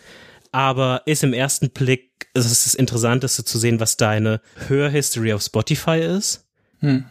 aber 0.53 1.01
ist 1.07 1.25
im 1.25 1.33
ersten 1.33 1.71
Blick 1.71 2.11
ist 2.35 2.45
es 2.45 2.65
das 2.65 2.75
interessanteste 2.75 3.43
zu 3.43 3.59
sehen, 3.59 3.81
was 3.81 3.97
deine 3.97 4.43
Hörhistory 4.69 5.33
auf 5.33 5.41
Spotify 5.41 6.01
ist. 6.01 6.45
Hm. 6.81 7.07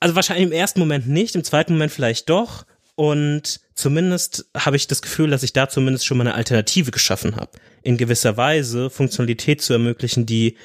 Also 0.00 0.16
wahrscheinlich 0.16 0.46
im 0.46 0.52
ersten 0.52 0.80
Moment 0.80 1.06
nicht, 1.06 1.36
im 1.36 1.44
zweiten 1.44 1.74
Moment 1.74 1.92
vielleicht 1.92 2.30
doch. 2.30 2.66
Und 2.96 3.60
zumindest 3.74 4.46
habe 4.56 4.76
ich 4.76 4.88
das 4.88 5.02
Gefühl, 5.02 5.30
dass 5.30 5.44
ich 5.44 5.52
da 5.52 5.68
zumindest 5.68 6.04
schon 6.04 6.18
mal 6.18 6.26
eine 6.26 6.34
Alternative 6.34 6.90
geschaffen 6.90 7.36
habe. 7.36 7.52
In 7.82 7.96
gewisser 7.96 8.36
Weise 8.36 8.90
Funktionalität 8.90 9.62
zu 9.62 9.72
ermöglichen, 9.72 10.26
die 10.26 10.56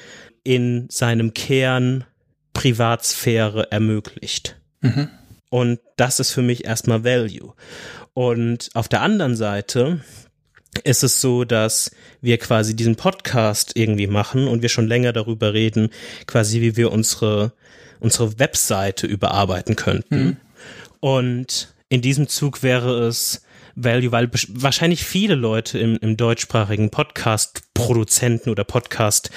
in 0.48 0.86
seinem 0.88 1.34
Kern 1.34 2.04
Privatsphäre 2.54 3.70
ermöglicht. 3.70 4.58
Mhm. 4.80 5.10
Und 5.50 5.78
das 5.96 6.20
ist 6.20 6.30
für 6.30 6.40
mich 6.40 6.64
erstmal 6.64 7.04
Value. 7.04 7.52
Und 8.14 8.70
auf 8.72 8.88
der 8.88 9.02
anderen 9.02 9.36
Seite 9.36 10.00
ist 10.84 11.04
es 11.04 11.20
so, 11.20 11.44
dass 11.44 11.90
wir 12.22 12.38
quasi 12.38 12.74
diesen 12.74 12.96
Podcast 12.96 13.72
irgendwie 13.74 14.06
machen 14.06 14.48
und 14.48 14.62
wir 14.62 14.70
schon 14.70 14.88
länger 14.88 15.12
darüber 15.12 15.52
reden, 15.52 15.90
quasi 16.26 16.62
wie 16.62 16.76
wir 16.76 16.92
unsere, 16.92 17.52
unsere 18.00 18.38
Webseite 18.38 19.06
überarbeiten 19.06 19.76
könnten. 19.76 20.24
Mhm. 20.24 20.36
Und 21.00 21.74
in 21.90 22.00
diesem 22.00 22.26
Zug 22.26 22.62
wäre 22.62 23.06
es 23.06 23.42
Value, 23.74 24.12
weil 24.12 24.30
wahrscheinlich 24.48 25.04
viele 25.04 25.34
Leute 25.34 25.78
im, 25.78 25.98
im 26.00 26.16
deutschsprachigen 26.16 26.88
Podcast-Produzenten 27.78 28.50
oder 28.50 28.64
Podcast, 28.64 29.30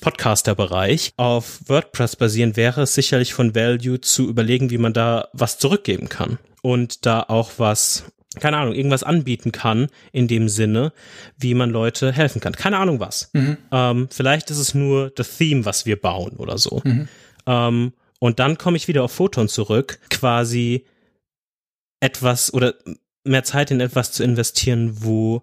Podcaster-Bereich 0.00 1.12
auf 1.16 1.60
WordPress 1.66 2.16
basieren, 2.16 2.56
wäre 2.56 2.82
es 2.82 2.94
sicherlich 2.94 3.34
von 3.34 3.54
Value 3.54 4.00
zu 4.00 4.28
überlegen, 4.28 4.70
wie 4.70 4.78
man 4.78 4.92
da 4.92 5.28
was 5.32 5.58
zurückgeben 5.58 6.08
kann 6.08 6.38
und 6.62 7.06
da 7.06 7.22
auch 7.22 7.52
was 7.58 8.04
keine 8.38 8.58
Ahnung, 8.58 8.74
irgendwas 8.74 9.02
anbieten 9.02 9.50
kann 9.50 9.86
in 10.12 10.28
dem 10.28 10.50
Sinne, 10.50 10.92
wie 11.38 11.54
man 11.54 11.70
Leute 11.70 12.12
helfen 12.12 12.42
kann. 12.42 12.52
Keine 12.52 12.76
Ahnung 12.76 13.00
was. 13.00 13.30
Mhm. 13.32 13.56
Ähm, 13.72 14.08
vielleicht 14.10 14.50
ist 14.50 14.58
es 14.58 14.74
nur 14.74 15.08
das 15.08 15.38
Theme, 15.38 15.64
was 15.64 15.86
wir 15.86 15.98
bauen 15.98 16.36
oder 16.36 16.58
so. 16.58 16.82
Mhm. 16.84 17.08
Ähm, 17.46 17.92
und 18.18 18.38
dann 18.38 18.58
komme 18.58 18.76
ich 18.76 18.88
wieder 18.88 19.04
auf 19.04 19.12
Photon 19.12 19.48
zurück, 19.48 20.00
quasi 20.10 20.84
etwas 22.00 22.52
oder 22.52 22.74
mehr 23.24 23.42
Zeit 23.42 23.70
in 23.70 23.80
etwas 23.80 24.12
zu 24.12 24.22
investieren, 24.22 25.02
wo 25.02 25.42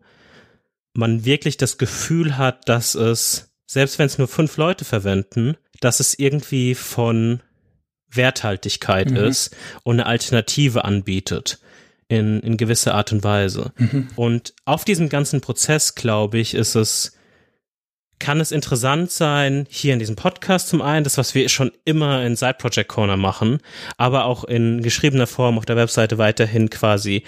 man 0.93 1.25
wirklich 1.25 1.57
das 1.57 1.77
Gefühl 1.77 2.37
hat, 2.37 2.69
dass 2.69 2.95
es, 2.95 3.51
selbst 3.65 3.99
wenn 3.99 4.05
es 4.05 4.17
nur 4.17 4.27
fünf 4.27 4.57
Leute 4.57 4.85
verwenden, 4.85 5.57
dass 5.79 5.99
es 5.99 6.17
irgendwie 6.17 6.75
von 6.75 7.41
Werthaltigkeit 8.09 9.11
mhm. 9.11 9.17
ist 9.17 9.55
und 9.83 9.95
eine 9.95 10.05
Alternative 10.05 10.85
anbietet 10.85 11.59
in, 12.07 12.41
in 12.41 12.57
gewisser 12.57 12.93
Art 12.93 13.11
und 13.11 13.23
Weise. 13.23 13.73
Mhm. 13.77 14.09
Und 14.15 14.53
auf 14.65 14.85
diesem 14.85 15.09
ganzen 15.09 15.41
Prozess, 15.41 15.95
glaube 15.95 16.37
ich, 16.37 16.53
ist 16.53 16.75
es, 16.75 17.17
kann 18.24 18.39
es 18.39 18.53
interessant 18.53 19.11
sein, 19.11 19.67
hier 19.69 19.91
in 19.91 19.99
diesem 19.99 20.15
Podcast 20.15 20.69
zum 20.69 20.82
einen, 20.82 21.03
das, 21.03 21.17
was 21.17 21.36
wir 21.36 21.49
schon 21.49 21.74
immer 21.84 22.26
in 22.26 22.38
Side 22.38 22.55
Project 22.57 22.88
Corner 22.88 23.17
machen, 23.17 23.57
aber 23.97 24.24
auch 24.24 24.45
in 24.45 24.82
geschriebener 24.82 25.28
Form 25.28 25.57
auf 25.57 25.65
der 25.65 25.76
Webseite 25.76 26.17
weiterhin 26.17 26.69
quasi 26.69 27.24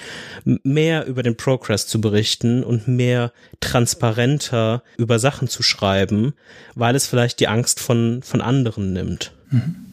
mehr 0.46 1.06
über 1.06 1.22
den 1.22 1.36
Progress 1.36 1.86
zu 1.86 2.00
berichten 2.00 2.64
und 2.64 2.88
mehr 2.88 3.34
transparenter 3.60 4.84
über 4.96 5.20
Sachen 5.20 5.50
zu 5.50 5.64
schreiben, 5.64 6.34
weil 6.76 6.96
es 6.96 7.08
vielleicht 7.08 7.42
die 7.42 7.50
Angst 7.50 7.82
von, 7.82 8.22
von 8.24 8.40
anderen 8.40 8.94
nimmt. 8.94 9.34
Mhm. 9.50 9.85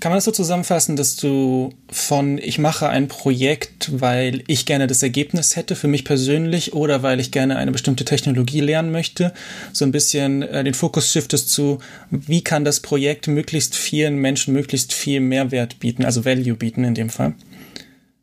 Kann 0.00 0.10
man 0.10 0.16
das 0.18 0.24
so 0.24 0.32
zusammenfassen, 0.32 0.96
dass 0.96 1.16
du 1.16 1.72
von 1.90 2.38
ich 2.38 2.58
mache 2.58 2.88
ein 2.88 3.08
Projekt, 3.08 4.00
weil 4.00 4.42
ich 4.46 4.66
gerne 4.66 4.86
das 4.86 5.02
Ergebnis 5.02 5.56
hätte 5.56 5.76
für 5.76 5.88
mich 5.88 6.04
persönlich 6.04 6.74
oder 6.74 7.02
weil 7.02 7.20
ich 7.20 7.30
gerne 7.30 7.56
eine 7.56 7.72
bestimmte 7.72 8.04
Technologie 8.04 8.60
lernen 8.60 8.90
möchte, 8.90 9.32
so 9.72 9.84
ein 9.84 9.92
bisschen 9.92 10.42
äh, 10.42 10.62
den 10.64 10.74
Fokus 10.74 11.12
shiftest 11.12 11.48
zu, 11.48 11.78
wie 12.10 12.44
kann 12.44 12.64
das 12.64 12.80
Projekt 12.80 13.28
möglichst 13.28 13.74
vielen 13.74 14.16
Menschen 14.16 14.52
möglichst 14.52 14.92
viel 14.92 15.20
Mehrwert 15.20 15.80
bieten, 15.80 16.04
also 16.04 16.24
Value 16.24 16.54
bieten 16.54 16.84
in 16.84 16.94
dem 16.94 17.08
Fall? 17.08 17.34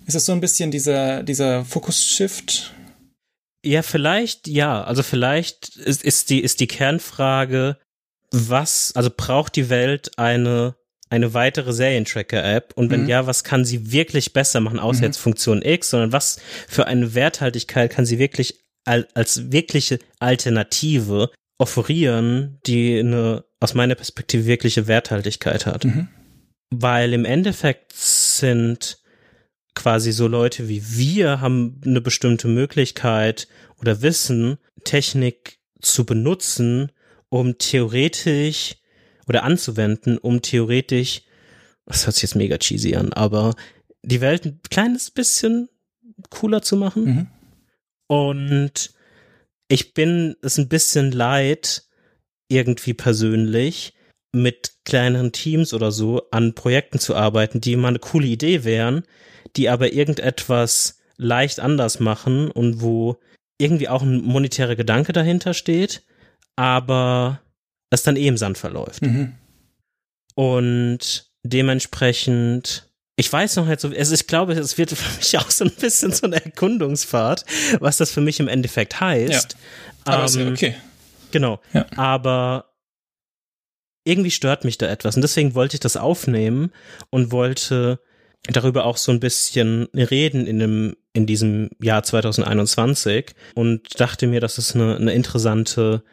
Ist 0.06 0.16
es 0.16 0.26
so 0.26 0.34
ein 0.34 0.42
bisschen 0.42 0.72
dieser, 0.72 1.24
dieser 1.24 1.66
Fokus-Shift? 1.66 2.74
Ja, 3.64 3.82
vielleicht, 3.82 4.48
ja. 4.48 4.84
Also 4.84 5.04
vielleicht 5.04 5.76
ist, 5.78 6.04
ist, 6.04 6.30
die, 6.30 6.42
ist 6.42 6.60
die 6.60 6.68
Kernfrage, 6.68 7.78
was, 8.32 8.92
also 8.96 9.10
braucht 9.16 9.56
die 9.56 9.70
Welt 9.70 10.18
eine 10.18 10.76
eine 11.12 11.34
weitere 11.34 11.74
Serientracker-App? 11.74 12.74
Und 12.76 12.90
wenn 12.90 13.04
mhm. 13.04 13.10
ja, 13.10 13.28
was 13.28 13.44
kann 13.44 13.66
sie 13.66 13.92
wirklich 13.92 14.34
besser 14.34 14.62
machen, 14.62 14.80
außer 14.80 15.02
mhm. 15.02 15.06
jetzt 15.06 15.18
Funktion 15.18 15.62
X, 15.62 15.92
sondern 15.92 16.14
was 16.14 16.40
für 16.68 16.88
eine 16.88 17.14
Werthaltigkeit 17.14 17.92
kann 17.92 18.06
sie 18.06 18.18
wirklich 18.18 18.60
als 18.86 19.52
wirkliche 19.52 20.00
Alternative 20.20 21.30
offerieren, 21.60 22.60
die 22.66 22.98
eine 22.98 23.44
aus 23.60 23.76
meiner 23.76 23.94
Perspektive 23.94 24.46
wirkliche 24.46 24.88
Werthaltigkeit 24.88 25.66
hat? 25.66 25.86
Mhm. 25.86 26.08
Weil 26.72 27.14
im 27.14 27.26
Endeffekt 27.26 27.94
sind 27.94 28.98
quasi 29.76 30.12
so 30.12 30.28
Leute 30.28 30.68
wie 30.68 30.84
wir 30.96 31.42
haben 31.42 31.80
eine 31.86 32.02
bestimmte 32.02 32.48
Möglichkeit 32.48 33.48
oder 33.80 34.02
wissen, 34.02 34.58
Technik 34.84 35.60
zu 35.82 36.06
benutzen, 36.06 36.92
um 37.30 37.58
theoretisch 37.58 38.81
oder 39.28 39.44
anzuwenden, 39.44 40.18
um 40.18 40.42
theoretisch, 40.42 41.24
das 41.86 42.06
hört 42.06 42.16
sich 42.16 42.24
jetzt 42.24 42.36
mega 42.36 42.58
cheesy 42.58 42.96
an, 42.96 43.14
aber 43.14 43.56
die 44.04 44.22
Welt 44.22 44.46
ein 44.46 44.60
kleines 44.70 45.12
bisschen 45.12 45.70
cooler 46.30 46.62
zu 46.62 46.76
machen. 46.76 47.06
Mhm. 47.06 47.28
Und 48.08 48.92
ich 49.68 49.94
bin 49.94 50.36
es 50.42 50.58
ein 50.58 50.70
bisschen 50.70 51.12
leid, 51.12 51.84
irgendwie 52.50 52.94
persönlich, 52.94 53.94
mit 54.34 54.74
kleineren 54.86 55.32
Teams 55.32 55.74
oder 55.74 55.92
so 55.92 56.30
an 56.32 56.56
Projekten 56.56 57.00
zu 57.00 57.16
arbeiten, 57.16 57.62
die 57.62 57.76
mal 57.76 57.90
eine 57.90 58.00
coole 58.00 58.28
Idee 58.28 58.64
wären, 58.64 59.04
die 59.56 59.70
aber 59.70 59.94
irgendetwas 59.94 61.00
leicht 61.18 61.60
anders 61.60 62.00
machen 62.00 62.50
und 62.50 62.82
wo 62.82 63.18
irgendwie 63.58 63.90
auch 63.90 64.02
ein 64.02 64.22
monetärer 64.22 64.76
Gedanke 64.76 65.14
dahinter 65.14 65.54
steht, 65.54 66.04
aber 66.56 67.42
es 67.92 68.04
dann 68.04 68.16
eh 68.16 68.28
im 68.28 68.38
Sand 68.38 68.58
verläuft. 68.58 69.04
Mhm. 69.04 69.34
Und 70.34 71.32
dementsprechend, 71.44 72.90
ich 73.18 73.32
weiß 73.32 73.58
noch 73.58 73.68
nicht 73.68 73.82
so, 73.82 73.90
also 73.90 74.16
ich 74.16 74.26
glaube, 74.26 74.54
es 74.54 74.78
wird 74.78 74.92
für 74.98 75.18
mich 75.18 75.38
auch 75.38 75.52
so 75.52 75.66
ein 75.66 75.72
bisschen 75.72 76.12
so 76.12 76.26
eine 76.26 76.44
Erkundungsfahrt, 76.44 77.46
was 77.80 77.98
das 77.98 78.12
für 78.12 78.22
mich 78.22 78.40
im 78.40 78.48
Endeffekt 78.48 79.00
heißt. 79.00 79.56
Ja, 80.08 80.14
aber 80.14 80.34
ähm, 80.40 80.54
okay. 80.54 80.76
Genau. 81.32 81.62
Ja. 81.74 81.86
Aber 81.96 82.72
irgendwie 84.04 84.32
stört 84.32 84.66
mich 84.66 84.78
da 84.80 84.88
etwas 84.88 85.16
und 85.16 85.22
deswegen 85.22 85.54
wollte 85.54 85.76
ich 85.76 85.80
das 85.80 85.96
aufnehmen 85.96 86.72
und 87.12 87.32
wollte 87.32 88.00
darüber 88.44 88.86
auch 88.86 88.98
so 88.98 89.12
ein 89.12 89.20
bisschen 89.20 89.88
reden 89.94 90.48
in 90.48 90.58
dem 90.58 90.96
in 91.14 91.26
diesem 91.26 91.70
Jahr 91.80 92.04
2021 92.04 93.36
und 93.54 94.00
dachte 94.00 94.28
mir, 94.28 94.40
dass 94.40 94.58
es 94.58 94.74
eine, 94.76 94.96
eine 94.96 95.14
interessante 95.14 96.04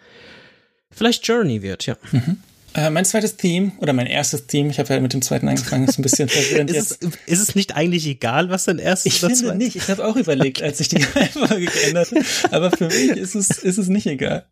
vielleicht 0.91 1.27
Journey 1.27 1.63
wird, 1.63 1.87
ja. 1.87 1.97
Mhm. 2.13 2.39
Äh, 2.75 2.91
mein 2.91 3.05
zweites 3.07 3.37
Theme 3.37 3.73
oder 3.79 3.95
mein 3.95 4.07
erstes 4.07 4.47
Theme, 4.47 4.71
ich 4.71 4.79
habe 4.79 4.93
ja 4.93 5.01
mit 5.01 5.15
dem 5.15 5.23
zweiten 5.23 5.49
angefangen, 5.49 5.89
ist 5.89 5.99
ein 5.99 6.03
bisschen 6.03 6.29
verwirrend. 6.29 6.71
ist, 6.71 7.03
es, 7.03 7.11
ist 7.27 7.41
es 7.41 7.55
nicht 7.55 7.75
eigentlich 7.75 8.07
egal, 8.07 8.51
was 8.51 8.67
dein 8.67 8.79
erstes 8.79 9.13
Ich 9.13 9.21
finde 9.21 9.35
zweites? 9.35 9.57
nicht. 9.57 9.77
Ich 9.77 9.89
habe 9.89 10.05
auch 10.05 10.17
überlegt, 10.17 10.59
okay. 10.59 10.67
als 10.67 10.81
ich 10.81 10.89
die 10.89 11.03
Reihenfolge 11.15 11.67
geändert 11.67 12.11
habe. 12.11 12.25
Aber 12.55 12.71
für 12.71 12.87
mich 12.87 13.11
ist 13.17 13.35
es, 13.35 13.51
ist 13.51 13.79
es 13.79 13.89
nicht 13.89 14.07
egal. 14.07 14.45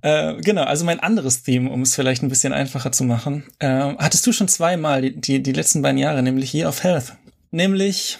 Äh, 0.00 0.36
genau, 0.40 0.64
also 0.64 0.84
mein 0.84 1.00
anderes 1.00 1.42
Theme, 1.42 1.70
um 1.70 1.82
es 1.82 1.94
vielleicht 1.94 2.22
ein 2.22 2.30
bisschen 2.30 2.54
einfacher 2.54 2.90
zu 2.90 3.04
machen, 3.04 3.44
äh, 3.58 3.68
hattest 3.68 4.26
du 4.26 4.32
schon 4.32 4.48
zweimal 4.48 5.02
die, 5.02 5.20
die, 5.20 5.42
die 5.42 5.52
letzten 5.52 5.82
beiden 5.82 5.98
Jahre, 5.98 6.22
nämlich 6.22 6.54
Year 6.54 6.68
of 6.68 6.82
Health. 6.82 7.12
Nämlich 7.50 8.18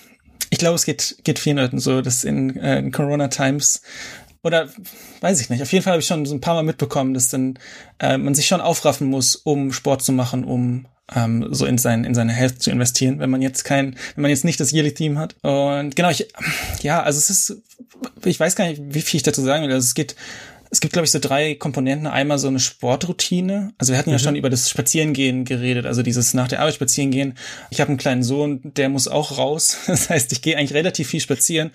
ich 0.50 0.58
glaube, 0.58 0.74
es 0.74 0.84
geht, 0.84 1.16
geht 1.24 1.38
vielen 1.38 1.56
Leuten 1.56 1.78
so, 1.78 2.02
dass 2.02 2.24
in, 2.24 2.58
äh, 2.58 2.78
in 2.78 2.92
Corona 2.92 3.28
Times 3.28 3.80
oder 4.42 4.68
weiß 5.20 5.40
ich 5.40 5.50
nicht. 5.50 5.62
Auf 5.62 5.72
jeden 5.72 5.84
Fall 5.84 5.92
habe 5.92 6.00
ich 6.00 6.06
schon 6.06 6.26
so 6.26 6.34
ein 6.34 6.40
paar 6.40 6.54
Mal 6.54 6.62
mitbekommen, 6.62 7.14
dass 7.14 7.28
dann 7.28 7.58
äh, 7.98 8.18
man 8.18 8.34
sich 8.34 8.46
schon 8.46 8.60
aufraffen 8.60 9.08
muss, 9.08 9.36
um 9.36 9.72
Sport 9.72 10.02
zu 10.02 10.12
machen, 10.12 10.44
um 10.44 10.86
ähm, 11.14 11.48
so 11.50 11.66
in 11.66 11.78
sein 11.78 12.04
in 12.04 12.14
seine 12.14 12.32
Health 12.32 12.62
zu 12.62 12.70
investieren, 12.70 13.18
wenn 13.18 13.30
man 13.30 13.42
jetzt 13.42 13.64
kein, 13.64 13.96
wenn 14.14 14.22
man 14.22 14.30
jetzt 14.30 14.44
nicht 14.44 14.60
das 14.60 14.72
Yearly 14.72 14.94
Team 14.94 15.18
hat. 15.18 15.36
Und 15.42 15.94
genau, 15.94 16.10
ich 16.10 16.28
ja, 16.80 17.02
also 17.02 17.18
es 17.18 17.30
ist, 17.30 17.62
ich 18.24 18.38
weiß 18.38 18.56
gar 18.56 18.66
nicht, 18.66 18.82
wie 18.84 19.02
viel 19.02 19.18
ich 19.18 19.22
dazu 19.22 19.42
sagen 19.42 19.64
will. 19.64 19.72
Also 19.72 19.86
es 19.86 19.94
geht 19.94 20.16
es 20.72 20.80
gibt, 20.80 20.94
glaube 20.94 21.04
ich, 21.04 21.10
so 21.10 21.18
drei 21.18 21.54
Komponenten. 21.54 22.06
Einmal 22.06 22.38
so 22.38 22.48
eine 22.48 22.58
Sportroutine. 22.58 23.74
Also 23.76 23.92
wir 23.92 23.98
hatten 23.98 24.08
ja 24.08 24.16
mhm. 24.16 24.22
schon 24.22 24.36
über 24.36 24.48
das 24.48 24.70
Spazierengehen 24.70 25.44
geredet, 25.44 25.84
also 25.84 26.02
dieses 26.02 26.32
nach 26.32 26.48
der 26.48 26.60
Arbeit 26.60 26.76
Spazierengehen. 26.76 27.34
Ich 27.68 27.82
habe 27.82 27.88
einen 27.88 27.98
kleinen 27.98 28.22
Sohn, 28.22 28.62
der 28.64 28.88
muss 28.88 29.06
auch 29.06 29.36
raus. 29.36 29.76
Das 29.86 30.08
heißt, 30.08 30.32
ich 30.32 30.40
gehe 30.40 30.56
eigentlich 30.56 30.72
relativ 30.72 31.08
viel 31.08 31.20
spazieren. 31.20 31.72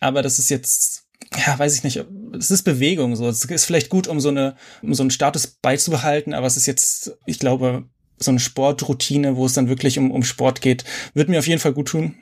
Aber 0.00 0.20
das 0.20 0.38
ist 0.38 0.50
jetzt 0.50 1.05
ja, 1.34 1.58
weiß 1.58 1.76
ich 1.76 1.84
nicht, 1.84 2.04
es 2.38 2.50
ist 2.50 2.62
Bewegung 2.62 3.16
so. 3.16 3.28
Es 3.28 3.44
ist 3.44 3.64
vielleicht 3.64 3.88
gut, 3.88 4.08
um 4.08 4.20
so 4.20 4.28
eine, 4.28 4.56
um 4.82 4.94
so 4.94 5.02
einen 5.02 5.10
Status 5.10 5.46
beizubehalten, 5.46 6.34
aber 6.34 6.46
es 6.46 6.56
ist 6.56 6.66
jetzt, 6.66 7.16
ich 7.26 7.38
glaube, 7.38 7.84
so 8.18 8.30
eine 8.30 8.40
Sportroutine, 8.40 9.36
wo 9.36 9.46
es 9.46 9.52
dann 9.52 9.68
wirklich 9.68 9.98
um, 9.98 10.10
um 10.10 10.22
Sport 10.22 10.60
geht, 10.60 10.84
wird 11.14 11.28
mir 11.28 11.38
auf 11.38 11.46
jeden 11.46 11.60
Fall 11.60 11.72
gut 11.72 11.88
tun. 11.88 12.14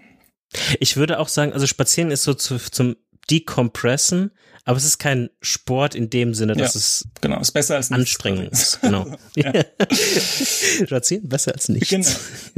Ich 0.80 0.96
würde 0.96 1.18
auch 1.18 1.28
sagen, 1.28 1.52
also 1.52 1.66
Spazieren 1.66 2.10
ist 2.10 2.22
so 2.22 2.34
zu, 2.34 2.58
zum 2.58 2.96
Decompressen, 3.30 4.32
aber 4.64 4.78
es 4.78 4.84
ist 4.84 4.98
kein 4.98 5.30
Sport 5.40 5.94
in 5.94 6.10
dem 6.10 6.34
Sinne, 6.34 6.54
dass 6.54 6.74
ja, 6.74 6.78
es 6.78 7.08
genau, 7.20 7.38
ist 7.40 7.52
besser 7.52 7.76
als 7.76 7.90
anstrengend 7.90 8.50
ist. 8.52 8.80
Genau. 8.80 9.06
Spazieren 10.86 11.28
besser 11.28 11.52
als 11.52 11.68
nichts. 11.68 11.90
Genau. 11.90 12.08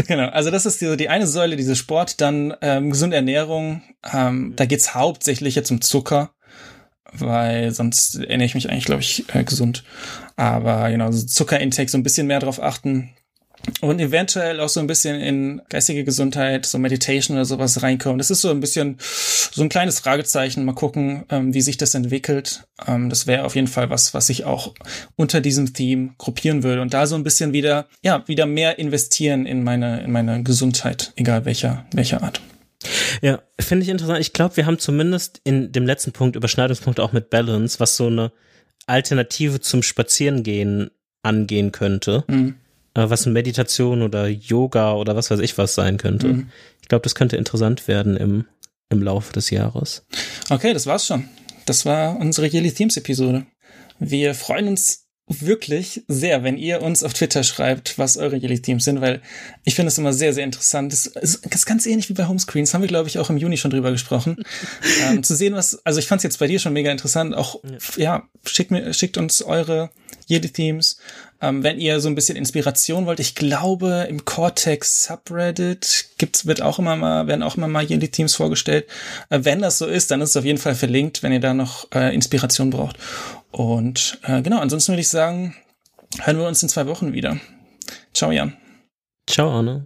genau. 0.07 0.29
Also 0.29 0.51
das 0.51 0.67
ist 0.67 0.81
die, 0.81 0.97
die 0.97 1.09
eine 1.09 1.27
Säule, 1.27 1.57
diese 1.57 1.75
Sport, 1.75 2.21
dann 2.21 2.55
ähm, 2.61 2.91
gesunde 2.91 3.17
Ernährung. 3.17 3.83
Ähm, 4.13 4.55
da 4.57 4.67
geht's 4.67 4.95
hauptsächlich 4.95 5.57
jetzt 5.57 5.71
um 5.71 5.81
Zucker 5.81 6.36
weil 7.19 7.73
sonst 7.73 8.17
erinnere 8.17 8.47
ich 8.47 8.55
mich 8.55 8.71
eigentlich, 8.71 8.85
glaube 8.85 9.03
ich, 9.03 9.25
äh, 9.35 9.45
gesund. 9.45 9.85
Aber 10.37 10.91
genau, 10.91 11.11
so 11.13 11.27
Zuckerintake 11.27 11.91
so 11.91 11.99
ein 11.99 12.03
bisschen 12.03 12.27
mehr 12.27 12.41
drauf 12.41 12.63
achten. 12.63 13.11
Und 13.81 14.01
eventuell 14.01 14.61
auch 14.61 14.69
so 14.69 14.81
ein 14.81 14.87
bisschen 14.87 15.21
in 15.21 15.63
geistige 15.69 16.05
Gesundheit, 16.05 16.67
so 16.67 16.79
Meditation 16.79 17.37
oder 17.37 17.45
sowas 17.45 17.83
reinkommen. 17.83 18.19
Das 18.19 18.31
ist 18.31 18.41
so 18.41 18.51
ein 18.51 18.61
bisschen 18.61 18.97
so 19.01 19.63
ein 19.63 19.69
kleines 19.69 19.99
Fragezeichen. 19.99 20.65
Mal 20.65 20.75
gucken, 20.75 21.25
ähm, 21.31 21.53
wie 21.53 21.63
sich 21.63 21.77
das 21.77 21.95
entwickelt. 21.95 22.65
Ähm, 22.87 23.09
das 23.09 23.27
wäre 23.27 23.45
auf 23.45 23.55
jeden 23.55 23.67
Fall 23.67 23.91
was, 23.91 24.15
was 24.15 24.29
ich 24.29 24.45
auch 24.45 24.75
unter 25.17 25.41
diesem 25.41 25.75
Theme 25.75 26.11
gruppieren 26.19 26.63
würde. 26.63 26.83
Und 26.83 26.95
da 26.95 27.07
so 27.07 27.17
ein 27.17 27.25
bisschen 27.25 27.53
wieder, 27.53 27.87
ja, 28.03 28.23
wieder 28.29 28.47
mehr 28.47 28.79
investieren 28.79 29.47
in 29.47 29.65
meine, 29.65 30.03
in 30.03 30.13
meine 30.13 30.43
Gesundheit, 30.43 31.13
egal 31.17 31.45
welcher, 31.45 31.87
welcher 31.93 32.23
Art. 32.23 32.41
Ja, 33.23 33.43
finde 33.59 33.85
ich 33.85 33.89
interessant. 33.89 34.21
Ich 34.21 34.33
glaube, 34.33 34.57
wir 34.57 34.67
haben 34.67 34.79
zumindest 34.79 35.41
in 35.45 35.73
dem 35.73 35.87
letzten 35.87 36.13
Punkt 36.13 36.37
Überschneidungspunkt 36.37 37.01
auch 37.01 37.13
mit 37.13 37.31
Balance, 37.31 37.81
was 37.81 37.97
so 37.97 38.07
eine 38.07 38.33
Alternative 38.87 39.61
zum 39.61 39.83
Spazierengehen 39.83 40.91
angehen 41.23 41.73
könnte. 41.73 42.25
Mhm. 42.29 42.57
Äh, 42.95 43.11
was 43.11 43.27
Meditation 43.27 44.03
oder 44.03 44.29
Yoga 44.29 44.95
oder 44.95 45.17
was 45.17 45.31
weiß 45.31 45.41
ich 45.41 45.57
was 45.59 45.75
sein 45.75 45.97
könnte. 45.97 46.29
Mhm. 46.29 46.49
Ich 46.83 46.89
glaube, 46.89 47.03
das 47.03 47.15
könnte 47.15 47.37
interessant 47.37 47.89
werden 47.89 48.17
im 48.17 48.47
im 48.89 49.03
Laufe 49.03 49.33
des 49.33 49.51
Jahres. 49.51 50.07
Okay, 50.49 50.73
das 50.73 50.87
war's 50.87 51.07
schon. 51.07 51.29
Das 51.65 51.85
war 51.85 52.17
unsere 52.17 52.47
Yearly 52.47 52.73
Themes 52.73 52.97
Episode. 52.97 53.47
Wir 53.99 54.35
freuen 54.35 54.69
uns 54.69 55.06
wirklich 55.29 56.05
sehr, 56.07 56.45
wenn 56.45 56.57
ihr 56.57 56.83
uns 56.83 57.03
auf 57.03 57.13
Twitter 57.13 57.43
schreibt, 57.43 57.99
was 57.99 58.17
eure 58.17 58.37
Yearly 58.37 58.63
Themes 58.63 58.85
sind, 58.85 59.01
weil 59.01 59.21
ich 59.65 59.75
finde 59.75 59.89
es 59.89 59.99
immer 59.99 60.13
sehr, 60.13 60.33
sehr 60.33 60.45
interessant. 60.45 60.93
Das 60.93 61.07
ist, 61.07 61.67
ganz 61.67 61.85
ähnlich 61.85 62.09
wie 62.09 62.15
bei 62.15 62.29
Homescreens, 62.29 62.73
haben 62.73 62.83
wir, 62.83 62.89
glaube 62.89 63.09
ich, 63.09 63.19
auch 63.19 63.29
im 63.29 63.37
Juni 63.37 63.57
schon 63.57 63.73
drüber 63.73 63.91
gesprochen. 63.91 64.37
ähm, 65.09 65.25
zu 65.25 65.35
sehen, 65.35 65.55
was, 65.55 65.85
also 65.85 65.99
ich 65.99 66.07
fand 66.07 66.21
es 66.21 66.25
jetzt 66.25 66.39
bei 66.39 66.47
dir 66.47 66.61
schon 66.61 66.73
mega 66.73 66.93
interessant. 66.93 67.35
Auch, 67.35 67.61
ja, 67.97 68.03
ja 68.03 68.29
schickt, 68.45 68.71
mir, 68.71 68.93
schickt 68.95 69.19
uns 69.19 69.43
eure 69.43 69.91
Yearly 70.29 70.51
Themes. 70.51 70.99
Ähm, 71.43 71.63
wenn 71.63 71.79
ihr 71.79 72.01
so 72.01 72.09
ein 72.09 72.15
bisschen 72.15 72.37
Inspiration 72.37 73.05
wollt, 73.07 73.21
ich 73.21 73.35
glaube, 73.35 74.07
im 74.09 74.25
Cortex 74.25 75.05
Subreddit 75.05 76.07
gibt's, 76.19 76.47
wird 76.47 76.63
auch 76.63 76.79
immer 76.79 76.97
mal, 76.97 77.27
werden 77.27 77.43
auch 77.43 77.57
immer 77.57 77.69
mal 77.69 77.85
Yearly 77.85 78.09
Themes 78.09 78.35
vorgestellt. 78.35 78.87
Äh, 79.29 79.41
wenn 79.43 79.61
das 79.61 79.79
so 79.79 79.87
ist, 79.87 80.11
dann 80.11 80.21
ist 80.21 80.31
es 80.31 80.37
auf 80.37 80.45
jeden 80.45 80.59
Fall 80.59 80.75
verlinkt, 80.75 81.23
wenn 81.23 81.33
ihr 81.33 81.41
da 81.41 81.53
noch 81.53 81.89
äh, 81.93 82.15
Inspiration 82.15 82.71
braucht. 82.71 82.97
Und 83.51 84.19
äh, 84.25 84.43
genau, 84.43 84.61
ansonsten 84.61 84.93
würde 84.93 85.01
ich 85.01 85.09
sagen, 85.09 85.55
hören 86.23 86.39
wir 86.39 86.47
uns 86.47 86.63
in 86.63 86.69
zwei 86.69 86.87
Wochen 86.87 87.13
wieder. 87.13 87.39
Ciao, 88.15 88.31
Jan. 88.31 88.57
Ciao, 89.29 89.51
Arne. 89.51 89.85